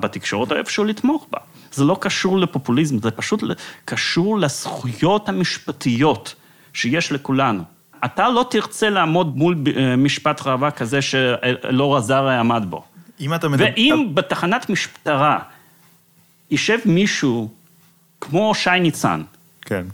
בתקשורת, 0.00 0.52
או 0.52 0.56
איפשהו 0.56 0.84
לתמוך 0.84 1.26
בה. 1.30 1.38
זה 1.74 1.84
לא 1.84 1.96
קשור 2.00 2.38
לפופוליזם, 2.38 2.98
זה 2.98 3.10
פשוט 3.10 3.42
קשור 3.84 4.38
לזכויות 4.38 5.28
המשפטיות 5.28 6.34
שיש 6.72 7.12
לכולנו. 7.12 7.62
אתה 8.04 8.28
לא 8.28 8.46
תרצה 8.50 8.90
לעמוד 8.90 9.36
מול 9.36 9.56
אה, 9.76 9.96
משפט 9.96 10.42
ראווה 10.46 10.70
כזה 10.70 11.02
שלא 11.02 11.96
עזר 11.96 12.28
עמד 12.28 12.64
בו. 12.68 12.84
אם 13.20 13.34
אתה 13.34 13.48
מדבר... 13.48 13.64
ואם 13.64 14.10
בתחנת 14.14 14.70
משטרה 14.70 15.38
יישב 16.50 16.78
מישהו 16.84 17.48
כמו 18.20 18.54
שי 18.54 18.80
ניצן, 18.80 19.22
כן. 19.60 19.86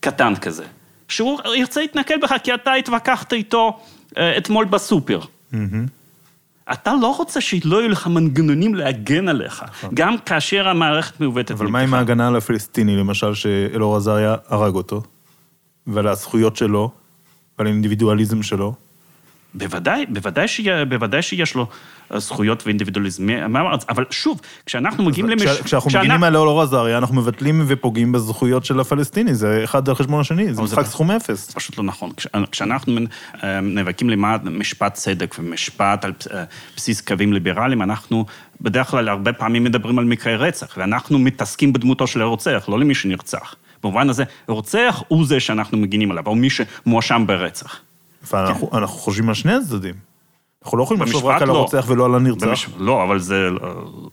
קטן 0.00 0.36
כזה, 0.36 0.64
שהוא 1.08 1.40
ירצה 1.56 1.80
להתנכל 1.80 2.18
בך 2.22 2.34
כי 2.42 2.54
אתה 2.54 2.72
התווכחת 2.72 3.32
איתו 3.32 3.80
אה, 4.18 4.38
אתמול 4.38 4.64
בסופר. 4.64 5.20
אתה 6.72 6.92
לא 7.00 7.16
רוצה 7.16 7.40
שלא 7.40 7.76
יהיו 7.76 7.88
לך 7.88 8.06
מנגנונים 8.06 8.74
להגן 8.74 9.28
עליך, 9.28 9.64
גם 9.94 10.18
כאשר 10.18 10.68
המערכת 10.68 11.20
מעוותת 11.20 11.50
נכון. 11.50 11.66
אבל 11.66 11.72
מה 11.72 11.80
עם 11.80 11.94
ההגנה 11.94 12.28
על 12.28 12.36
הפלסטיני, 12.36 12.96
למשל, 12.96 13.34
שאלאור 13.34 13.96
עזריה 13.96 14.36
הרג 14.48 14.74
אותו, 14.74 15.02
ועל 15.86 16.08
הזכויות 16.08 16.56
שלו, 16.56 16.90
ועל 17.58 17.66
האינדיבידואליזם 17.66 18.42
שלו? 18.42 18.74
בוודאי, 19.54 20.06
בוודאי, 20.06 20.48
שיה, 20.48 20.84
בוודאי 20.84 21.22
שיש 21.22 21.54
לו 21.54 21.66
זכויות 22.16 22.66
ואינדיבידואליזם? 22.66 23.26
אבל 23.88 24.04
שוב, 24.10 24.40
כשאנחנו 24.66 25.04
מגיעים 25.04 25.28
למש... 25.28 25.42
כש- 25.46 25.60
כשאנחנו 25.60 25.90
מגינים 25.98 26.24
על 26.24 26.36
אלאור 26.36 26.62
עזריה, 26.62 26.98
אנחנו 26.98 27.14
מבטלים 27.14 27.64
ופוגעים 27.66 28.12
בזכויות 28.12 28.64
של 28.64 28.80
הפלסטיני, 28.80 29.34
זה 29.34 29.60
אחד 29.64 29.88
על 29.88 29.94
חשבון 29.94 30.20
השני, 30.20 30.54
זה 30.54 30.62
משחק 30.62 30.86
סכום 30.86 31.10
אפס. 31.10 31.46
זה 31.48 31.52
פשוט 31.54 31.78
לא 31.78 31.84
נכון. 31.84 32.10
כש- 32.16 32.26
כשאנחנו 32.50 32.98
אה, 33.42 33.60
נאבקים 33.60 34.10
למען 34.10 34.38
משפט 34.58 34.94
צדק 34.94 35.34
ומשפט 35.38 36.04
על 36.04 36.12
אה, 36.34 36.44
בסיס 36.76 37.00
קווים 37.00 37.32
ליברליים, 37.32 37.82
אנחנו 37.82 38.24
בדרך 38.60 38.86
כלל 38.90 39.08
הרבה 39.08 39.32
פעמים 39.32 39.64
מדברים 39.64 39.98
על 39.98 40.04
מקרי 40.04 40.36
רצח, 40.36 40.74
ואנחנו 40.76 41.18
מתעסקים 41.18 41.72
בדמותו 41.72 42.06
של 42.06 42.22
הרוצח, 42.22 42.64
לא 42.68 42.78
למי 42.78 42.94
שנרצח. 42.94 43.54
במובן 43.82 44.10
הזה, 44.10 44.24
רוצח 44.48 45.02
הוא 45.08 45.26
זה 45.26 45.40
שאנחנו 45.40 45.78
מגינים 45.78 46.10
עליו, 46.10 46.26
או 46.26 46.34
מי 46.34 46.48
שמואשם 46.50 47.24
ברצח. 47.26 47.80
ואנחנו 48.32 48.70
אנחנו 48.72 48.96
חושבים 48.98 49.28
על 49.28 49.34
שני 49.34 49.52
הצדדים. 49.54 50.07
אנחנו 50.64 50.78
לא 50.78 50.82
יכולים 50.82 51.02
לחשוב 51.02 51.24
רק 51.24 51.42
על 51.42 51.48
לא. 51.48 51.56
הרוצח 51.56 51.84
ולא 51.88 52.04
על 52.04 52.14
הנרצח. 52.14 52.46
במש... 52.46 52.68
לא, 52.78 53.04
אבל 53.04 53.18
זה 53.18 53.48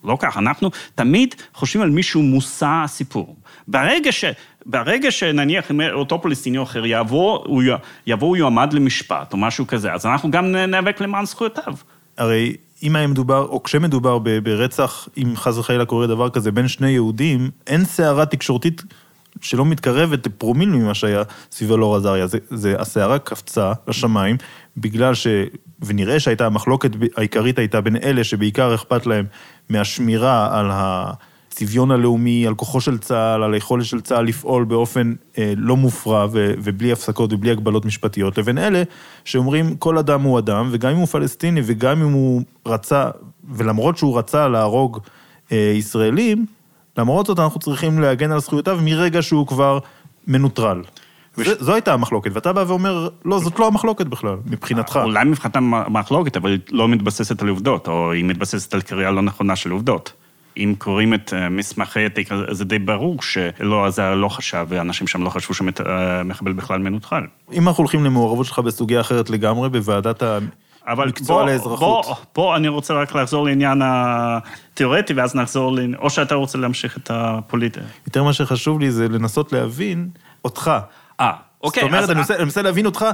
לא, 0.03 0.17
כך. 0.19 0.37
אנחנו 0.37 0.71
תמיד 0.95 1.35
חושבים 1.53 1.83
על 1.83 1.89
מישהו 1.89 2.21
מושא 2.21 2.81
הסיפור. 2.83 3.35
ברגע, 3.67 4.11
ש... 4.11 4.25
ברגע 4.65 5.11
שנניח 5.11 5.71
אותו 5.93 6.21
פלסטיני 6.21 6.63
אחר 6.63 6.85
יבוא, 6.85 7.39
הוא. 7.45 7.63
יבוא, 8.07 8.27
הוא 8.27 8.37
יועמד 8.37 8.73
למשפט 8.73 9.33
או 9.33 9.37
משהו 9.37 9.67
כזה, 9.67 9.93
אז 9.93 10.05
אנחנו 10.05 10.31
גם 10.31 10.45
ניאבק 10.55 11.01
למען 11.01 11.25
זכויותיו. 11.25 11.73
הרי 12.17 12.55
אם 12.83 12.95
היה 12.95 13.07
מדובר, 13.07 13.45
או 13.45 13.63
כשמדובר 13.63 14.19
ברצח, 14.43 15.07
אם 15.17 15.33
חס 15.35 15.57
וחלילה 15.57 15.85
קורה 15.85 16.07
דבר 16.07 16.29
כזה, 16.29 16.51
בין 16.51 16.67
שני 16.67 16.89
יהודים, 16.89 17.49
אין 17.67 17.85
סערה 17.85 18.25
תקשורתית 18.25 18.83
שלא 19.41 19.65
מתקרבת 19.65 20.27
לפרומיל 20.27 20.69
ממה 20.69 20.93
שהיה 20.93 21.23
סביב 21.51 21.71
אלאור 21.71 21.95
עזריה. 21.95 22.25
הסערה 22.77 23.19
קפצה 23.19 23.71
לשמיים, 23.87 24.37
בגלל 24.77 25.13
ש... 25.13 25.27
ונראה 25.81 26.19
שהייתה, 26.19 26.45
המחלוקת 26.45 26.91
העיקרית 27.17 27.59
הייתה 27.59 27.81
בין 27.81 27.95
אלה 27.95 28.23
שבעיקר 28.23 28.75
אכפת 28.75 29.05
להם 29.05 29.25
מהשמירה 29.69 30.59
על 30.59 30.69
הצביון 30.71 31.91
הלאומי, 31.91 32.47
על 32.47 32.55
כוחו 32.55 32.81
של 32.81 32.97
צה"ל, 32.97 33.43
על 33.43 33.53
היכולת 33.53 33.85
של 33.85 34.01
צה"ל 34.01 34.25
לפעול 34.25 34.63
באופן 34.63 35.13
אה, 35.37 35.53
לא 35.57 35.77
מופרע 35.77 36.27
ו- 36.31 36.53
ובלי 36.57 36.91
הפסקות 36.91 37.33
ובלי 37.33 37.51
הגבלות 37.51 37.85
משפטיות, 37.85 38.37
לבין 38.37 38.57
אלה 38.57 38.83
שאומרים 39.25 39.75
כל 39.75 39.97
אדם 39.97 40.21
הוא 40.21 40.39
אדם, 40.39 40.69
וגם 40.71 40.91
אם 40.91 40.97
הוא 40.97 41.05
פלסטיני 41.05 41.61
וגם 41.65 42.01
אם 42.01 42.11
הוא 42.11 42.41
רצה, 42.65 43.09
ולמרות 43.49 43.97
שהוא 43.97 44.17
רצה 44.17 44.47
להרוג 44.47 44.99
אה, 45.51 45.73
ישראלים, 45.75 46.45
למרות 46.97 47.25
זאת 47.25 47.39
אנחנו 47.39 47.59
צריכים 47.59 47.99
להגן 47.99 48.31
על 48.31 48.39
זכויותיו 48.39 48.79
מרגע 48.83 49.21
שהוא 49.21 49.47
כבר 49.47 49.79
מנוטרל. 50.27 50.81
וש- 51.37 51.47
זו 51.59 51.73
הייתה 51.73 51.93
המחלוקת, 51.93 52.31
ואתה 52.33 52.53
בא 52.53 52.63
ואומר, 52.67 53.09
לא, 53.25 53.39
זאת 53.39 53.59
לא 53.59 53.67
המחלוקת 53.67 54.05
בכלל, 54.05 54.35
מבחינתך. 54.45 54.99
אולי 55.03 55.25
מבחינתם 55.25 55.71
מחלוקת, 55.89 56.37
אבל 56.37 56.49
היא 56.49 56.59
לא 56.71 56.87
מתבססת 56.87 57.41
על 57.41 57.49
עובדות, 57.49 57.87
או 57.87 58.11
היא 58.11 58.23
מתבססת 58.25 58.73
על 58.73 58.81
קריאה 58.81 59.11
לא 59.11 59.21
נכונה 59.21 59.55
של 59.55 59.71
עובדות. 59.71 60.13
אם 60.57 60.73
קוראים 60.77 61.13
את 61.13 61.33
אה, 61.33 61.49
מסמכי 61.49 62.05
התיק, 62.05 62.29
זה 62.51 62.65
די 62.65 62.79
ברור 62.79 63.21
שלא, 63.21 63.89
זה 63.89 64.01
לא 64.15 64.29
חשב, 64.29 64.65
ואנשים 64.69 65.07
שם 65.07 65.23
לא 65.23 65.29
חשבו 65.29 65.53
שמחבל 65.53 66.53
בכלל 66.53 66.79
מנוטרל. 66.79 67.23
אם 67.53 67.67
אנחנו 67.67 67.81
הולכים 67.81 68.03
למעורבות 68.03 68.45
שלך 68.45 68.59
בסוגיה 68.59 69.01
אחרת 69.01 69.29
לגמרי, 69.29 69.69
בוועדת 69.69 70.23
אבל 70.87 71.11
בוא, 71.27 71.45
לאזרחות. 71.45 72.05
בוא, 72.05 72.15
בוא, 72.35 72.55
אני 72.55 72.67
רוצה 72.67 72.93
רק 72.93 73.15
לחזור 73.15 73.45
לעניין 73.45 73.81
התיאורטי, 73.83 75.13
ואז 75.13 75.35
נחזור, 75.35 75.77
או 75.97 76.09
שאתה 76.09 76.35
רוצה 76.35 76.57
להמשיך 76.57 76.97
את 76.97 77.11
הפוליטי. 77.13 77.79
יותר 78.07 78.23
מה 78.23 78.33
שחשוב 78.33 78.79
לי 78.79 78.91
זה 78.91 79.07
לנסות 79.07 79.53
להבין 79.53 80.09
אותך. 80.45 80.71
אה, 81.19 81.31
אוקיי. 81.63 81.83
זאת 81.83 81.87
אומרת, 81.91 82.09
אני 82.09 82.17
מנסה- 82.19 82.35
אני 82.35 82.43
מנסה 82.43 82.61
להבין 82.61 82.85
אותך, 82.85 83.05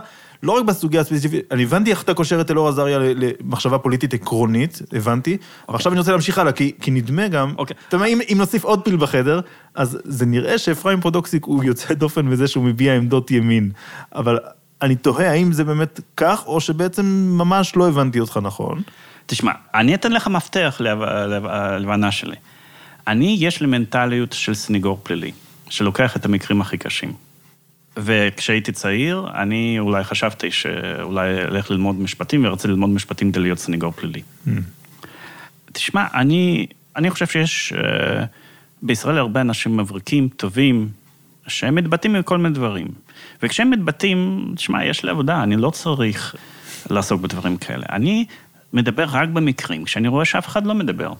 לא 0.43 0.51
רק 0.51 0.63
בסוגיה 0.65 1.01
הספציפית, 1.01 1.45
אני 1.51 1.63
הבנתי 1.63 1.91
איך 1.91 2.03
אתה 2.03 2.13
קושר 2.13 2.41
את 2.41 2.51
אלאור 2.51 2.67
עזריה 2.69 2.99
ל- 2.99 3.13
למחשבה 3.43 3.77
פוליטית 3.77 4.13
עקרונית, 4.13 4.79
הבנתי, 4.93 5.37
ועכשיו 5.69 5.91
אני 5.91 5.99
רוצה 5.99 6.11
להמשיך 6.11 6.37
הלאה, 6.37 6.51
כי 6.51 6.71
כי 6.81 6.91
נדמה 6.91 7.27
גם, 7.27 7.53
אוקיי. 7.57 7.75
אתה 7.87 7.95
יודע, 7.95 8.05
אם 8.05 8.19
אם 8.31 8.37
נוסיף 8.37 8.63
עוד 8.63 8.81
פיל 8.83 8.95
בחדר, 8.97 9.39
אז 9.75 9.97
זה 10.03 10.25
נראה 10.25 10.57
שאפרים 10.57 11.01
פודוקסיק 11.01 11.45
הוא 11.45 11.63
יוצא 11.63 11.93
דופן 11.93 12.29
בזה 12.29 12.47
שהוא 12.47 12.63
מביע 12.63 12.93
עמדות 12.93 13.31
ימין, 13.31 13.71
אבל 14.15 14.39
אני 14.81 14.95
תוהה 14.95 15.31
האם 15.31 15.51
זה 15.51 15.63
באמת 15.63 15.99
כך, 16.17 16.43
או 16.45 16.61
שבעצם 16.61 17.05
ממש 17.37 17.75
לא 17.75 17.87
הבנתי 17.87 18.19
אותך 18.19 18.39
נכון. 18.43 18.81
תשמע, 19.25 19.51
אני 19.75 19.95
אתן 19.95 20.11
לך 20.11 20.27
מפתח 20.27 20.77
להב- 20.79 21.01
להב- 21.03 21.45
להבנה 21.79 22.11
שלי. 22.11 22.35
אני, 23.07 23.37
יש 23.39 23.61
לי 23.61 23.67
מנטליות 23.67 24.33
של 24.33 24.53
סניגור 24.53 24.99
פלילי, 25.03 25.31
שלוקח 25.69 26.15
את 26.17 26.25
המקרים 26.25 26.61
הכי 26.61 26.77
קשים. 26.77 27.13
וכשהייתי 27.97 28.71
צעיר, 28.71 29.27
אני 29.35 29.79
אולי 29.79 30.03
חשבתי 30.03 30.51
שאולי 30.51 31.41
אלך 31.41 31.71
ללמוד 31.71 31.95
משפטים, 31.99 32.45
ורציתי 32.45 32.67
ללמוד 32.67 32.89
משפטים 32.89 33.31
כדי 33.31 33.41
להיות 33.41 33.59
סניגור 33.59 33.91
פלילי. 33.91 34.21
תשמע, 35.71 36.05
אני, 36.13 36.67
אני 36.95 37.09
חושב 37.09 37.27
שיש 37.27 37.73
אה, 37.73 38.25
בישראל 38.81 39.17
הרבה 39.17 39.41
אנשים 39.41 39.77
מבריקים, 39.77 40.29
טובים, 40.29 40.89
שהם 41.47 41.75
מתבטאים 41.75 42.13
מכל 42.13 42.37
מיני 42.37 42.55
דברים. 42.55 42.87
וכשהם 43.43 43.69
מתבטאים, 43.69 44.51
תשמע, 44.55 44.85
יש 44.85 45.03
לי 45.03 45.09
עבודה, 45.09 45.43
אני 45.43 45.55
לא 45.55 45.69
צריך 45.69 46.35
לעסוק 46.89 47.21
בדברים 47.21 47.57
כאלה. 47.57 47.85
אני 47.91 48.25
מדבר 48.73 49.05
רק 49.09 49.29
במקרים, 49.29 49.83
כשאני 49.83 50.07
רואה 50.07 50.25
שאף 50.25 50.47
אחד 50.47 50.65
לא 50.65 50.75
מדבר, 50.75 51.13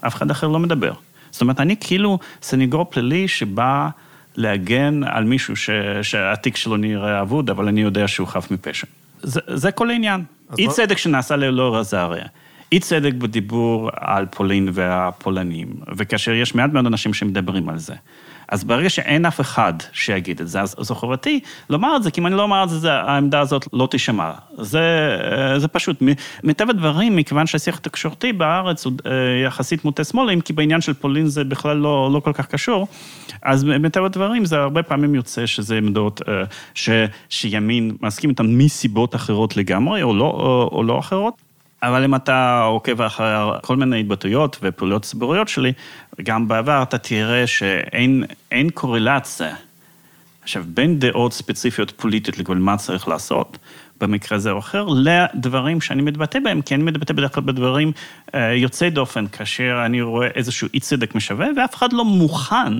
אף 0.00 0.14
אחד 0.14 0.30
אחר 0.30 0.48
לא 0.48 0.58
מדבר. 0.58 0.92
זאת 1.30 1.40
אומרת, 1.40 1.60
אני 1.60 1.76
כאילו 1.80 2.18
סניגור 2.42 2.86
פלילי 2.90 3.28
שבא 3.28 3.88
להגן 4.36 5.00
על 5.04 5.24
מישהו 5.24 5.56
ש, 5.56 5.70
שהתיק 6.02 6.56
שלו 6.56 6.76
נראה 6.76 7.20
אבוד, 7.20 7.50
אבל 7.50 7.68
אני 7.68 7.80
יודע 7.80 8.08
שהוא 8.08 8.28
חף 8.28 8.50
מפשע. 8.50 8.86
זה, 9.22 9.40
זה 9.46 9.70
כל 9.72 9.90
העניין. 9.90 10.24
אי 10.58 10.66
מה- 10.66 10.72
צדק 10.72 10.98
שנעשה 10.98 11.36
לאלאור 11.36 11.76
עזריה. 11.78 12.26
אי 12.72 12.80
צדק 12.80 13.12
בדיבור 13.12 13.90
על 13.96 14.26
פולין 14.26 14.68
והפולנים, 14.72 15.66
וכאשר 15.96 16.32
יש 16.32 16.54
מעט 16.54 16.70
מאוד 16.72 16.86
אנשים 16.86 17.14
שמדברים 17.14 17.68
על 17.68 17.78
זה. 17.78 17.94
אז 18.48 18.64
ברגע 18.64 18.90
שאין 18.90 19.26
אף 19.26 19.40
אחד 19.40 19.72
שיגיד 19.92 20.40
את 20.40 20.48
זה, 20.48 20.60
אז 20.60 20.74
זו 20.78 20.94
חובתי 20.94 21.40
לומר 21.70 21.96
את 21.96 22.02
זה, 22.02 22.10
כי 22.10 22.20
אם 22.20 22.26
אני 22.26 22.34
לא 22.34 22.42
אומר 22.42 22.64
את 22.64 22.68
זה, 22.68 22.92
העמדה 22.92 23.40
הזאת 23.40 23.68
לא 23.72 23.88
תישמע. 23.90 24.30
זה, 24.58 24.80
אה, 25.32 25.58
זה 25.58 25.68
פשוט, 25.68 26.02
מטבע 26.44 26.70
הדברים, 26.70 27.16
מכיוון 27.16 27.46
שהשיח 27.46 27.78
התקשורתי 27.78 28.32
בארץ 28.32 28.84
הוא 28.84 28.92
אה, 29.06 29.12
יחסית 29.46 29.84
מוטה 29.84 30.04
שמאלה, 30.04 30.32
אם 30.32 30.40
כי 30.40 30.52
בעניין 30.52 30.80
של 30.80 30.94
פולין 30.94 31.26
זה 31.26 31.44
בכלל 31.44 31.76
לא, 31.76 32.10
לא 32.12 32.20
כל 32.20 32.32
כך 32.32 32.46
קשור, 32.46 32.86
אז 33.42 33.64
מטבע 33.64 34.06
הדברים 34.06 34.44
זה 34.44 34.56
הרבה 34.56 34.82
פעמים 34.82 35.14
יוצא 35.14 35.46
שזה 35.46 35.76
עמדות 35.76 36.20
אה, 36.28 36.34
ש, 36.74 36.90
שימין 37.28 37.96
מסכים 38.02 38.30
איתן 38.30 38.46
מסיבות 38.46 39.14
אחרות 39.14 39.56
לגמרי, 39.56 40.02
או 40.02 40.14
לא, 40.14 40.24
או, 40.24 40.70
או 40.72 40.82
לא 40.82 40.98
אחרות. 40.98 41.45
אבל 41.88 42.04
אם 42.04 42.14
אתה 42.14 42.62
עוקב 42.62 43.02
אחרי 43.02 43.34
כל 43.62 43.76
מיני 43.76 44.00
התבטאויות 44.00 44.58
ופעולות 44.62 45.02
ציבוריות 45.02 45.48
שלי, 45.48 45.72
גם 46.22 46.48
בעבר 46.48 46.82
אתה 46.82 46.98
תראה 46.98 47.46
שאין 47.46 48.24
אין 48.52 48.70
קורלציה. 48.70 49.54
עכשיו, 50.42 50.64
בין 50.66 50.98
דעות 50.98 51.32
ספציפיות 51.32 51.90
פוליטיות 51.90 52.38
לגבי 52.38 52.54
מה 52.54 52.76
צריך 52.76 53.08
לעשות, 53.08 53.58
במקרה 54.00 54.38
זה 54.38 54.50
או 54.50 54.58
אחר, 54.58 54.86
לדברים 54.88 55.80
שאני 55.80 56.02
מתבטא 56.02 56.38
בהם, 56.44 56.62
כי 56.62 56.74
אני 56.74 56.82
מתבטא 56.82 57.12
בדרך 57.12 57.34
כלל 57.34 57.44
בדברים 57.44 57.92
אה, 58.34 58.54
יוצאי 58.54 58.90
דופן, 58.90 59.26
כאשר 59.26 59.82
אני 59.86 60.02
רואה 60.02 60.28
איזשהו 60.34 60.68
אי 60.74 60.80
צדק 60.80 61.14
משווה, 61.14 61.46
ואף 61.56 61.74
אחד 61.74 61.92
לא 61.92 62.04
מוכן 62.04 62.72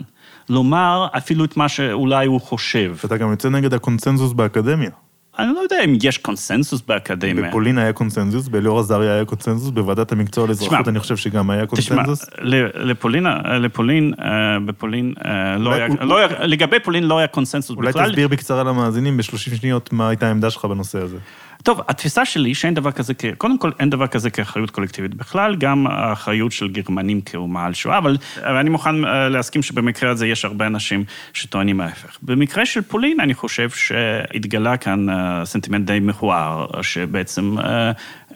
לומר 0.49 1.07
אפילו 1.17 1.45
את 1.45 1.57
מה 1.57 1.69
שאולי 1.69 2.27
הוא 2.27 2.41
חושב. 2.41 2.97
ואתה 3.03 3.17
גם 3.17 3.31
יוצא 3.31 3.49
נגד 3.49 3.75
הקונצנזוס 3.75 4.33
באקדמיה. 4.33 4.91
אני 5.39 5.53
לא 5.55 5.61
יודע 5.61 5.77
אם 5.85 5.97
יש 6.03 6.19
קונסנזוס 6.19 6.83
באקדמיה. 6.89 7.49
בפולין 7.49 7.79
היה 7.79 7.93
קונצנזוס, 7.93 8.49
באלאור 8.49 8.79
עזריה 8.81 9.15
היה 9.15 9.25
קונצנזוס, 9.25 9.71
בוועדת 9.71 10.13
המקצוע 10.13 10.47
לאזרחות 10.49 10.89
אני 10.89 11.01
חושב 11.01 11.17
שגם 11.17 11.51
היה 11.51 11.67
תשמע, 11.67 11.97
קונצנזוס. 11.97 12.27
ל- 12.41 12.91
לפולין, 12.91 13.27
לפולין, 13.61 14.13
אה, 14.23 14.29
בפולין, 14.67 15.15
אה, 15.25 15.57
לא 15.59 15.69
אולי- 15.71 15.81
היה, 15.83 15.89
אולי- 15.89 16.07
לא 16.09 16.19
היה, 16.19 16.29
לגבי 16.47 16.81
פולין 16.81 17.05
לא 17.05 17.19
היה 17.19 17.27
קונסנזוס 17.27 17.77
אולי 17.77 17.89
בכלל. 17.89 18.09
תסביר 18.11 18.29
בקצרה 18.29 18.63
למאזינים 18.65 19.17
ב-30 19.17 19.37
שניות 19.57 19.93
מה 19.93 20.09
הייתה 20.09 20.27
העמדה 20.29 20.51
שלך 20.51 20.65
בנושא 20.65 20.99
הזה. 21.03 21.17
טוב, 21.63 21.81
התפיסה 21.89 22.25
שלי 22.25 22.55
שאין 22.55 22.75
דבר 22.75 22.93
כזה, 22.93 23.13
קודם 23.39 23.59
כל 23.59 23.71
אין 23.81 23.91
דבר 23.91 24.07
כזה 24.07 24.31
כאחריות 24.31 24.71
קולקטיבית 24.71 25.15
בכלל, 25.15 25.57
גם 25.57 25.87
האחריות 25.87 26.53
של 26.53 26.69
גרמנים 26.69 27.21
כאומה 27.21 27.65
על 27.65 27.75
שואה, 27.75 27.99
אבל 27.99 28.17
אני 28.43 28.71
מוכן 28.71 29.05
אה, 29.05 29.29
להסכים 29.29 29.63
שבמקרה 29.63 30.11
הזה 30.11 30.27
יש 30.27 30.45
הרבה 30.45 30.67
אנשים 30.67 31.05
שטוענים 31.33 31.81
ההפך. 31.81 32.19
במקרה 32.23 32.67
של 32.67 32.83
פולין, 32.83 33.21
אני 33.21 33.35
חושב 33.35 33.71
שהתגלה 33.71 34.77
כאן 34.77 35.11
אה, 35.11 35.45
סנטימנט 35.45 35.87
די 35.87 36.01
מכוער, 36.01 36.83
שבעצם 36.83 37.59
אה, 37.59 37.93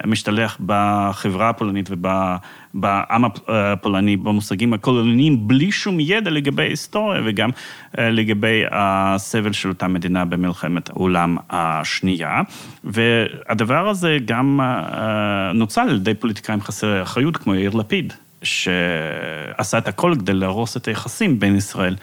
משתלח 0.07 0.59
בחברה 0.66 1.49
הפולנית 1.49 1.91
ובעם 2.75 3.25
הפולני, 3.49 4.16
במושגים 4.16 4.73
הקולוניים, 4.73 5.49
בלי 5.49 5.73
שום 5.73 6.01
ידע 6.01 6.31
לגבי 6.31 6.62
היסטוריה 6.62 7.23
וגם 7.25 7.51
לגבי 7.99 8.62
הסבל 8.71 9.53
של 9.53 9.68
אותה 9.68 9.89
מדינה 9.89 10.25
במלחמת 10.25 10.91
העולם 10.91 11.37
השנייה. 11.51 12.41
והדבר 12.85 13.89
הזה 13.89 14.18
גם 14.25 14.61
אה, 14.61 15.53
נוצל 15.55 15.81
על 15.81 15.97
ידי 15.97 16.14
פוליטיקאים 16.14 16.61
חסרי 16.61 17.03
אחריות, 17.03 17.37
כמו 17.37 17.55
יאיר 17.55 17.75
לפיד, 17.75 18.12
שעשה 18.43 19.79
את 19.79 19.89
הכל 19.89 20.14
כדי 20.18 20.33
להרוס 20.33 20.77
את 20.77 20.89
היחסים 20.89 21.41
בין 21.41 21.57
ישראל 21.57 21.97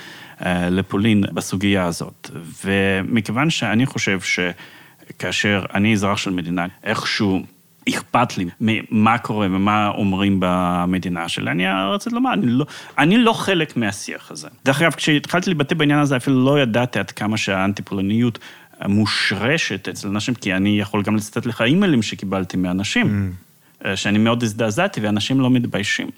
אה, 0.46 0.70
לפולין 0.70 1.24
בסוגיה 1.34 1.86
הזאת. 1.86 2.30
ומכיוון 2.66 3.50
שאני 3.50 3.86
חושב 3.86 4.20
שכאשר 4.22 5.66
אני 5.74 5.94
אזרח 5.94 6.18
של 6.18 6.32
מדינה, 6.32 6.66
איכשהו... 6.84 7.57
אכפת 7.90 8.38
לי 8.38 8.46
ממה 8.62 9.18
קורה 9.18 9.48
ומה 9.52 9.90
אומרים 9.90 10.38
במדינה 10.40 11.30
שלי. 11.30 11.52
אני 11.52 11.64
רציתי 11.94 12.16
לומר, 12.16 12.34
אני 12.34 12.46
לא, 12.46 12.66
אני 12.98 13.18
לא 13.18 13.34
חלק 13.34 13.78
מהשיח 13.78 14.32
הזה. 14.32 14.48
דרך 14.66 14.82
אגב, 14.82 14.92
כשהתחלתי 14.92 15.50
להתבטא 15.50 15.76
בעניין 15.76 16.00
הזה, 16.00 16.18
אפילו 16.18 16.46
לא 16.46 16.60
ידעתי 16.60 17.00
עד 17.00 17.12
כמה 17.12 17.38
שהאנטי-פולניות 17.38 18.40
מושרשת 18.86 19.90
אצל 19.90 20.08
אנשים, 20.08 20.36
כי 20.36 20.54
אני 20.54 20.80
יכול 20.80 21.04
גם 21.04 21.16
לצטט 21.16 21.46
לך 21.46 21.62
אימיילים 21.62 22.02
שקיבלתי 22.02 22.58
מאנשים, 22.58 23.32
mm. 23.84 23.88
שאני 23.96 24.18
מאוד 24.18 24.44
הזדעזעתי, 24.44 25.02
ואנשים 25.02 25.40
לא 25.40 25.50
מתביישים. 25.50 26.10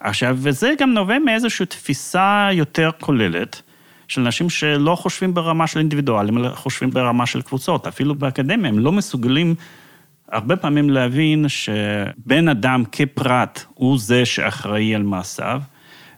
עכשיו, 0.00 0.36
וזה 0.40 0.74
גם 0.80 0.94
נובע 0.94 1.18
מאיזושהי 1.18 1.66
תפיסה 1.66 2.48
יותר 2.52 2.90
כוללת, 3.00 3.62
של 4.08 4.20
אנשים 4.20 4.50
שלא 4.50 4.94
חושבים 4.94 5.34
ברמה 5.34 5.66
של 5.66 5.78
אינדיבידואלים, 5.78 6.38
אלא 6.38 6.48
חושבים 6.54 6.90
ברמה 6.90 7.26
של 7.26 7.42
קבוצות. 7.42 7.86
אפילו 7.86 8.14
באקדמיה, 8.14 8.68
הם 8.68 8.78
לא 8.78 8.92
מסוגלים 8.92 9.54
הרבה 10.32 10.56
פעמים 10.56 10.90
להבין 10.90 11.48
שבן 11.48 12.48
אדם 12.48 12.84
כפרט 12.92 13.64
הוא 13.74 13.98
זה 13.98 14.26
שאחראי 14.26 14.94
על 14.94 15.02
מעשיו. 15.02 15.60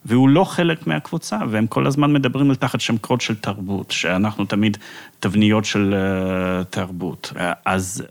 והוא 0.04 0.28
לא 0.28 0.44
חלק 0.44 0.86
מהקבוצה, 0.86 1.38
והם 1.50 1.66
כל 1.66 1.86
הזמן 1.86 2.12
מדברים 2.12 2.50
על 2.50 2.56
תחת 2.56 2.80
שם 2.80 2.98
קוד 2.98 3.20
של 3.20 3.34
תרבות, 3.34 3.90
שאנחנו 3.90 4.44
תמיד 4.44 4.76
תבניות 5.20 5.64
של 5.64 5.94
uh, 5.94 6.64
תרבות. 6.64 7.32
אז 7.64 8.02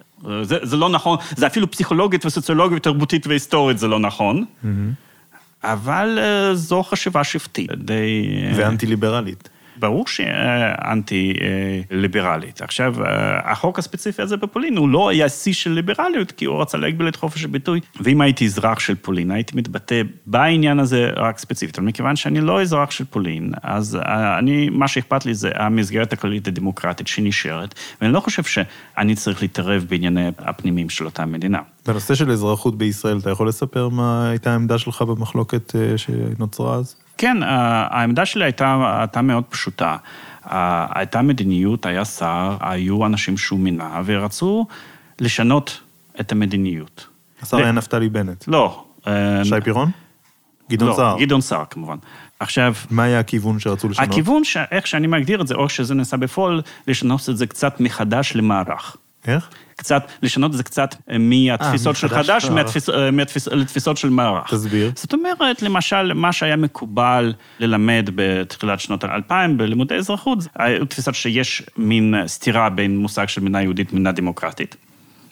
זה, 0.41 0.57
זה 0.61 0.77
לא 0.77 0.89
נכון, 0.89 1.17
זה 1.35 1.47
אפילו 1.47 1.71
פסיכולוגית 1.71 2.25
וסוציולוגית 2.25 2.77
ותרבותית 2.77 3.27
והיסטורית 3.27 3.77
זה 3.77 3.87
לא 3.87 3.99
נכון, 3.99 4.45
mm-hmm. 4.45 4.67
אבל 5.63 6.19
uh, 6.19 6.55
זו 6.55 6.83
חשיבה 6.83 7.23
שבטית. 7.23 7.71
די... 7.71 8.27
ואנטי-ליברלית. 8.55 9.49
ברור 9.79 10.07
שאנטי-ליברלית. 10.07 12.61
עכשיו, 12.61 12.95
החוק 13.43 13.79
הספציפי 13.79 14.21
הזה 14.21 14.37
בפולין 14.37 14.77
הוא 14.77 14.89
לא 14.89 15.09
היה 15.09 15.29
שיא 15.29 15.53
של 15.53 15.71
ליברליות, 15.71 16.31
כי 16.31 16.45
הוא 16.45 16.61
רצה 16.61 16.77
להגביל 16.77 17.07
את 17.07 17.15
חופש 17.15 17.43
הביטוי, 17.43 17.79
ואם 18.01 18.21
הייתי 18.21 18.45
אזרח 18.45 18.79
של 18.79 18.95
פולין, 18.95 19.31
הייתי 19.31 19.57
מתבטא 19.57 20.01
בעניין 20.25 20.79
הזה 20.79 21.09
רק 21.15 21.39
ספציפית. 21.39 21.79
אבל 21.79 21.87
מכיוון 21.87 22.15
שאני 22.15 22.41
לא 22.41 22.61
אזרח 22.61 22.91
של 22.91 23.05
פולין, 23.05 23.51
אז 23.63 23.97
אני, 24.37 24.69
מה 24.69 24.87
שאכפת 24.87 25.25
לי 25.25 25.33
זה 25.33 25.51
המסגרת 25.55 26.13
הכללית 26.13 26.47
הדמוקרטית 26.47 27.07
שנשארת, 27.07 27.75
ואני 28.01 28.13
לא 28.13 28.19
חושב 28.19 28.43
שאני 28.43 29.15
צריך 29.15 29.41
להתערב 29.41 29.85
בענייני 29.89 30.27
הפנימיים 30.37 30.89
של 30.89 31.05
אותה 31.05 31.25
מדינה. 31.25 31.59
בנושא 31.87 32.15
של 32.15 32.31
אזרחות 32.31 32.77
בישראל, 32.77 33.17
אתה 33.17 33.29
יכול 33.29 33.47
לספר 33.47 33.89
מה 33.89 34.29
הייתה 34.29 34.51
העמדה 34.51 34.77
שלך 34.77 35.01
במחלוקת 35.01 35.75
אה, 35.75 35.97
שנוצרה 35.97 36.75
אז? 36.75 36.95
כן, 37.19 37.43
אה, 37.43 37.87
העמדה 37.89 38.25
שלי 38.25 38.43
הייתה, 38.43 38.95
הייתה 38.99 39.21
מאוד 39.21 39.43
פשוטה. 39.49 39.97
אה, 40.51 40.85
הייתה 40.95 41.21
מדיניות, 41.21 41.85
היה 41.85 42.05
שר, 42.05 42.57
היו 42.59 43.05
אנשים 43.05 43.37
שהוא 43.37 43.59
מינה, 43.59 44.01
ורצו 44.05 44.67
לשנות 45.21 45.81
את 46.19 46.31
המדיניות. 46.31 47.07
השר 47.41 47.57
היה 47.57 47.71
נפתלי 47.71 48.09
בנט. 48.09 48.43
לא. 48.47 48.85
אה, 49.07 49.45
שי 49.45 49.55
פירון? 49.63 49.91
גדעון 50.69 50.89
לא, 50.89 50.95
סער. 50.95 51.15
לא, 51.15 51.21
גדעון 51.21 51.41
סער 51.41 51.63
כמובן. 51.69 51.97
עכשיו... 52.39 52.73
מה 52.89 53.03
היה 53.03 53.19
הכיוון 53.19 53.59
שרצו 53.59 53.89
לשנות? 53.89 54.09
הכיוון, 54.09 54.41
איך 54.71 54.87
שאני 54.87 55.07
מגדיר 55.07 55.41
את 55.41 55.47
זה, 55.47 55.55
או 55.55 55.69
שזה 55.69 55.95
נעשה 55.95 56.17
בפועל, 56.17 56.61
לשנות 56.87 57.29
את 57.29 57.37
זה 57.37 57.47
קצת 57.47 57.79
מחדש 57.79 58.35
למערך. 58.35 58.97
איך? 59.27 59.49
קצת, 59.79 60.11
לשנות 60.21 60.51
את 60.51 60.57
זה 60.57 60.63
קצת 60.63 60.95
אה, 61.11 61.17
מהתפיסות 61.17 61.95
של 61.95 62.07
חדש 62.07 62.49
אה, 62.89 63.09
לתפיסות 63.51 63.97
של 63.97 64.09
מערך. 64.09 64.49
תסביר. 64.49 64.91
זאת 64.95 65.13
אומרת, 65.13 65.61
למשל, 65.61 66.13
מה 66.13 66.31
שהיה 66.31 66.55
מקובל 66.55 67.33
ללמד 67.59 68.09
בתחילת 68.15 68.79
שנות 68.79 69.03
האלפיים 69.03 69.57
בלימודי 69.57 69.95
אזרחות, 69.95 70.39
תפיסות 70.89 71.15
שיש 71.15 71.63
מין 71.77 72.15
סתירה 72.27 72.69
בין 72.69 72.97
מושג 72.97 73.27
של 73.27 73.41
מדינה 73.41 73.61
יהודית 73.61 73.91
ומדינה 73.91 74.11
דמוקרטית. 74.11 74.75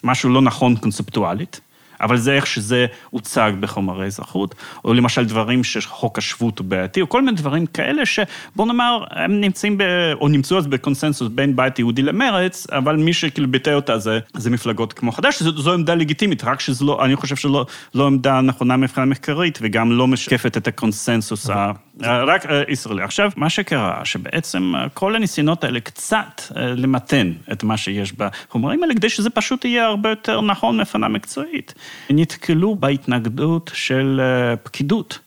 משהו 0.04 0.30
לא 0.30 0.42
נכון 0.42 0.76
קונספטואלית. 0.76 1.62
אבל 2.02 2.18
זה 2.18 2.34
איך 2.34 2.48
שזה 2.48 2.86
הוצג 3.10 3.52
בחומרי 3.60 4.06
אזרחות, 4.06 4.56
או 4.86 4.94
למשל 4.94 5.26
דברים 5.26 5.64
שחוק 5.64 6.18
השבות 6.18 6.60
הוא 6.60 6.68
בעייתי, 6.68 7.02
או 7.02 7.10
כל 7.10 7.22
מיני 7.22 7.38
דברים 7.38 7.66
כאלה 7.66 8.06
שבוא 8.06 8.66
נאמר, 8.66 9.04
הם 9.10 9.42
נמצאים, 9.42 9.78
ב, 9.78 9.84
או 10.22 10.28
נמצאו 10.28 10.58
אז 10.58 10.68
בקונסנזוס 10.68 11.30
בין 11.36 11.56
בית 11.56 11.80
יהודי 11.80 12.02
למרץ, 12.02 12.68
אבל 12.72 12.96
מי 12.96 13.14
שכאילו 13.14 13.52
ביטא 13.52 13.70
אותה 13.70 13.98
זה, 13.98 14.20
זה 14.34 14.50
מפלגות 14.50 14.94
כמו 14.94 15.12
חד"ש, 15.12 15.44
זו, 15.44 15.62
זו 15.62 15.74
עמדה 15.74 15.96
לגיטימית, 15.96 16.44
רק 16.44 16.60
שלא, 16.60 17.06
אני 17.06 17.16
חושב 17.16 17.36
שלא 17.36 17.66
לא 17.96 18.08
עמדה 18.08 18.42
נכונה 18.42 18.78
מבחינה 18.78 19.06
מחקרית, 19.06 19.60
וגם 19.62 19.92
לא 19.92 20.08
משקפת 20.08 20.58
את 20.58 20.68
הקונסנזוס 20.68 21.50
ה... 21.50 21.72
רק 22.02 22.46
אה, 22.46 22.64
ישראלי. 22.68 23.04
עכשיו, 23.04 23.32
מה 23.36 23.50
שקרה, 23.50 24.06
שבעצם 24.06 24.74
אה, 24.76 24.90
כל 24.90 25.16
הניסיונות 25.16 25.64
האלה 25.64 25.80
קצת 25.80 26.42
אה, 26.58 26.68
למתן 26.68 27.32
את 27.52 27.64
מה 27.64 27.78
שיש 27.78 28.14
בחומרים 28.14 28.84
האלה, 28.84 28.96
כדי 28.96 29.10
שזה 29.10 29.30
פשוט 29.30 29.66
יהיה 29.66 29.86
הרבה 29.86 30.10
יותר 30.10 30.42
נכון 30.42 30.80
מבחינה 30.80 31.08
מקצועית. 31.08 31.74
נתקלו 32.10 32.76
בהתנגדות 32.76 33.72
של 33.74 34.22
פקידות, 34.64 35.20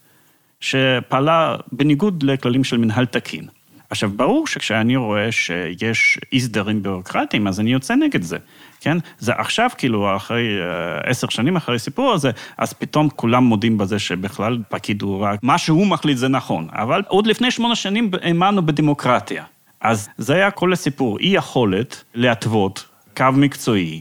שפעלה 0.61 1.57
בניגוד 1.73 2.23
לכללים 2.23 2.65
של 2.65 2.77
מנהל 2.77 3.07
תקין. 3.07 3.47
עכשיו, 3.91 4.11
ברור 4.11 4.47
שכשאני 4.47 4.97
רואה 4.97 5.33
שיש 5.33 6.19
אי 6.33 6.41
סדרים 6.41 6.83
ביורוקרטיים, 6.83 7.47
אז 7.47 7.61
אני 7.61 7.73
יוצא 7.73 7.95
נגד 7.95 8.23
זה. 8.23 8.39
כן? 8.81 8.99
זה 9.19 9.33
עכשיו, 9.37 9.71
כאילו, 9.79 10.17
אחרי 10.17 10.47
אה, 10.61 11.11
עשר 11.11 11.29
שנים 11.29 11.57
אחרי 11.57 11.77
הסיפור 11.77 12.13
הזה, 12.13 12.31
אז 12.59 12.73
פתאום 12.73 13.09
כולם 13.17 13.45
מודים 13.45 13.79
בזה 13.79 13.99
שבכלל 13.99 14.59
פקיד 14.69 15.03
הוא 15.03 15.19
רק, 15.19 15.41
מה 15.43 15.59
שהוא 15.59 15.87
מחליט 15.87 16.17
זה 16.17 16.29
נכון. 16.29 16.69
אבל 16.73 17.03
עוד 17.09 17.27
לפני 17.27 17.51
שמונה 17.51 17.75
שנים 17.75 18.11
האמנו 18.23 18.67
בדמוקרטיה. 18.67 19.45
אז 19.81 20.09
זה 20.19 20.35
היה 20.35 20.51
כל 20.51 20.73
הסיפור, 20.73 21.19
אי 21.19 21.27
יכולת 21.27 22.05
להתוות 22.15 22.85
קו 23.17 23.25
מקצועי, 23.33 24.01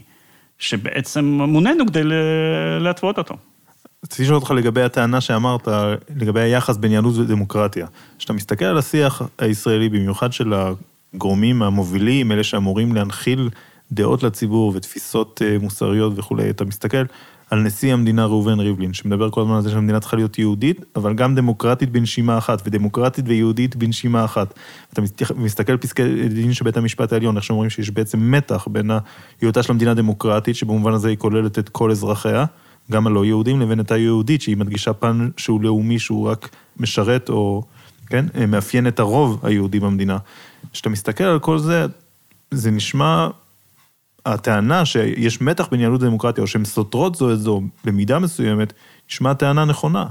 שבעצם 0.58 1.24
מוננו 1.24 1.86
כדי 1.86 2.02
להתוות 2.80 3.18
אותו. 3.18 3.36
רציתי 4.04 4.22
לשאול 4.22 4.36
אותך 4.36 4.50
לגבי 4.50 4.82
הטענה 4.82 5.20
שאמרת, 5.20 5.68
לגבי 6.16 6.40
היחס 6.40 6.76
בין 6.76 6.92
יהדות 6.92 7.16
ודמוקרטיה. 7.16 7.86
כשאתה 8.18 8.32
מסתכל 8.32 8.64
על 8.64 8.78
השיח 8.78 9.22
הישראלי, 9.38 9.88
במיוחד 9.88 10.32
של 10.32 10.54
הגורמים 11.14 11.62
המובילים, 11.62 12.32
אלה 12.32 12.44
שאמורים 12.44 12.94
להנחיל 12.94 13.48
דעות 13.92 14.22
לציבור 14.22 14.72
ותפיסות 14.74 15.42
אה, 15.44 15.58
מוסריות 15.58 16.12
וכולי, 16.16 16.50
אתה 16.50 16.64
מסתכל 16.64 17.04
על 17.50 17.60
נשיא 17.62 17.92
המדינה 17.92 18.26
ראובן 18.26 18.60
ריבלין, 18.60 18.92
שמדבר 18.92 19.30
כל 19.30 19.40
הזמן 19.40 19.54
על 19.54 19.62
זה 19.62 19.70
שהמדינה 19.70 20.00
צריכה 20.00 20.16
להיות 20.16 20.38
יהודית, 20.38 20.84
אבל 20.96 21.14
גם 21.14 21.34
דמוקרטית 21.34 21.90
בנשימה 21.90 22.38
אחת, 22.38 22.62
ודמוקרטית 22.64 23.24
ויהודית 23.28 23.76
בנשימה 23.76 24.24
אחת. 24.24 24.54
אתה 24.92 25.02
מסתכל 25.36 25.72
על 25.72 25.78
פסקי 25.78 26.28
דין 26.28 26.52
של 26.52 26.64
בית 26.64 26.76
המשפט 26.76 27.12
העליון, 27.12 27.36
איך 27.36 27.44
שאומרים 27.44 27.70
שיש 27.70 27.90
בעצם 27.90 28.30
מתח 28.30 28.68
בין 28.70 28.90
היותה 29.40 29.62
של 29.62 29.72
המדינה 29.72 29.94
דמוקרטית, 29.94 30.56
שבמובן 30.56 30.92
הזה 30.92 31.08
היא 31.08 31.16
כוללת 31.16 31.58
את 31.58 31.68
כל 31.68 31.90
אזרחיה, 31.90 32.44
גם 32.90 33.06
הלא 33.06 33.24
יהודים, 33.24 33.60
לבין 33.60 33.80
את 33.80 33.90
היהודית, 33.90 34.42
שהיא 34.42 34.56
מדגישה 34.56 34.92
פן 34.92 35.28
שהוא 35.36 35.62
לאומי, 35.62 35.98
שהוא 35.98 36.28
רק 36.28 36.48
משרת 36.76 37.28
או, 37.28 37.62
כן, 38.06 38.26
מאפיין 38.48 38.86
את 38.86 39.00
הרוב 39.00 39.40
היהודי 39.42 39.80
במדינה. 39.80 40.18
כשאתה 40.72 40.88
מסתכל 40.88 41.24
על 41.24 41.38
כל 41.38 41.58
זה, 41.58 41.86
זה 42.50 42.70
נשמע 42.70 43.28
הטענה 44.26 44.84
שיש 44.84 45.40
מתח 45.40 45.68
בין 45.70 45.80
יהדות 45.80 46.02
לדמוקרטיה, 46.02 46.42
או 46.42 46.46
שהן 46.46 46.64
סותרות 46.64 47.14
זו 47.14 47.32
את 47.32 47.38
זו 47.38 47.62
במידה 47.84 48.18
מסוימת, 48.18 48.72
נשמעת 49.10 49.38
טענה 49.38 49.64
נכונה. 49.64 50.06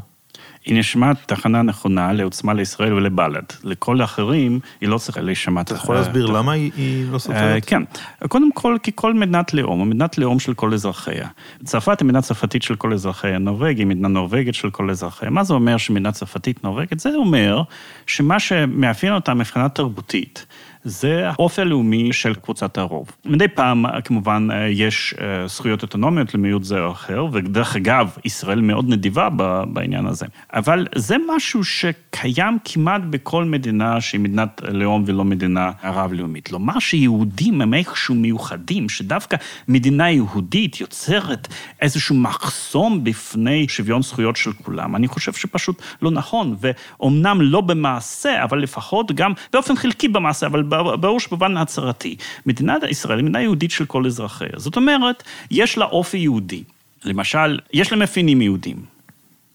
היא 0.66 0.80
נשמעת 0.80 1.18
תחנה 1.26 1.62
נכונה 1.62 2.14
לעוצמה 2.14 2.54
לישראל 2.54 2.94
ולבל"ד. 2.94 3.44
לכל 3.64 4.02
האחרים, 4.02 4.60
היא 4.82 4.90
לא 4.90 4.98
צריכה 4.98 5.22
להישמע... 5.22 5.62
אתה 5.62 5.74
יכול 5.74 5.96
להסביר 5.96 6.26
למה 6.26 6.52
היא 6.52 7.06
לא 7.12 7.20
סותרת? 7.20 7.66
כן. 7.66 7.84
קודם 8.28 8.52
כל, 8.52 8.78
כי 8.84 8.92
כל 8.96 9.14
מדינת 9.14 9.54
לאום, 9.54 9.80
היא 9.80 9.88
מדינת 9.88 10.18
לאום 10.18 10.40
של 10.40 10.54
כל 10.54 10.74
אזרחיה. 10.74 11.28
צרפת 11.64 12.00
היא 12.00 12.06
מדינה 12.06 12.22
צרפתית 12.22 12.64
של 12.64 12.76
כל 12.76 12.94
אזרחיה, 12.94 13.38
נורבגיה 13.40 13.80
היא 13.80 13.88
מדינה 13.88 14.08
נורבגית 14.08 14.56
של 14.56 14.70
כל 14.70 14.90
אזרחיה. 14.90 15.30
מה 15.30 15.44
זה 15.44 15.54
אומר 15.54 15.78
שמדינה 15.78 16.12
צרפתית 16.12 16.64
נורבגית? 16.64 17.00
זה 17.00 17.10
אומר 17.16 17.62
שמה 18.06 18.40
שמאפיין 18.40 19.14
אותה 19.14 19.34
מבחינה 19.34 19.70
תרבותית, 19.70 20.46
זה 20.84 21.30
האופי 21.30 21.62
הלאומי 21.62 22.14
של 22.14 22.34
קבוצת 22.36 22.78
הרוב. 22.78 23.12
מדי 23.26 23.48
פעם, 23.48 23.86
כמובן, 24.04 24.48
יש 24.70 25.14
זכויות 25.46 25.82
אוטונומיות 25.82 26.34
למיעוט 26.34 26.64
זה 26.64 26.80
או 26.80 26.92
אחר, 26.92 27.26
ודרך 27.32 27.76
אגב, 27.76 28.18
ישראל 28.26 28.62
מאוד 28.62 28.90
נדיבה 28.90 29.30
בעניין 29.74 30.06
הזה. 30.06 30.26
אבל 30.54 30.88
זה 30.96 31.16
משהו 31.36 31.64
שקיים 31.64 32.58
כמעט 32.66 33.02
בכל 33.10 33.46
מדינה 33.46 34.02
שהיא 34.02 34.22
מדינת 34.22 34.62
לאום 34.68 35.04
ולא 35.06 35.26
מדינה 35.26 35.72
רב-לאומית. 35.84 36.52
לומר 36.52 36.80
שיהודים 36.80 37.62
הם 37.62 37.74
איכשהו 37.74 38.16
מיוחדים, 38.16 38.90
שדווקא 38.90 39.38
מדינה 39.68 40.12
יהודית 40.12 40.82
יוצרת 40.82 41.48
איזשהו 41.82 42.16
מחסום 42.16 43.04
בפני 43.04 43.68
שוויון 43.68 44.02
זכויות 44.02 44.36
של 44.36 44.54
כולם, 44.54 44.96
אני 44.96 45.08
חושב 45.08 45.34
שפשוט 45.34 45.82
לא 46.02 46.12
נכון, 46.12 46.56
ואומנם 46.60 47.42
לא 47.42 47.62
במעשה, 47.62 48.44
אבל 48.44 48.60
לפחות 48.60 49.12
גם 49.12 49.34
באופן 49.54 49.76
חלקי 49.76 50.08
במעשה, 50.08 50.48
אבל 50.48 50.64
ברור 50.70 51.20
שבמובן 51.20 51.58
הצהרתי. 51.58 52.16
מדינת 52.46 52.84
ישראל 52.90 53.18
היא 53.18 53.24
מדינה 53.24 53.42
יהודית 53.42 53.72
של 53.72 53.86
כל 53.86 54.06
אזרחיה. 54.06 54.50
זאת 54.58 54.76
אומרת, 54.76 55.24
יש 55.52 55.78
לה 55.78 55.86
אופי 55.86 56.18
יהודי. 56.18 56.64
למשל, 57.04 57.60
יש 57.74 57.92
לה 57.92 57.98
מאפיינים 57.98 58.42
יהודים. 58.42 58.78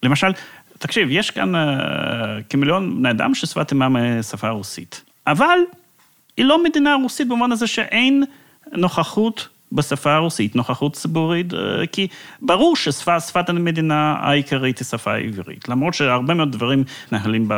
למשל, 0.02 0.32
תקשיב, 0.78 1.08
יש 1.10 1.30
כאן 1.30 1.54
uh, 1.54 1.58
כמיליון 2.48 2.98
בני 2.98 3.10
אדם 3.10 3.34
ששפת 3.34 3.70
אימם 3.70 4.22
שפה 4.22 4.48
רוסית, 4.48 5.02
אבל 5.26 5.58
היא 6.36 6.44
לא 6.46 6.64
מדינה 6.64 6.94
רוסית 7.02 7.28
במובן 7.28 7.52
הזה 7.52 7.66
שאין 7.66 8.24
נוכחות 8.72 9.48
בשפה 9.72 10.14
הרוסית, 10.14 10.56
נוכחות 10.56 10.92
ציבורית, 10.92 11.54
אה, 11.54 11.86
כי 11.92 12.08
ברור 12.42 12.76
ששפת 12.76 13.48
המדינה 13.48 14.16
העיקרית 14.20 14.78
היא 14.78 14.84
שפה 14.84 15.14
עברית, 15.14 15.68
למרות 15.68 15.94
שהרבה 15.94 16.34
מאוד 16.34 16.52
דברים 16.52 16.84
נהלים 17.12 17.48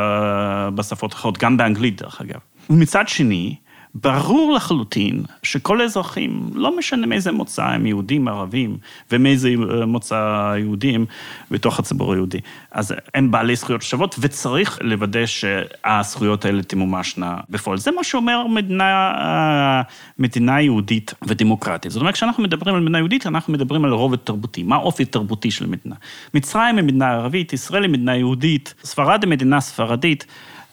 בשפות 0.75 1.13
אחרות, 1.13 1.37
גם 1.37 1.57
באנגלית 1.57 2.01
דרך 2.01 2.21
אגב. 2.21 2.39
ומצד 2.69 3.07
שני, 3.07 3.55
ברור 4.01 4.53
לחלוטין 4.53 5.23
שכל 5.43 5.81
האזרחים, 5.81 6.49
לא 6.53 6.77
משנה 6.77 7.07
מאיזה 7.07 7.31
מוצא 7.31 7.63
הם 7.63 7.85
יהודים, 7.85 8.27
ערבים, 8.27 8.77
ומאיזה 9.11 9.49
אה, 9.49 9.85
מוצא 9.85 10.53
יהודים 10.59 11.05
בתוך 11.51 11.79
הציבור 11.79 12.13
היהודי. 12.13 12.39
אז 12.71 12.93
הם 13.13 13.31
בעלי 13.31 13.55
זכויות 13.55 13.81
שוות, 13.81 14.15
וצריך 14.19 14.79
לוודא 14.81 15.25
שהזכויות 15.25 16.45
האלה 16.45 16.63
תמומשנה 16.63 17.37
בפועל. 17.49 17.77
זה 17.77 17.91
מה 17.91 18.03
שאומר 18.03 18.47
מדינה, 18.47 19.11
אה, 19.17 19.81
מדינה 20.19 20.61
יהודית 20.61 21.13
ודמוקרטית. 21.27 21.91
זאת 21.91 22.01
אומרת, 22.01 22.13
כשאנחנו 22.13 22.43
מדברים 22.43 22.75
על 22.75 22.81
מדינה 22.81 22.97
יהודית, 22.97 23.27
אנחנו 23.27 23.53
מדברים 23.53 23.85
על 23.85 23.91
רובד 23.91 24.17
תרבותי. 24.17 24.63
מה 24.63 24.75
האופי 24.75 25.03
התרבותי 25.03 25.51
של 25.51 25.67
מדינה? 25.67 25.95
מצרים 26.33 26.77
היא 26.77 26.83
מדינה 26.83 27.11
ערבית, 27.11 27.53
ישראל 27.53 27.83
היא 27.83 27.91
מדינה 27.91 28.15
יהודית, 28.15 28.73
ספרד 28.83 29.23
היא 29.23 29.29
מדינה 29.29 29.61
ספרדית. 29.61 30.25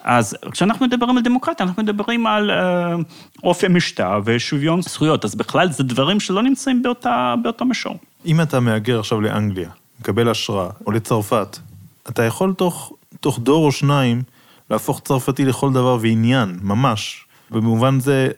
אז 0.05 0.36
כשאנחנו 0.50 0.86
מדברים 0.86 1.16
על 1.16 1.22
דמוקרטיה, 1.22 1.66
אנחנו 1.66 1.82
מדברים 1.82 2.26
על 2.26 2.50
אה, 2.50 2.94
אופי 3.44 3.68
משטר 3.68 4.20
ושוויון 4.24 4.82
זכויות, 4.82 5.24
אז 5.24 5.34
בכלל 5.34 5.72
זה 5.72 5.84
דברים 5.84 6.20
שלא 6.20 6.42
נמצאים 6.42 6.82
באותה, 6.82 7.34
באותו 7.42 7.64
מישור. 7.64 7.96
אם 8.26 8.40
אתה 8.40 8.61
מהגר 8.61 8.98
עכשיו 8.98 9.20
לאנגליה, 9.20 9.70
מקבל 10.00 10.28
השראה, 10.28 10.68
או 10.86 10.92
לצרפת, 10.92 11.59
אתה 12.09 12.22
יכול 12.22 12.55
תוך, 12.55 12.92
תוך 13.20 13.38
דור 13.38 13.66
או 13.66 13.72
שניים 13.72 14.22
להפוך 14.70 15.00
צרפתי 15.05 15.44
לכל 15.44 15.72
דבר 15.72 15.98
ועניין, 16.00 16.59
ממש. 16.62 17.24
במובן 17.50 18.00
זה, 18.00 18.28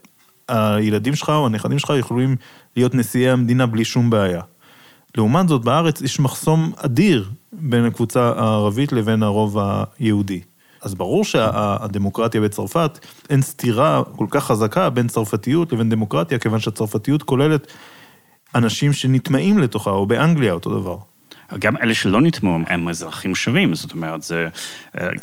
הילדים 0.48 1.14
שלך 1.14 1.28
או 1.28 1.46
הנכדים 1.46 1.78
שלך 1.78 1.92
יכולים 1.98 2.36
להיות 2.76 2.94
נשיאי 2.94 3.30
המדינה 3.30 3.66
בלי 3.66 3.84
שום 3.84 4.10
בעיה. 4.10 4.40
לעומת 5.16 5.48
זאת, 5.48 5.64
בארץ 5.64 6.00
יש 6.00 6.20
מחסום 6.20 6.72
אדיר 6.76 7.30
בין 7.52 7.84
הקבוצה 7.84 8.32
הערבית 8.36 8.92
לבין 8.92 9.22
הרוב 9.22 9.58
היהודי. 9.98 10.40
אז 10.82 10.94
ברור 10.94 11.24
שהדמוקרטיה 11.24 12.40
בצרפת, 12.40 12.98
אין 13.30 13.42
סתירה 13.42 14.02
כל 14.16 14.26
כך 14.30 14.44
חזקה 14.44 14.90
בין 14.90 15.08
צרפתיות 15.08 15.72
לבין 15.72 15.88
דמוקרטיה, 15.88 16.38
כיוון 16.38 16.60
שהצרפתיות 16.60 17.22
כוללת 17.22 17.66
אנשים 18.54 18.92
שנטמעים 18.92 19.58
לתוכה, 19.58 19.90
או 19.90 20.06
באנגליה 20.06 20.52
אותו 20.52 20.80
דבר. 20.80 20.96
גם 21.58 21.76
אלה 21.76 21.94
שלא 21.94 22.20
נטמעו 22.20 22.58
הם 22.66 22.88
אזרחים 22.88 23.34
שווים, 23.34 23.74
זאת 23.74 23.92
אומרת, 23.92 24.22
זה, 24.22 24.48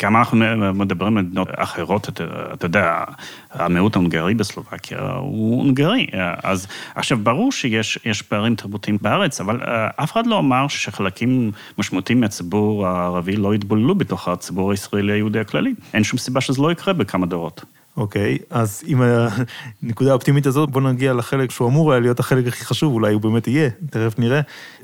גם 0.02 0.16
אנחנו 0.16 0.36
מדברים 0.74 1.16
על 1.16 1.24
מדינות 1.24 1.48
אחרות, 1.56 2.08
אתה, 2.08 2.24
אתה 2.52 2.66
יודע, 2.66 3.04
המיעוט 3.52 3.96
ההונגרי 3.96 4.34
בסלובקיה 4.34 5.00
הוא 5.00 5.62
הונגרי, 5.62 6.06
אז 6.42 6.66
עכשיו 6.94 7.18
ברור 7.18 7.52
שיש 7.52 8.22
פערים 8.28 8.54
תרבותיים 8.54 8.98
בארץ, 9.02 9.40
אבל 9.40 9.60
אה, 9.62 9.88
אף 9.96 10.12
אחד 10.12 10.26
לא 10.26 10.38
אמר 10.38 10.68
שחלקים 10.68 11.52
משמעותיים 11.78 12.20
מהציבור 12.20 12.86
הערבי 12.86 13.36
לא 13.36 13.54
יתבוללו 13.54 13.94
בתוך 13.94 14.28
הציבור 14.28 14.70
הישראלי 14.70 15.12
היהודי 15.12 15.40
הכללי, 15.40 15.74
אין 15.94 16.04
שום 16.04 16.18
סיבה 16.18 16.40
שזה 16.40 16.62
לא 16.62 16.72
יקרה 16.72 16.94
בכמה 16.94 17.26
דורות. 17.26 17.64
אוקיי, 17.96 18.38
אז 18.50 18.82
עם 18.86 19.02
הנקודה 19.82 20.10
האופטימית 20.12 20.46
הזאת, 20.46 20.70
בוא 20.70 20.80
נגיע 20.80 21.12
לחלק 21.12 21.50
שהוא 21.50 21.68
אמור 21.68 21.92
היה 21.92 22.00
להיות 22.00 22.20
החלק 22.20 22.46
הכי 22.46 22.64
חשוב, 22.64 22.92
אולי 22.92 23.12
הוא 23.12 23.22
באמת 23.22 23.48
יהיה, 23.48 23.70
תכף 23.90 24.18
נראה, 24.18 24.40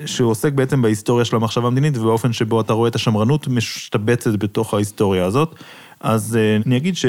שהוא 0.07 0.31
עוסק 0.31 0.53
בעצם 0.53 0.83
בהיסטוריה 0.83 1.25
של 1.25 1.37
המחשבה 1.37 1.67
המדינית, 1.67 1.97
ובאופן 1.97 2.33
שבו 2.33 2.61
אתה 2.61 2.73
רואה 2.73 2.89
את 2.89 2.95
השמרנות 2.95 3.49
משתבצת 3.49 4.31
בתוך 4.31 4.75
ההיסטוריה 4.75 5.25
הזאת. 5.25 5.55
אז 6.01 6.37
אה, 6.37 6.59
אני 6.67 6.77
אגיד 6.77 6.97
ש... 6.97 7.07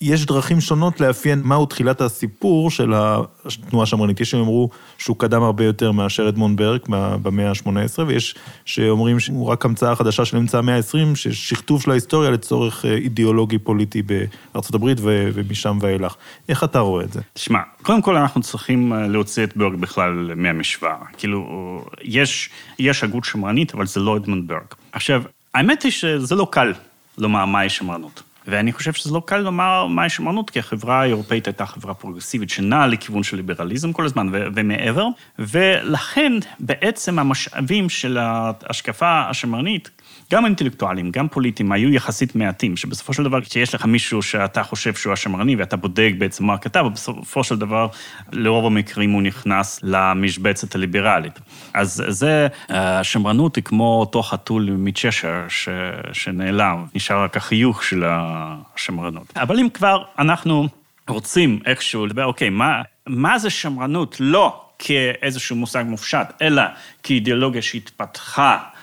יש 0.00 0.26
דרכים 0.26 0.60
שונות 0.60 1.00
לאפיין 1.00 1.42
מהו 1.44 1.66
תחילת 1.66 2.00
הסיפור 2.00 2.70
של 2.70 2.92
התנועה 2.94 3.82
השמרנית. 3.82 4.20
יש 4.20 4.30
שיאמרו 4.30 4.70
שהוא 4.98 5.16
קדם 5.16 5.42
הרבה 5.42 5.64
יותר 5.64 5.92
מאשר 5.92 6.28
אדמונד 6.28 6.58
ברק 6.58 6.88
במאה 7.22 7.48
ה-18, 7.48 8.02
ויש 8.06 8.34
שאומרים 8.64 9.20
שהוא 9.20 9.46
רק 9.46 9.64
המצאה 9.64 9.96
חדשה 9.96 10.24
של 10.24 10.36
אמצע 10.36 10.58
המאה 10.58 10.76
ה-20, 10.76 11.16
ששכתוב 11.16 11.82
של 11.82 11.90
ההיסטוריה 11.90 12.30
לצורך 12.30 12.84
אה, 12.84 12.94
אידיאולוגי 12.94 13.58
פוליטי 13.58 14.02
בארצות 14.02 14.74
הברית 14.74 14.98
ומשם 15.02 15.78
ואילך. 15.80 16.14
איך 16.48 16.64
אתה 16.64 16.78
רואה 16.78 17.04
את 17.04 17.12
זה? 17.12 17.20
תשמע, 17.34 17.60
קודם 17.82 18.02
כל 18.02 18.16
אנחנו 18.16 18.40
צריכים 18.40 18.92
אה, 18.92 19.08
להוציא 19.08 19.44
את 19.44 19.56
ברק 19.56 19.74
בכלל 19.74 20.34
מהמשוואה. 20.34 20.96
כאילו, 21.18 21.84
יש, 22.02 22.50
יש 22.78 23.04
הגות 23.04 23.24
שמרנית, 23.24 23.74
אבל 23.74 23.86
זה 23.86 24.00
לא 24.00 24.16
אדמונד 24.16 24.48
ברק. 24.48 24.74
עכשיו, 24.92 25.22
האמת 25.54 25.82
היא 25.82 25.92
שזה 25.92 26.34
לא 26.34 26.48
קל 26.50 26.72
לומר 27.18 27.44
מהי 27.44 27.68
שמרנות. 27.68 28.22
ואני 28.46 28.72
חושב 28.72 28.92
שזה 28.92 29.14
לא 29.14 29.22
קל 29.26 29.38
לומר 29.38 29.86
מהי 29.86 30.08
שמרנות, 30.08 30.50
כי 30.50 30.58
החברה 30.58 31.00
האירופאית 31.00 31.46
הייתה 31.46 31.66
חברה 31.66 31.94
פרוגרסיבית 31.94 32.50
שנעה 32.50 32.86
לכיוון 32.86 33.22
של 33.22 33.36
ליברליזם 33.36 33.92
כל 33.92 34.04
הזמן 34.04 34.28
ו- 34.32 34.46
ומעבר, 34.54 35.06
ולכן 35.38 36.32
בעצם 36.60 37.18
המשאבים 37.18 37.88
של 37.88 38.18
ההשקפה 38.18 39.22
השמרנית 39.28 39.90
גם 40.32 40.44
אינטלקטואלים, 40.44 41.10
גם 41.10 41.28
פוליטיים, 41.28 41.72
היו 41.72 41.92
יחסית 41.92 42.34
מעטים, 42.34 42.76
שבסופו 42.76 43.12
של 43.12 43.22
דבר, 43.22 43.40
כשיש 43.40 43.74
לך 43.74 43.84
מישהו 43.84 44.22
שאתה 44.22 44.62
חושב 44.62 44.94
שהוא 44.94 45.12
השמרני 45.12 45.56
ואתה 45.56 45.76
בודק 45.76 46.12
בעצם 46.18 46.44
מה 46.44 46.58
כתב, 46.58 46.84
בסופו 46.92 47.44
של 47.44 47.58
דבר, 47.58 47.88
לרוב 48.32 48.66
המקרים 48.66 49.10
הוא 49.10 49.22
נכנס 49.22 49.80
למשבצת 49.82 50.74
הליברלית. 50.74 51.38
אז 51.74 52.04
זה, 52.08 52.46
השמרנות 52.68 53.56
היא 53.56 53.64
כמו 53.64 54.00
אותו 54.00 54.22
חתול 54.22 54.70
מצ'שר 54.70 55.44
ש... 55.48 55.68
שנעלם, 56.12 56.84
נשאר 56.94 57.22
רק 57.22 57.36
החיוך 57.36 57.84
של 57.84 58.04
השמרנות. 58.06 59.32
אבל 59.36 59.60
אם 59.60 59.68
כבר 59.74 60.02
אנחנו 60.18 60.68
רוצים 61.08 61.60
איכשהו 61.66 62.06
לדבר, 62.06 62.24
אוקיי, 62.24 62.50
מה, 62.50 62.82
מה 63.06 63.38
זה 63.38 63.50
שמרנות? 63.50 64.16
לא 64.20 64.62
כאיזשהו 64.78 65.56
מושג 65.56 65.84
מופשט, 65.86 66.26
אלא 66.42 66.62
כאידיאולוגיה 67.02 67.62
שהתפתחה 67.62 68.52
אה, 68.52 68.75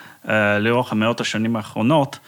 לאורך 0.60 0.92
המאות 0.92 1.20
השנים 1.20 1.56
האחרונות 1.56 2.18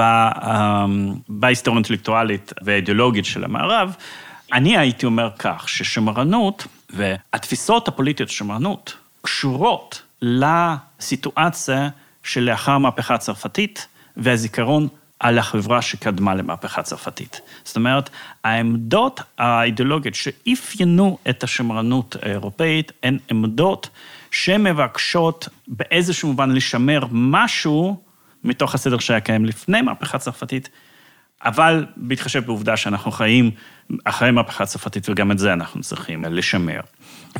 אה, 0.00 0.86
בהיסטוריה 1.28 1.76
האינטלקטואלית 1.76 2.52
והאידיאולוגית 2.62 3.24
של 3.24 3.44
המערב, 3.44 3.96
אני 4.52 4.78
הייתי 4.78 5.06
אומר 5.06 5.30
כך, 5.38 5.68
ששמרנות 5.68 6.66
והתפיסות 6.90 7.88
הפוליטיות 7.88 8.28
של 8.28 8.36
שמרנות 8.36 8.96
קשורות 9.22 10.02
לסיטואציה 10.22 11.88
שלאחר 12.22 12.72
המהפכה 12.72 13.14
הצרפתית 13.14 13.86
והזיכרון 14.16 14.88
על 15.20 15.38
החברה 15.38 15.82
שקדמה 15.82 16.34
למהפכה 16.34 16.80
הצרפתית. 16.80 17.40
זאת 17.64 17.76
אומרת, 17.76 18.10
העמדות 18.44 19.20
האידיאולוגיות 19.38 20.14
שאפיינו 20.14 21.18
את 21.30 21.44
השמרנות 21.44 22.16
האירופאית 22.22 22.92
הן 23.02 23.18
עמדות 23.30 23.88
שמבקשות 24.32 25.48
באיזשהו 25.68 26.28
מובן 26.28 26.50
לשמר 26.50 27.04
משהו 27.10 28.02
מתוך 28.44 28.74
הסדר 28.74 28.98
שהיה 28.98 29.20
קיים 29.20 29.44
לפני 29.44 29.82
מהפכה 29.82 30.18
צרפתית, 30.18 30.68
אבל 31.44 31.86
בהתחשב 31.96 32.46
בעובדה 32.46 32.76
שאנחנו 32.76 33.10
חיים 33.10 33.50
אחרי 34.04 34.30
מהפכה 34.30 34.66
צרפתית, 34.66 35.08
וגם 35.08 35.32
את 35.32 35.38
זה 35.38 35.52
אנחנו 35.52 35.80
צריכים 35.80 36.24
לשמר. 36.24 36.80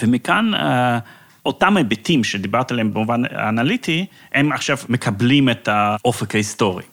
ומכאן, 0.01 0.55
אה, 0.55 0.99
אותם 1.47 1.77
היבטים 1.77 2.25
שדיברת 2.25 2.71
עליהם 2.71 2.95
במובן 2.95 3.23
האנליטי, 3.31 4.07
הם 4.33 4.53
עכשיו 4.53 4.79
מקבלים 4.89 5.49
את 5.49 5.69
האופק 5.69 6.35
ההיסטורי. 6.35 6.85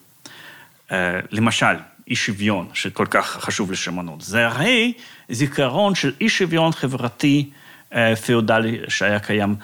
אה, 0.92 1.20
למשל, 1.32 1.76
אי 2.08 2.16
שוויון, 2.16 2.68
שכל 2.74 3.06
כך 3.06 3.26
חשוב 3.42 3.72
לשמרנות, 3.72 4.22
זה 4.22 4.46
הרי 4.48 4.94
זיכרון 5.30 5.96
של 5.96 6.12
אי 6.22 6.30
שוויון 6.30 6.72
חברתי 6.72 7.50
פיאודלי 8.26 8.80
שהיה 8.88 9.20
קיים 9.20 9.56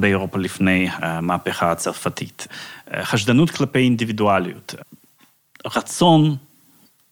באירופה 0.00 0.38
לפני 0.38 0.88
המהפכה 0.92 1.72
הצרפתית. 1.72 2.46
אה, 2.94 3.04
חשדנות 3.04 3.50
כלפי 3.50 3.78
אינדיבידואליות, 3.78 4.74
רצון 5.76 6.36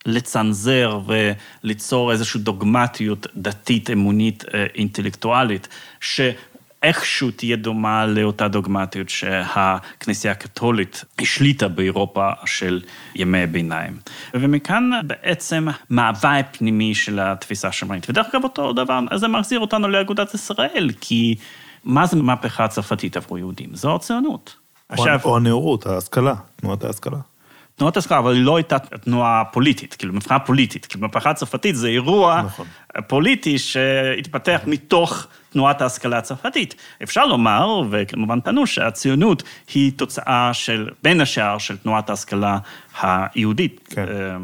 לצנזר 0.07 1.01
וליצור 1.07 2.13
איזושהי 2.13 2.41
דוגמטיות 2.41 3.27
דתית, 3.37 3.91
אמונית, 3.91 4.45
אה, 4.55 4.67
אינטלקטואלית, 4.75 5.69
שאיכשהו 6.83 7.31
תהיה 7.31 7.57
דומה 7.57 8.07
לאותה 8.07 8.49
דוגמטיות 8.49 9.09
שהכנסייה 9.09 10.33
הקתולית 10.33 11.05
השליטה 11.19 11.69
באירופה 11.69 12.31
של 12.45 12.81
ימי 13.15 13.43
הביניים. 13.43 13.99
ומכאן 14.35 14.91
בעצם 15.07 15.67
מאווה 15.91 16.43
פנימי 16.43 16.95
של 16.95 17.21
התפיסה 17.21 17.69
השמרנית. 17.69 18.11
ודרך 18.11 18.27
אגב, 18.35 18.45
אותו 18.45 18.73
דבר, 18.73 19.01
זה 19.15 19.29
מחזיר 19.29 19.61
אותנו 19.61 19.89
לאגודת 19.89 20.35
ישראל, 20.35 20.91
כי 21.01 21.35
מה 21.85 22.07
זה 22.07 22.17
מהפכה 22.17 22.65
הצרפתית 22.65 23.17
עבור 23.17 23.39
יהודים? 23.39 23.71
זו 23.75 23.95
הציונות. 23.95 24.57
עכשיו... 24.89 25.21
או 25.25 25.37
הנאורות, 25.37 25.87
ההשכלה, 25.87 26.35
תנועת 26.57 26.85
ההשכלה. 26.85 27.19
תנועת 27.77 27.97
השכלה, 27.97 28.19
אבל 28.19 28.35
היא 28.35 28.45
לא 28.45 28.57
הייתה 28.57 28.79
תנועה 28.79 29.43
פוליטית, 29.53 29.95
כאילו, 29.95 30.13
מבחינה 30.13 30.39
פוליטית. 30.39 30.87
כאילו, 30.87 31.03
מהפכה 31.03 31.31
הצרפתית 31.31 31.77
זה 31.77 31.89
אירוע 31.89 32.43
נכון. 32.43 32.67
פוליטי 33.09 33.59
שהתפתח 33.59 34.59
נכון. 34.61 34.73
מתוך 34.73 35.27
תנועת 35.53 35.83
ההשכלה 35.83 36.19
הצרפתית. 36.19 36.75
אפשר 37.03 37.27
לומר, 37.27 37.83
וכמובן 37.91 38.41
טענו, 38.41 38.67
שהציונות 38.67 39.43
היא 39.75 39.93
תוצאה 39.97 40.51
של, 40.55 40.89
בין 41.03 41.21
השאר, 41.21 41.59
של 41.59 41.77
תנועת 41.77 42.11
ההשכלה 42.11 42.59
היהודית. 43.01 43.89
כן. 43.91 44.05
אה, 44.09 44.37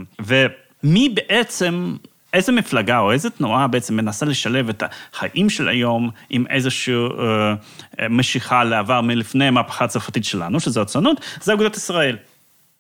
ומי 0.83 1.09
בעצם 1.09 1.97
איזה 2.35 2.53
מפלגה 2.53 2.99
או 2.99 3.13
איזה 3.13 3.31
תנועה 3.31 3.67
בעצם 3.67 3.97
מנסה 3.97 4.27
לשלב 4.27 4.69
את 4.69 4.83
החיים 5.13 5.51
של 5.51 5.69
היום 5.69 6.11
עם 6.31 6.45
איזושהי 6.51 6.95
אה, 6.95 8.09
משיכה 8.09 8.65
לעבר 8.65 9.01
מלפני 9.01 9.45
המהפכה 9.45 9.85
הצרפתית 9.85 10.25
שלנו, 10.25 10.61
שזו 10.61 10.83
הציונות, 10.83 11.21
זה 11.41 11.53
אגודת 11.53 11.77
ישראל. 11.77 12.17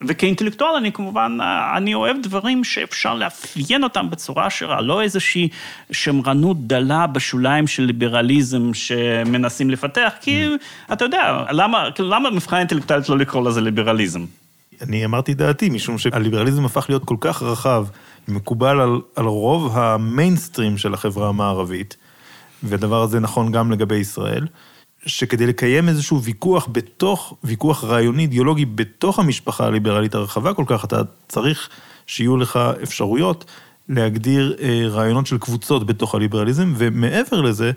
וכאינטלקטואל 0.06 0.76
אני 0.76 0.92
כמובן, 0.92 1.38
אני 1.76 1.94
אוהב 1.94 2.16
דברים 2.22 2.64
שאפשר 2.64 3.14
לאפיין 3.14 3.84
אותם 3.84 4.10
בצורה 4.10 4.46
עשירה, 4.46 4.80
לא 4.80 5.02
איזושהי 5.02 5.48
שמרנות 5.90 6.66
דלה 6.66 7.06
בשוליים 7.06 7.66
של 7.66 7.82
ליברליזם 7.82 8.74
שמנסים 8.74 9.70
לפתח, 9.70 10.12
כי 10.20 10.46
mm. 10.46 10.92
אתה 10.92 11.04
יודע, 11.04 11.44
למה, 11.50 11.88
למה 11.98 12.30
מבחינה 12.30 12.58
אינטלקטואלית 12.58 13.08
לא 13.08 13.18
לקרוא 13.18 13.48
לזה 13.48 13.60
ליברליזם? 13.60 14.24
אני 14.82 15.04
אמרתי 15.04 15.34
דעתי, 15.34 15.68
משום 15.70 15.98
שהליברליזם 15.98 16.64
הפך 16.64 16.86
להיות 16.88 17.04
כל 17.04 17.16
כך 17.20 17.42
רחב, 17.42 17.86
מקובל 18.28 18.80
על, 18.80 19.00
על 19.16 19.24
רוב 19.24 19.78
המיינסטרים 19.78 20.78
של 20.78 20.94
החברה 20.94 21.28
המערבית, 21.28 21.96
והדבר 22.62 23.02
הזה 23.02 23.20
נכון 23.20 23.52
גם 23.52 23.72
לגבי 23.72 23.96
ישראל, 23.96 24.46
שכדי 25.06 25.46
לקיים 25.46 25.88
איזשהו 25.88 26.22
ויכוח 26.22 26.68
בתוך, 26.72 27.34
ויכוח 27.44 27.84
רעיוני, 27.84 28.22
אידיאולוגי, 28.22 28.64
בתוך 28.64 29.18
המשפחה 29.18 29.66
הליברלית 29.66 30.14
הרחבה 30.14 30.54
כל 30.54 30.64
כך, 30.66 30.84
אתה 30.84 31.02
צריך 31.28 31.68
שיהיו 32.06 32.36
לך 32.36 32.58
אפשרויות 32.82 33.44
להגדיר 33.88 34.56
אה, 34.60 34.88
רעיונות 34.88 35.26
של 35.26 35.38
קבוצות 35.38 35.86
בתוך 35.86 36.14
הליברליזם, 36.14 36.74
ומעבר 36.76 37.40
לזה, 37.40 37.72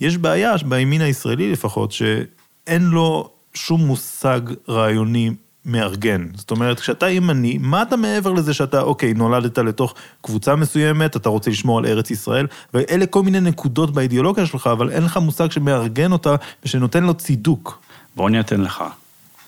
יש 0.00 0.16
בעיה, 0.16 0.54
בימין 0.68 1.00
הישראלי 1.00 1.52
לפחות, 1.52 1.92
שאין 1.92 2.82
לו 2.82 3.30
שום 3.54 3.80
מושג 3.80 4.40
רעיוני 4.68 5.30
מארגן. 5.66 6.26
זאת 6.34 6.50
אומרת, 6.50 6.80
כשאתה 6.80 7.10
ימני, 7.10 7.58
מה 7.60 7.82
אתה 7.82 7.96
מעבר 7.96 8.32
לזה 8.32 8.54
שאתה, 8.54 8.80
אוקיי, 8.80 9.14
נולדת 9.14 9.58
לתוך 9.58 9.94
קבוצה 10.20 10.56
מסוימת, 10.56 11.16
אתה 11.16 11.28
רוצה 11.28 11.50
לשמור 11.50 11.78
על 11.78 11.86
ארץ 11.86 12.10
ישראל, 12.10 12.46
ואלה 12.74 13.06
כל 13.06 13.22
מיני 13.22 13.40
נקודות 13.40 13.94
באידיאולוגיה 13.94 14.46
שלך, 14.46 14.66
אבל 14.66 14.90
אין 14.90 15.02
לך 15.02 15.16
מושג 15.16 15.50
שמארגן 15.50 16.12
אותה 16.12 16.34
ושנותן 16.64 17.04
לו 17.04 17.14
צידוק. 17.14 17.80
בוא 18.16 18.28
אני 18.28 18.40
אתן 18.40 18.60
לך. 18.60 18.84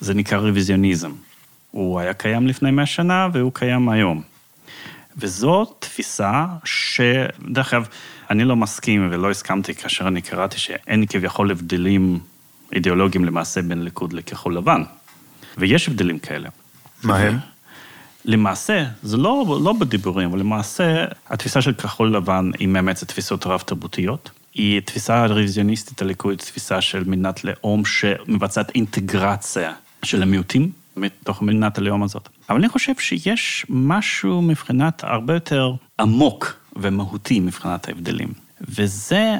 זה 0.01 0.13
נקרא 0.13 0.37
רוויזיוניזם. 0.37 1.11
הוא 1.71 1.99
היה 1.99 2.13
קיים 2.13 2.47
לפני 2.47 2.71
מאה 2.71 2.85
שנה 2.85 3.27
והוא 3.33 3.51
קיים 3.53 3.89
היום. 3.89 4.21
וזו 5.17 5.65
תפיסה 5.79 6.45
שדרך 6.65 7.73
אגב, 7.73 7.87
אני 8.29 8.43
לא 8.43 8.55
מסכים 8.55 9.07
ולא 9.11 9.31
הסכמתי 9.31 9.75
כאשר 9.75 10.07
אני 10.07 10.21
קראתי 10.21 10.59
שאין 10.59 11.05
כביכול 11.09 11.51
הבדלים 11.51 12.19
אידיאולוגיים 12.73 13.25
למעשה 13.25 13.61
בין 13.61 13.83
ליכוד 13.83 14.13
לכחול 14.13 14.57
לבן. 14.57 14.83
ויש 15.59 15.87
הבדלים 15.87 16.19
כאלה. 16.19 16.49
מה 17.03 17.17
הם? 17.17 17.37
למעשה, 18.25 18.85
זה 19.03 19.17
לא, 19.17 19.59
לא 19.63 19.73
בדיבורים, 19.73 20.29
אבל 20.29 20.39
למעשה, 20.39 21.05
התפיסה 21.27 21.61
של 21.61 21.73
כחול 21.73 22.15
לבן 22.15 22.51
היא 22.59 22.67
מאמצת 22.67 23.07
תפיסות 23.07 23.47
רב-תרבותיות. 23.47 24.29
היא 24.53 24.79
תפיסה 24.79 25.25
רוויזיוניסטית, 25.25 26.01
הליכוד 26.01 26.35
תפיסה 26.35 26.81
של 26.81 27.03
מדינת 27.03 27.43
לאום 27.43 27.85
שמבצעת 27.85 28.75
אינטגרציה 28.75 29.73
של 30.03 30.21
המיעוטים 30.21 30.71
מתוך 30.97 31.41
מדינת 31.41 31.77
הלאום 31.77 32.03
הזאת. 32.03 32.29
אבל 32.49 32.57
אני 32.57 32.69
חושב 32.69 32.93
שיש 32.99 33.65
משהו 33.69 34.41
מבחינת 34.41 35.03
הרבה 35.03 35.33
יותר 35.33 35.71
עמוק 35.99 36.53
ומהותי 36.75 37.39
מבחינת 37.39 37.87
ההבדלים, 37.87 38.33
וזה 38.61 39.35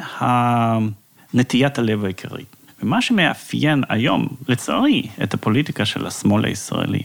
נטיית 1.34 1.80
הלב 1.80 2.04
העיקרית. 2.06 2.56
ומה 2.84 3.02
שמאפיין 3.02 3.84
היום, 3.90 4.28
לצערי, 4.48 5.08
את 5.24 5.34
הפוליטיקה 5.34 5.86
של 5.86 6.08
השמאל 6.08 6.46
הישראלי, 6.46 7.04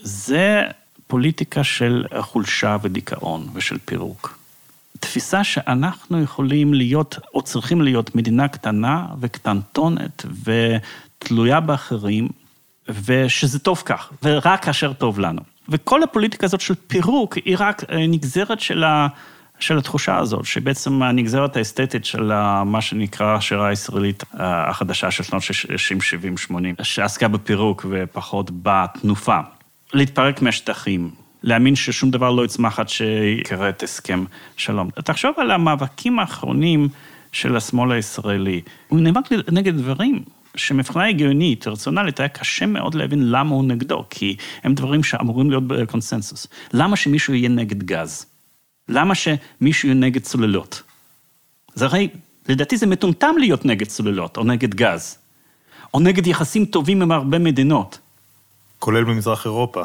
זה 0.00 0.62
פוליטיקה 1.06 1.64
של 1.64 2.04
חולשה 2.20 2.76
ודיכאון 2.82 3.48
ושל 3.54 3.78
פירוק. 3.84 4.38
תפיסה 5.00 5.44
שאנחנו 5.44 6.22
יכולים 6.22 6.74
להיות, 6.74 7.18
או 7.34 7.42
צריכים 7.42 7.82
להיות, 7.82 8.14
מדינה 8.14 8.48
קטנה 8.48 9.06
וקטנטונת 9.20 10.26
ותלויה 10.44 11.60
באחרים, 11.60 12.28
ושזה 13.04 13.58
טוב 13.58 13.82
כך, 13.84 14.12
ורק 14.22 14.64
כאשר 14.64 14.92
טוב 14.92 15.20
לנו. 15.20 15.40
וכל 15.68 16.02
הפוליטיקה 16.02 16.46
הזאת 16.46 16.60
של 16.60 16.74
פירוק 16.86 17.34
היא 17.34 17.56
רק 17.58 17.84
נגזרת 17.90 18.60
של 18.60 18.84
ה... 18.84 19.08
של 19.60 19.78
התחושה 19.78 20.16
הזאת, 20.16 20.44
שבעצם 20.44 21.02
הנגזרת 21.02 21.56
האסתטית 21.56 22.04
של 22.04 22.32
מה 22.64 22.80
שנקרא 22.80 23.36
השירה 23.36 23.68
הישראלית 23.68 24.24
החדשה 24.32 25.10
של 25.10 25.22
שנות 25.22 25.42
60, 25.42 26.00
70, 26.00 26.36
80, 26.36 26.74
שעסקה 26.82 27.28
בפירוק 27.28 27.86
ופחות 27.90 28.50
בתנופה. 28.62 29.38
להתפרק 29.94 30.42
מהשטחים, 30.42 31.10
להאמין 31.42 31.76
ששום 31.76 32.10
דבר 32.10 32.30
לא 32.30 32.44
יצמח 32.44 32.80
עד 32.80 32.88
שיקראת 32.88 33.82
הסכם 33.82 34.24
שלום. 34.56 34.90
תחשוב 34.90 35.34
על 35.36 35.50
המאבקים 35.50 36.18
האחרונים 36.18 36.88
של 37.32 37.56
השמאל 37.56 37.92
הישראלי. 37.92 38.60
הוא 38.88 39.00
נאבק 39.00 39.32
נגד 39.52 39.76
דברים 39.76 40.22
שמבחינה 40.56 41.08
הגיונית, 41.08 41.68
רציונלית, 41.68 42.20
היה 42.20 42.28
קשה 42.28 42.66
מאוד 42.66 42.94
להבין 42.94 43.30
למה 43.30 43.50
הוא 43.50 43.64
נגדו, 43.64 44.04
כי 44.10 44.36
הם 44.64 44.74
דברים 44.74 45.04
שאמורים 45.04 45.50
להיות 45.50 45.66
בקונסנזוס. 45.66 46.46
למה 46.72 46.96
שמישהו 46.96 47.34
יהיה 47.34 47.48
נגד 47.48 47.82
גז? 47.82 48.26
למה 48.88 49.14
שמישהו 49.14 49.88
יהיה 49.88 50.00
נגד 50.00 50.22
צוללות? 50.22 50.82
זה 51.74 51.84
הרי, 51.84 52.08
לדעתי 52.48 52.76
זה 52.76 52.86
מטומטם 52.86 53.34
להיות 53.38 53.64
נגד 53.64 53.86
צוללות, 53.86 54.36
או 54.36 54.44
נגד 54.44 54.74
גז, 54.74 55.18
או 55.94 56.00
נגד 56.00 56.26
יחסים 56.26 56.64
טובים 56.64 57.02
עם 57.02 57.12
הרבה 57.12 57.38
מדינות. 57.38 57.98
כולל 58.78 59.04
במזרח 59.04 59.44
אירופה. 59.44 59.82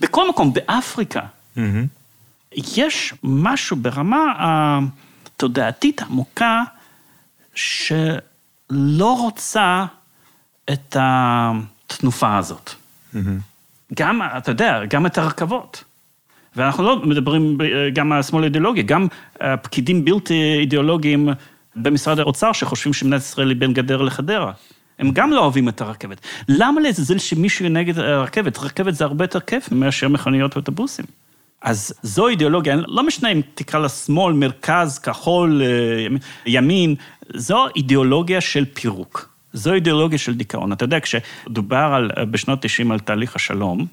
בכל 0.00 0.28
מקום, 0.28 0.52
באפריקה. 0.52 1.20
Mm-hmm. 1.56 1.60
יש 2.52 3.14
משהו 3.22 3.76
ברמה 3.76 4.18
התודעתית 4.38 6.02
עמוקה 6.02 6.62
שלא 7.54 9.20
רוצה 9.20 9.84
את 10.72 10.96
התנופה 11.00 12.36
הזאת. 12.36 12.70
Mm-hmm. 13.14 13.18
גם, 13.94 14.22
אתה 14.38 14.50
יודע, 14.50 14.84
גם 14.84 15.06
את 15.06 15.18
הרכבות. 15.18 15.84
ואנחנו 16.56 16.84
לא 16.84 17.02
מדברים 17.02 17.58
גם 17.92 18.12
על 18.12 18.18
השמאל 18.18 18.42
האידיאולוגי, 18.42 18.82
גם 18.82 19.06
אה, 19.42 19.56
פקידים 19.56 20.04
בלתי 20.04 20.56
אידיאולוגיים 20.60 21.28
במשרד 21.76 22.18
האוצר 22.18 22.52
שחושבים 22.52 22.92
שמדינת 22.92 23.20
ישראל 23.20 23.48
היא 23.48 23.56
בין 23.56 23.72
גדר 23.72 24.02
לחדרה. 24.02 24.52
הם 24.98 25.10
גם 25.10 25.30
לא 25.30 25.40
אוהבים 25.40 25.68
את 25.68 25.80
הרכבת. 25.80 26.20
למה 26.48 26.80
לזלזל 26.80 27.18
שמישהו 27.18 27.68
נגד 27.68 27.98
הרכבת? 27.98 28.58
רכבת 28.58 28.94
זה 28.94 29.04
הרבה 29.04 29.24
יותר 29.24 29.40
כיף 29.40 29.72
מאשר 29.72 30.08
מכוניות 30.08 30.56
ואוטובוסים. 30.56 31.04
אז 31.62 31.92
זו 32.02 32.28
אידיאולוגיה, 32.28 32.76
לא 32.76 33.02
משנה 33.02 33.32
אם 33.32 33.40
תקרא 33.54 33.80
לה 33.80 33.88
שמאל, 33.88 34.34
מרכז, 34.34 34.98
כחול, 34.98 35.62
אה, 35.62 36.16
ימין, 36.46 36.94
זו 37.34 37.66
אידיאולוגיה 37.76 38.40
של 38.40 38.64
פירוק. 38.74 39.28
זו 39.52 39.72
אידיאולוגיה 39.72 40.18
של 40.18 40.34
דיכאון. 40.34 40.72
אתה 40.72 40.84
יודע, 40.84 41.00
כשדובר 41.00 41.92
על, 41.94 42.10
בשנות 42.30 42.62
90 42.62 42.92
על 42.92 42.98
תהליך 42.98 43.36
השלום, 43.36 43.86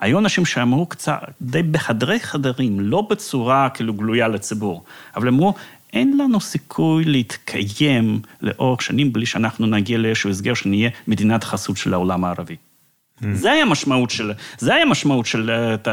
היו 0.00 0.18
אנשים 0.18 0.46
שאמרו 0.46 0.86
קצת, 0.86 1.18
די 1.42 1.62
בחדרי 1.62 2.20
חדרים, 2.20 2.80
לא 2.80 3.06
בצורה 3.10 3.68
כאילו 3.68 3.94
גלויה 3.94 4.28
לציבור, 4.28 4.84
אבל 5.16 5.28
אמרו, 5.28 5.54
אין 5.92 6.18
לנו 6.18 6.40
סיכוי 6.40 7.04
להתקיים 7.04 8.20
לאורך 8.40 8.82
שנים 8.82 9.12
בלי 9.12 9.26
שאנחנו 9.26 9.66
נגיע 9.66 9.98
לאיזשהו 9.98 10.30
הסגר 10.30 10.54
שנהיה 10.54 10.90
מדינת 11.08 11.44
חסות 11.44 11.76
של 11.76 11.94
העולם 11.94 12.24
הערבי. 12.24 12.56
Mm. 12.56 13.24
זה 13.32 13.52
היה 13.52 13.64
משמעות 13.64 14.10
של, 14.10 14.32
זה 14.58 14.74
היה 14.74 14.84
משמעות 14.84 15.26
של 15.26 15.50
uh, 15.50 15.76
ת, 15.76 15.88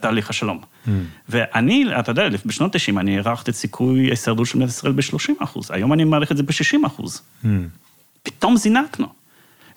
תהליך 0.00 0.30
השלום. 0.30 0.60
Mm. 0.60 0.90
ואני, 1.28 1.84
אתה 1.98 2.10
יודע, 2.10 2.28
בשנות 2.46 2.74
ה-90 2.74 3.00
אני 3.00 3.16
הערכתי 3.18 3.50
את 3.50 3.56
סיכוי 3.56 4.06
ההישרדות 4.06 4.46
של 4.46 4.58
מדינת 4.58 4.70
ישראל 4.70 4.92
ב-30 4.92 5.44
אחוז, 5.44 5.70
היום 5.70 5.92
אני 5.92 6.04
מעריך 6.04 6.32
את 6.32 6.36
זה 6.36 6.42
ב-60 6.42 6.86
אחוז. 6.86 7.22
Mm. 7.44 7.46
פתאום 8.22 8.56
זינקנו. 8.56 9.06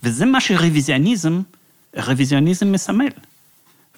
וזה 0.03 0.25
מה 0.25 0.41
שרוויזיוניזם, 0.41 1.41
רוויזיוניזם 1.95 2.71
מסמל. 2.71 3.09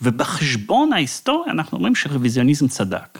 ובחשבון 0.01 0.93
ההיסטורי 0.93 1.51
אנחנו 1.51 1.77
אומרים 1.77 1.95
שרוויזיוניזם 1.95 2.67
צדק. 2.67 3.19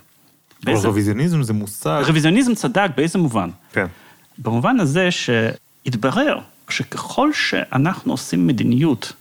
באיזה... 0.63 0.87
רוויזיוניזם 0.87 1.43
זה 1.43 1.53
מושג... 1.53 2.03
רוויזיוניזם 2.07 2.55
צדק 2.55 2.89
באיזה 2.97 3.19
מובן? 3.19 3.49
כן. 3.73 3.85
במובן 4.37 4.79
הזה 4.79 5.09
שהתברר 5.11 6.39
שככל 6.69 7.33
שאנחנו 7.33 8.13
עושים 8.13 8.47
מדיניות, 8.47 9.13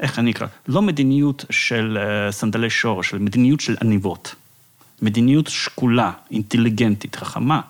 איך 0.00 0.18
אני 0.18 0.30
אקרא? 0.30 0.46
לא 0.68 0.82
מדיניות 0.82 1.44
של 1.50 1.98
אה, 2.00 2.32
סנדלי 2.32 2.70
שורש, 2.70 3.14
אלא 3.14 3.22
מדיניות 3.22 3.60
של 3.60 3.76
עניבות. 3.82 4.34
מדיניות 5.02 5.46
שקולה, 5.46 6.12
אינטליגנטית, 6.30 7.16
חכמה, 7.16 7.60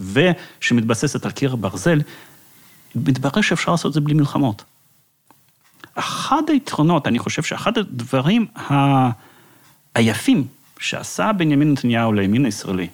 ושמתבססת 0.00 1.24
על 1.24 1.30
קיר 1.30 1.52
הברזל, 1.52 2.00
מתברר 2.94 3.42
שאפשר 3.42 3.72
לעשות 3.72 3.90
את 3.90 3.94
זה 3.94 4.00
בלי 4.00 4.14
מלחמות. 4.14 4.64
אחד 5.94 6.42
היתרונות, 6.48 7.06
אני 7.06 7.18
חושב 7.18 7.42
שאחד 7.42 7.78
הדברים. 7.78 8.46
היפים 9.94 10.46
שעשה 10.78 11.32
בנימין 11.32 11.72
נתניהו 11.72 12.12
לימין 12.12 12.44
הישראלי, 12.44 12.88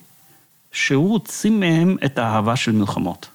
שהוא 0.72 1.12
הוציא 1.12 1.50
מהם 1.50 1.96
את 2.04 2.18
האהבה 2.18 2.56
של 2.56 2.72
מלחמות. 2.72 3.28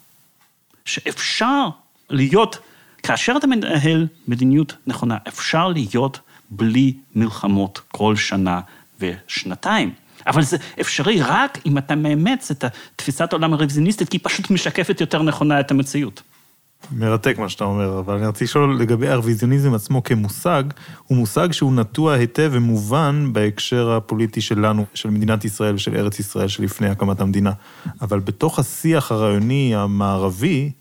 שאפשר 0.86 1.68
להיות, 2.10 2.58
כאשר 3.04 3.34
אתה 3.38 3.48
מנהל 3.48 4.08
מדיניות 4.28 4.76
נכונה, 4.88 5.18
אפשר 5.28 5.68
להיות 5.68 6.20
בלי 6.50 6.94
מלחמות 7.16 7.82
כל 7.92 8.16
שנה 8.16 8.62
ושנתיים. 9.00 9.94
אבל 10.28 10.42
זה 10.42 10.58
אפשרי 10.82 11.22
רק 11.22 11.58
אם 11.66 11.78
אתה 11.78 11.96
מאמץ 11.96 12.52
את 12.52 12.66
תפיסת 12.96 13.34
העולם 13.34 13.54
הרוויזיוניסטית, 13.54 14.10
כי 14.10 14.18
היא 14.18 14.22
פשוט 14.24 14.50
משקפת 14.50 15.02
יותר 15.02 15.22
נכונה 15.22 15.60
את 15.60 15.72
המציאות. 15.72 16.22
מרתק 16.92 17.38
מה 17.38 17.50
שאתה 17.50 17.64
אומר, 17.64 18.00
אבל 18.00 18.16
אני 18.16 18.26
רציתי 18.26 18.44
לשאול 18.44 18.80
לגבי 18.80 19.10
הרוויזיוניזם 19.10 19.74
עצמו 19.74 20.04
כמושג, 20.04 20.64
הוא 21.08 21.18
מושג 21.18 21.52
שהוא 21.52 21.74
נטוע 21.74 22.14
היטב 22.14 22.50
ומובן 22.54 23.30
בהקשר 23.34 23.92
הפוליטי 23.92 24.42
שלנו, 24.42 24.86
של 24.94 25.10
מדינת 25.10 25.46
ישראל 25.46 25.76
ושל 25.76 25.96
ארץ 25.96 26.20
ישראל 26.20 26.48
שלפני 26.48 26.90
הקמת 26.90 27.22
המדינה. 27.22 27.52
אבל 28.02 28.20
בתוך 28.20 28.60
השיח 28.60 29.12
הרעיוני 29.12 29.76
המערבי, 29.76 30.72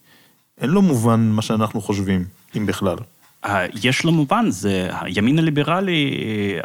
אין 0.60 0.70
לו 0.70 0.82
מובן 0.82 1.20
מה 1.20 1.42
שאנחנו 1.42 1.80
חושבים, 1.80 2.24
אם 2.56 2.66
בכלל. 2.66 2.96
אה, 3.44 3.66
יש 3.82 4.04
לו 4.04 4.12
מובן, 4.12 4.50
זה 4.50 4.88
הימין 5.00 5.38
הליברלי 5.38 6.14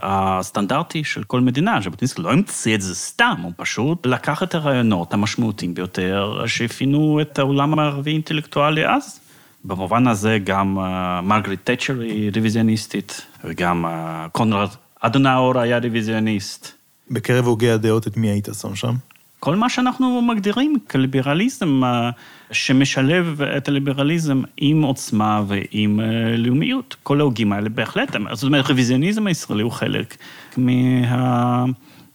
אה, 0.04 0.38
הסטנדרטי 0.40 1.04
של 1.04 1.24
כל 1.24 1.42
מדינה. 1.42 1.80
ז'בוטינסקי 1.84 2.22
לא 2.22 2.32
המציא 2.32 2.76
את 2.76 2.82
זה 2.82 2.96
סתם, 2.96 3.36
הוא 3.44 3.52
פשוט 3.58 4.06
לקח 4.06 4.44
את 4.44 4.56
הרעיונות 4.56 5.14
המשמעותיים 5.14 5.74
ביותר 5.74 6.44
שאפיינו 6.48 7.22
את 7.22 7.40
העולם 7.40 7.74
המערבי 7.74 8.12
אינטלקטואלי 8.12 8.88
אז. 8.88 9.20
במובן 9.68 10.08
הזה 10.08 10.38
גם 10.44 10.80
אה, 10.80 11.22
מרגריט 11.22 11.70
תצ'ר 11.70 12.00
היא 12.00 12.32
ריוויזיוניסטית, 12.34 13.22
וגם 13.44 13.86
קונרד 14.32 14.70
אדונאור 15.02 15.60
היה 15.60 15.78
ריוויזיוניסט. 15.78 16.72
בקרב 17.12 17.46
הוגי 17.46 17.70
הדעות, 17.70 18.08
את 18.08 18.18
מי 18.18 18.28
היית 18.28 18.50
שם 18.62 18.76
שם? 18.76 18.94
כל 19.40 19.56
מה 19.56 19.70
שאנחנו 19.70 20.22
מגדירים 20.22 20.76
כליברליזם, 20.90 21.84
אה, 21.84 22.10
שמשלב 22.52 23.42
את 23.42 23.68
הליברליזם 23.68 24.42
עם 24.58 24.82
עוצמה 24.82 25.44
ועם 25.48 26.00
אה, 26.00 26.38
לאומיות. 26.38 26.96
כל 27.04 27.20
ההוגים 27.20 27.54
האלה 27.54 27.70
בהחלט, 27.70 28.16
זאת 28.32 28.44
אומרת, 28.44 28.66
רוויזיוניזם 28.70 29.28
הישראלי 29.28 29.64
הוא 29.64 29.72
חלק 29.72 30.18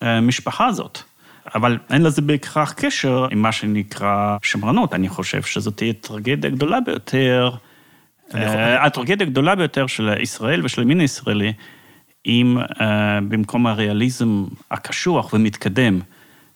מהמשפחה 0.02 0.66
הזאת. 0.66 0.98
אבל 1.54 1.78
אין 1.90 2.02
לזה 2.02 2.22
בהכרח 2.22 2.72
קשר 2.72 3.26
עם 3.30 3.42
מה 3.42 3.52
שנקרא 3.52 4.36
שמרנות. 4.42 4.94
אני 4.94 5.08
חושב 5.08 5.42
שזאת 5.42 5.76
תהיה 5.76 5.92
טרגדיה 5.92 6.50
גדולה 6.50 6.80
ביותר, 6.80 7.50
אה, 8.34 8.86
הטרגדיה 8.86 9.26
הגדולה 9.26 9.54
ביותר 9.54 9.86
של 9.86 10.14
ישראל 10.20 10.64
ושל 10.64 10.82
המין 10.82 11.00
הישראלי, 11.00 11.52
אם 12.26 12.56
במקום 13.28 13.66
הריאליזם 13.66 14.44
הקשוח 14.70 15.32
ומתקדם, 15.32 16.00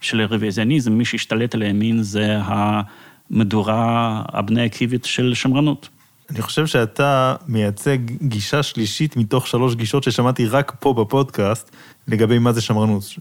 של 0.01 0.21
הרוויזיוניזם, 0.21 0.93
מי 0.93 1.05
שהשתלט 1.05 1.55
על 1.55 1.63
הימין 1.63 2.03
זה 2.03 2.39
המדורה 2.45 4.23
הבני 4.29 4.65
עקיבית 4.65 5.05
של 5.05 5.35
שמרנות. 5.35 5.89
אני 6.31 6.43
חושב 6.43 6.67
שאתה 6.67 7.35
מייצג 7.49 7.99
גישה 8.23 8.63
שלישית 8.63 9.17
מתוך 9.17 9.47
שלוש 9.47 9.75
גישות 9.75 10.03
ששמעתי 10.03 10.47
רק 10.47 10.73
פה 10.81 10.95
בפודקאסט 10.95 11.71
לגבי 12.09 12.39
מה 12.39 12.53
זה 12.53 12.61
שמרנות. 12.61 13.15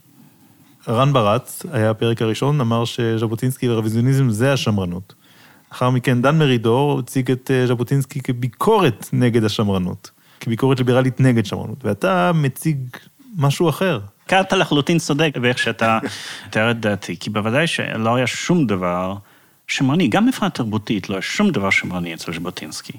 רן 0.87 1.13
ברץ, 1.13 1.63
היה 1.71 1.89
הפרק 1.89 2.21
הראשון, 2.21 2.61
אמר 2.61 2.85
שז'בוטינסקי 2.85 3.69
ורוויזיוניזם 3.69 4.29
זה 4.29 4.53
השמרנות. 4.53 5.13
לאחר 5.71 5.89
מכן 5.89 6.21
דן 6.21 6.37
מרידור 6.37 6.99
הציג 6.99 7.31
את 7.31 7.51
אה, 7.51 7.67
ז'בוטינסקי 7.67 8.19
כביקורת 8.19 9.09
נגד 9.13 9.43
השמרנות, 9.43 10.11
כביקורת 10.39 10.77
ליברלית 10.77 11.19
נגד 11.19 11.45
שמרנות, 11.45 11.85
ואתה 11.85 12.31
מציג 12.33 12.77
משהו 13.37 13.69
אחר. 13.69 13.99
כאן 14.27 14.41
אתה 14.41 14.55
לחלוטין 14.55 14.97
צודק 14.97 15.37
באיך 15.41 15.59
שאתה 15.59 15.99
מתאר 16.47 16.71
את 16.71 16.79
דעתי, 16.79 17.17
כי 17.17 17.29
בוודאי 17.29 17.67
שלא 17.67 18.15
היה 18.15 18.27
שום 18.27 18.67
דבר 18.67 19.15
שמרני, 19.67 20.07
גם 20.07 20.25
מבחינה 20.25 20.49
תרבותית, 20.49 21.09
לא 21.09 21.15
היה 21.15 21.21
שום 21.21 21.49
דבר 21.49 21.69
שמרני 21.69 22.13
אצל 22.13 22.33
ז'בוטינסקי. 22.33 22.97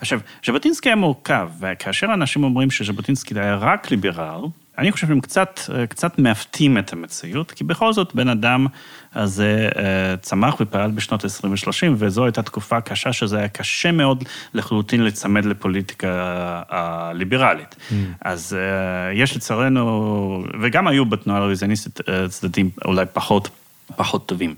עכשיו, 0.00 0.20
ז'בוטינסקי 0.46 0.88
היה 0.88 0.96
מורכב, 0.96 1.48
וכאשר 1.60 2.06
אנשים 2.14 2.44
אומרים 2.44 2.70
שז'בוטינסקי 2.70 3.34
היה 3.40 3.56
רק 3.56 3.90
ליברל, 3.90 4.40
אני 4.78 4.92
חושב 4.92 5.06
שהם 5.06 5.20
קצת, 5.20 5.60
קצת 5.88 6.18
מעוותים 6.18 6.78
את 6.78 6.92
המציאות, 6.92 7.50
כי 7.50 7.64
בכל 7.64 7.92
זאת 7.92 8.14
בן 8.14 8.28
אדם 8.28 8.66
הזה 9.14 9.68
אה, 9.76 10.16
צמח 10.16 10.56
ופעל 10.60 10.90
בשנות 10.90 11.24
ה-20 11.24 11.46
ו-30, 11.46 11.92
וזו 11.96 12.24
הייתה 12.24 12.42
תקופה 12.42 12.80
קשה 12.80 13.12
שזה 13.12 13.38
היה 13.38 13.48
קשה 13.48 13.92
מאוד 13.92 14.24
לחלוטין 14.54 15.02
להיצמד 15.02 15.44
לפוליטיקה 15.44 16.62
הליברלית. 16.68 17.74
Mm. 17.74 17.94
אז 18.20 18.56
אה, 18.58 19.12
יש 19.12 19.36
לצערנו, 19.36 20.44
וגם 20.62 20.86
היו 20.86 21.04
בתנועה 21.04 21.38
הרוויזיוניסטית 21.38 22.00
אה, 22.08 22.28
צדדים 22.28 22.70
אולי 22.84 23.04
פחות, 23.12 23.48
פחות 23.96 24.26
טובים. 24.26 24.54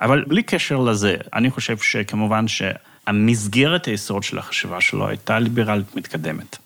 אבל 0.00 0.24
בלי 0.28 0.42
קשר 0.42 0.78
לזה, 0.78 1.16
אני 1.34 1.50
חושב 1.50 1.78
שכמובן 1.78 2.44
שהמסגרת 2.48 3.84
היסוד 3.84 4.22
של 4.22 4.38
החשיבה 4.38 4.80
שלו 4.80 5.08
הייתה 5.08 5.38
ליברלית 5.38 5.96
מתקדמת. 5.96 6.63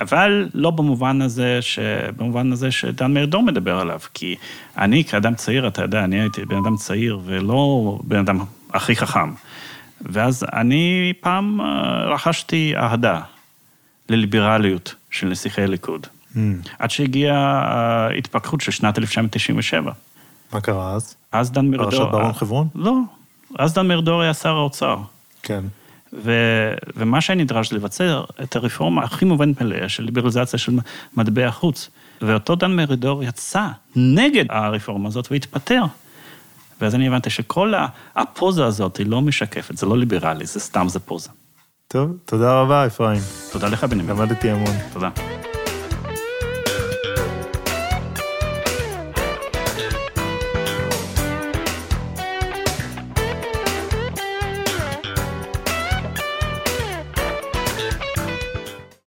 אבל 0.00 0.48
לא 0.54 0.70
במובן 0.70 1.22
הזה, 1.22 1.58
ש... 1.62 1.78
במובן 2.16 2.52
הזה 2.52 2.70
שדן 2.70 3.14
מרידור 3.14 3.42
מדבר 3.42 3.78
עליו, 3.78 4.00
כי 4.14 4.36
אני 4.78 5.04
כאדם 5.04 5.34
צעיר, 5.34 5.68
אתה 5.68 5.82
יודע, 5.82 6.04
אני 6.04 6.20
הייתי 6.20 6.44
בן 6.44 6.56
אדם 6.56 6.76
צעיר 6.76 7.18
ולא 7.24 7.98
בן 8.04 8.18
אדם 8.18 8.38
הכי 8.72 8.96
חכם. 8.96 9.32
ואז 10.00 10.44
אני 10.52 11.12
פעם 11.20 11.60
אה, 11.60 12.04
רכשתי 12.14 12.72
אהדה 12.76 13.20
לליברליות 14.08 14.94
של 15.10 15.28
נסיכי 15.28 15.62
הליכוד. 15.62 16.06
Mm. 16.34 16.38
עד 16.78 16.90
שהגיעה 16.90 17.38
ההתפכחות 17.38 18.60
של 18.60 18.72
שנת 18.72 18.98
1997. 18.98 19.92
מה 20.52 20.60
קרה 20.60 20.92
אז? 20.92 21.16
אז 21.32 21.52
דן 21.52 21.66
מרידור... 21.66 21.90
פרשת 21.90 22.10
ברון 22.10 22.32
חברון? 22.32 22.68
לא, 22.74 22.96
אז 23.58 23.74
דן 23.74 23.88
מרידור 23.88 24.22
היה 24.22 24.34
שר 24.34 24.56
האוצר. 24.56 24.98
כן. 25.42 25.64
ו, 26.22 26.32
ומה 26.96 27.20
שנדרש 27.20 27.72
לבצע 27.72 28.20
את 28.42 28.56
הרפורמה 28.56 29.04
הכי 29.04 29.24
מובנת 29.24 29.60
מלאה 29.62 29.88
של 29.88 30.02
ליברליזציה 30.02 30.58
של 30.58 30.72
מטבע 31.16 31.46
החוץ. 31.46 31.90
ואותו 32.22 32.54
דן 32.54 32.76
מרידור 32.76 33.24
יצא 33.24 33.66
נגד 33.96 34.44
הרפורמה 34.48 35.08
הזאת 35.08 35.28
והתפטר. 35.30 35.82
ואז 36.80 36.94
אני 36.94 37.08
הבנתי 37.08 37.30
שכל 37.30 37.72
הפוזה 38.16 38.66
הזאת 38.66 38.96
היא 38.96 39.06
לא 39.06 39.20
משקפת, 39.20 39.76
זה 39.76 39.86
לא 39.86 39.98
ליברלי, 39.98 40.46
זה 40.46 40.60
סתם, 40.60 40.88
זה 40.88 41.00
פוזה. 41.00 41.30
טוב, 41.88 42.16
תודה 42.24 42.60
רבה, 42.60 42.86
אפרים. 42.86 43.20
תודה 43.52 43.68
לך, 43.68 43.84
בנימין. 43.84 44.16
למדתי 44.16 44.50
המון. 44.50 44.74
תודה. 44.92 45.10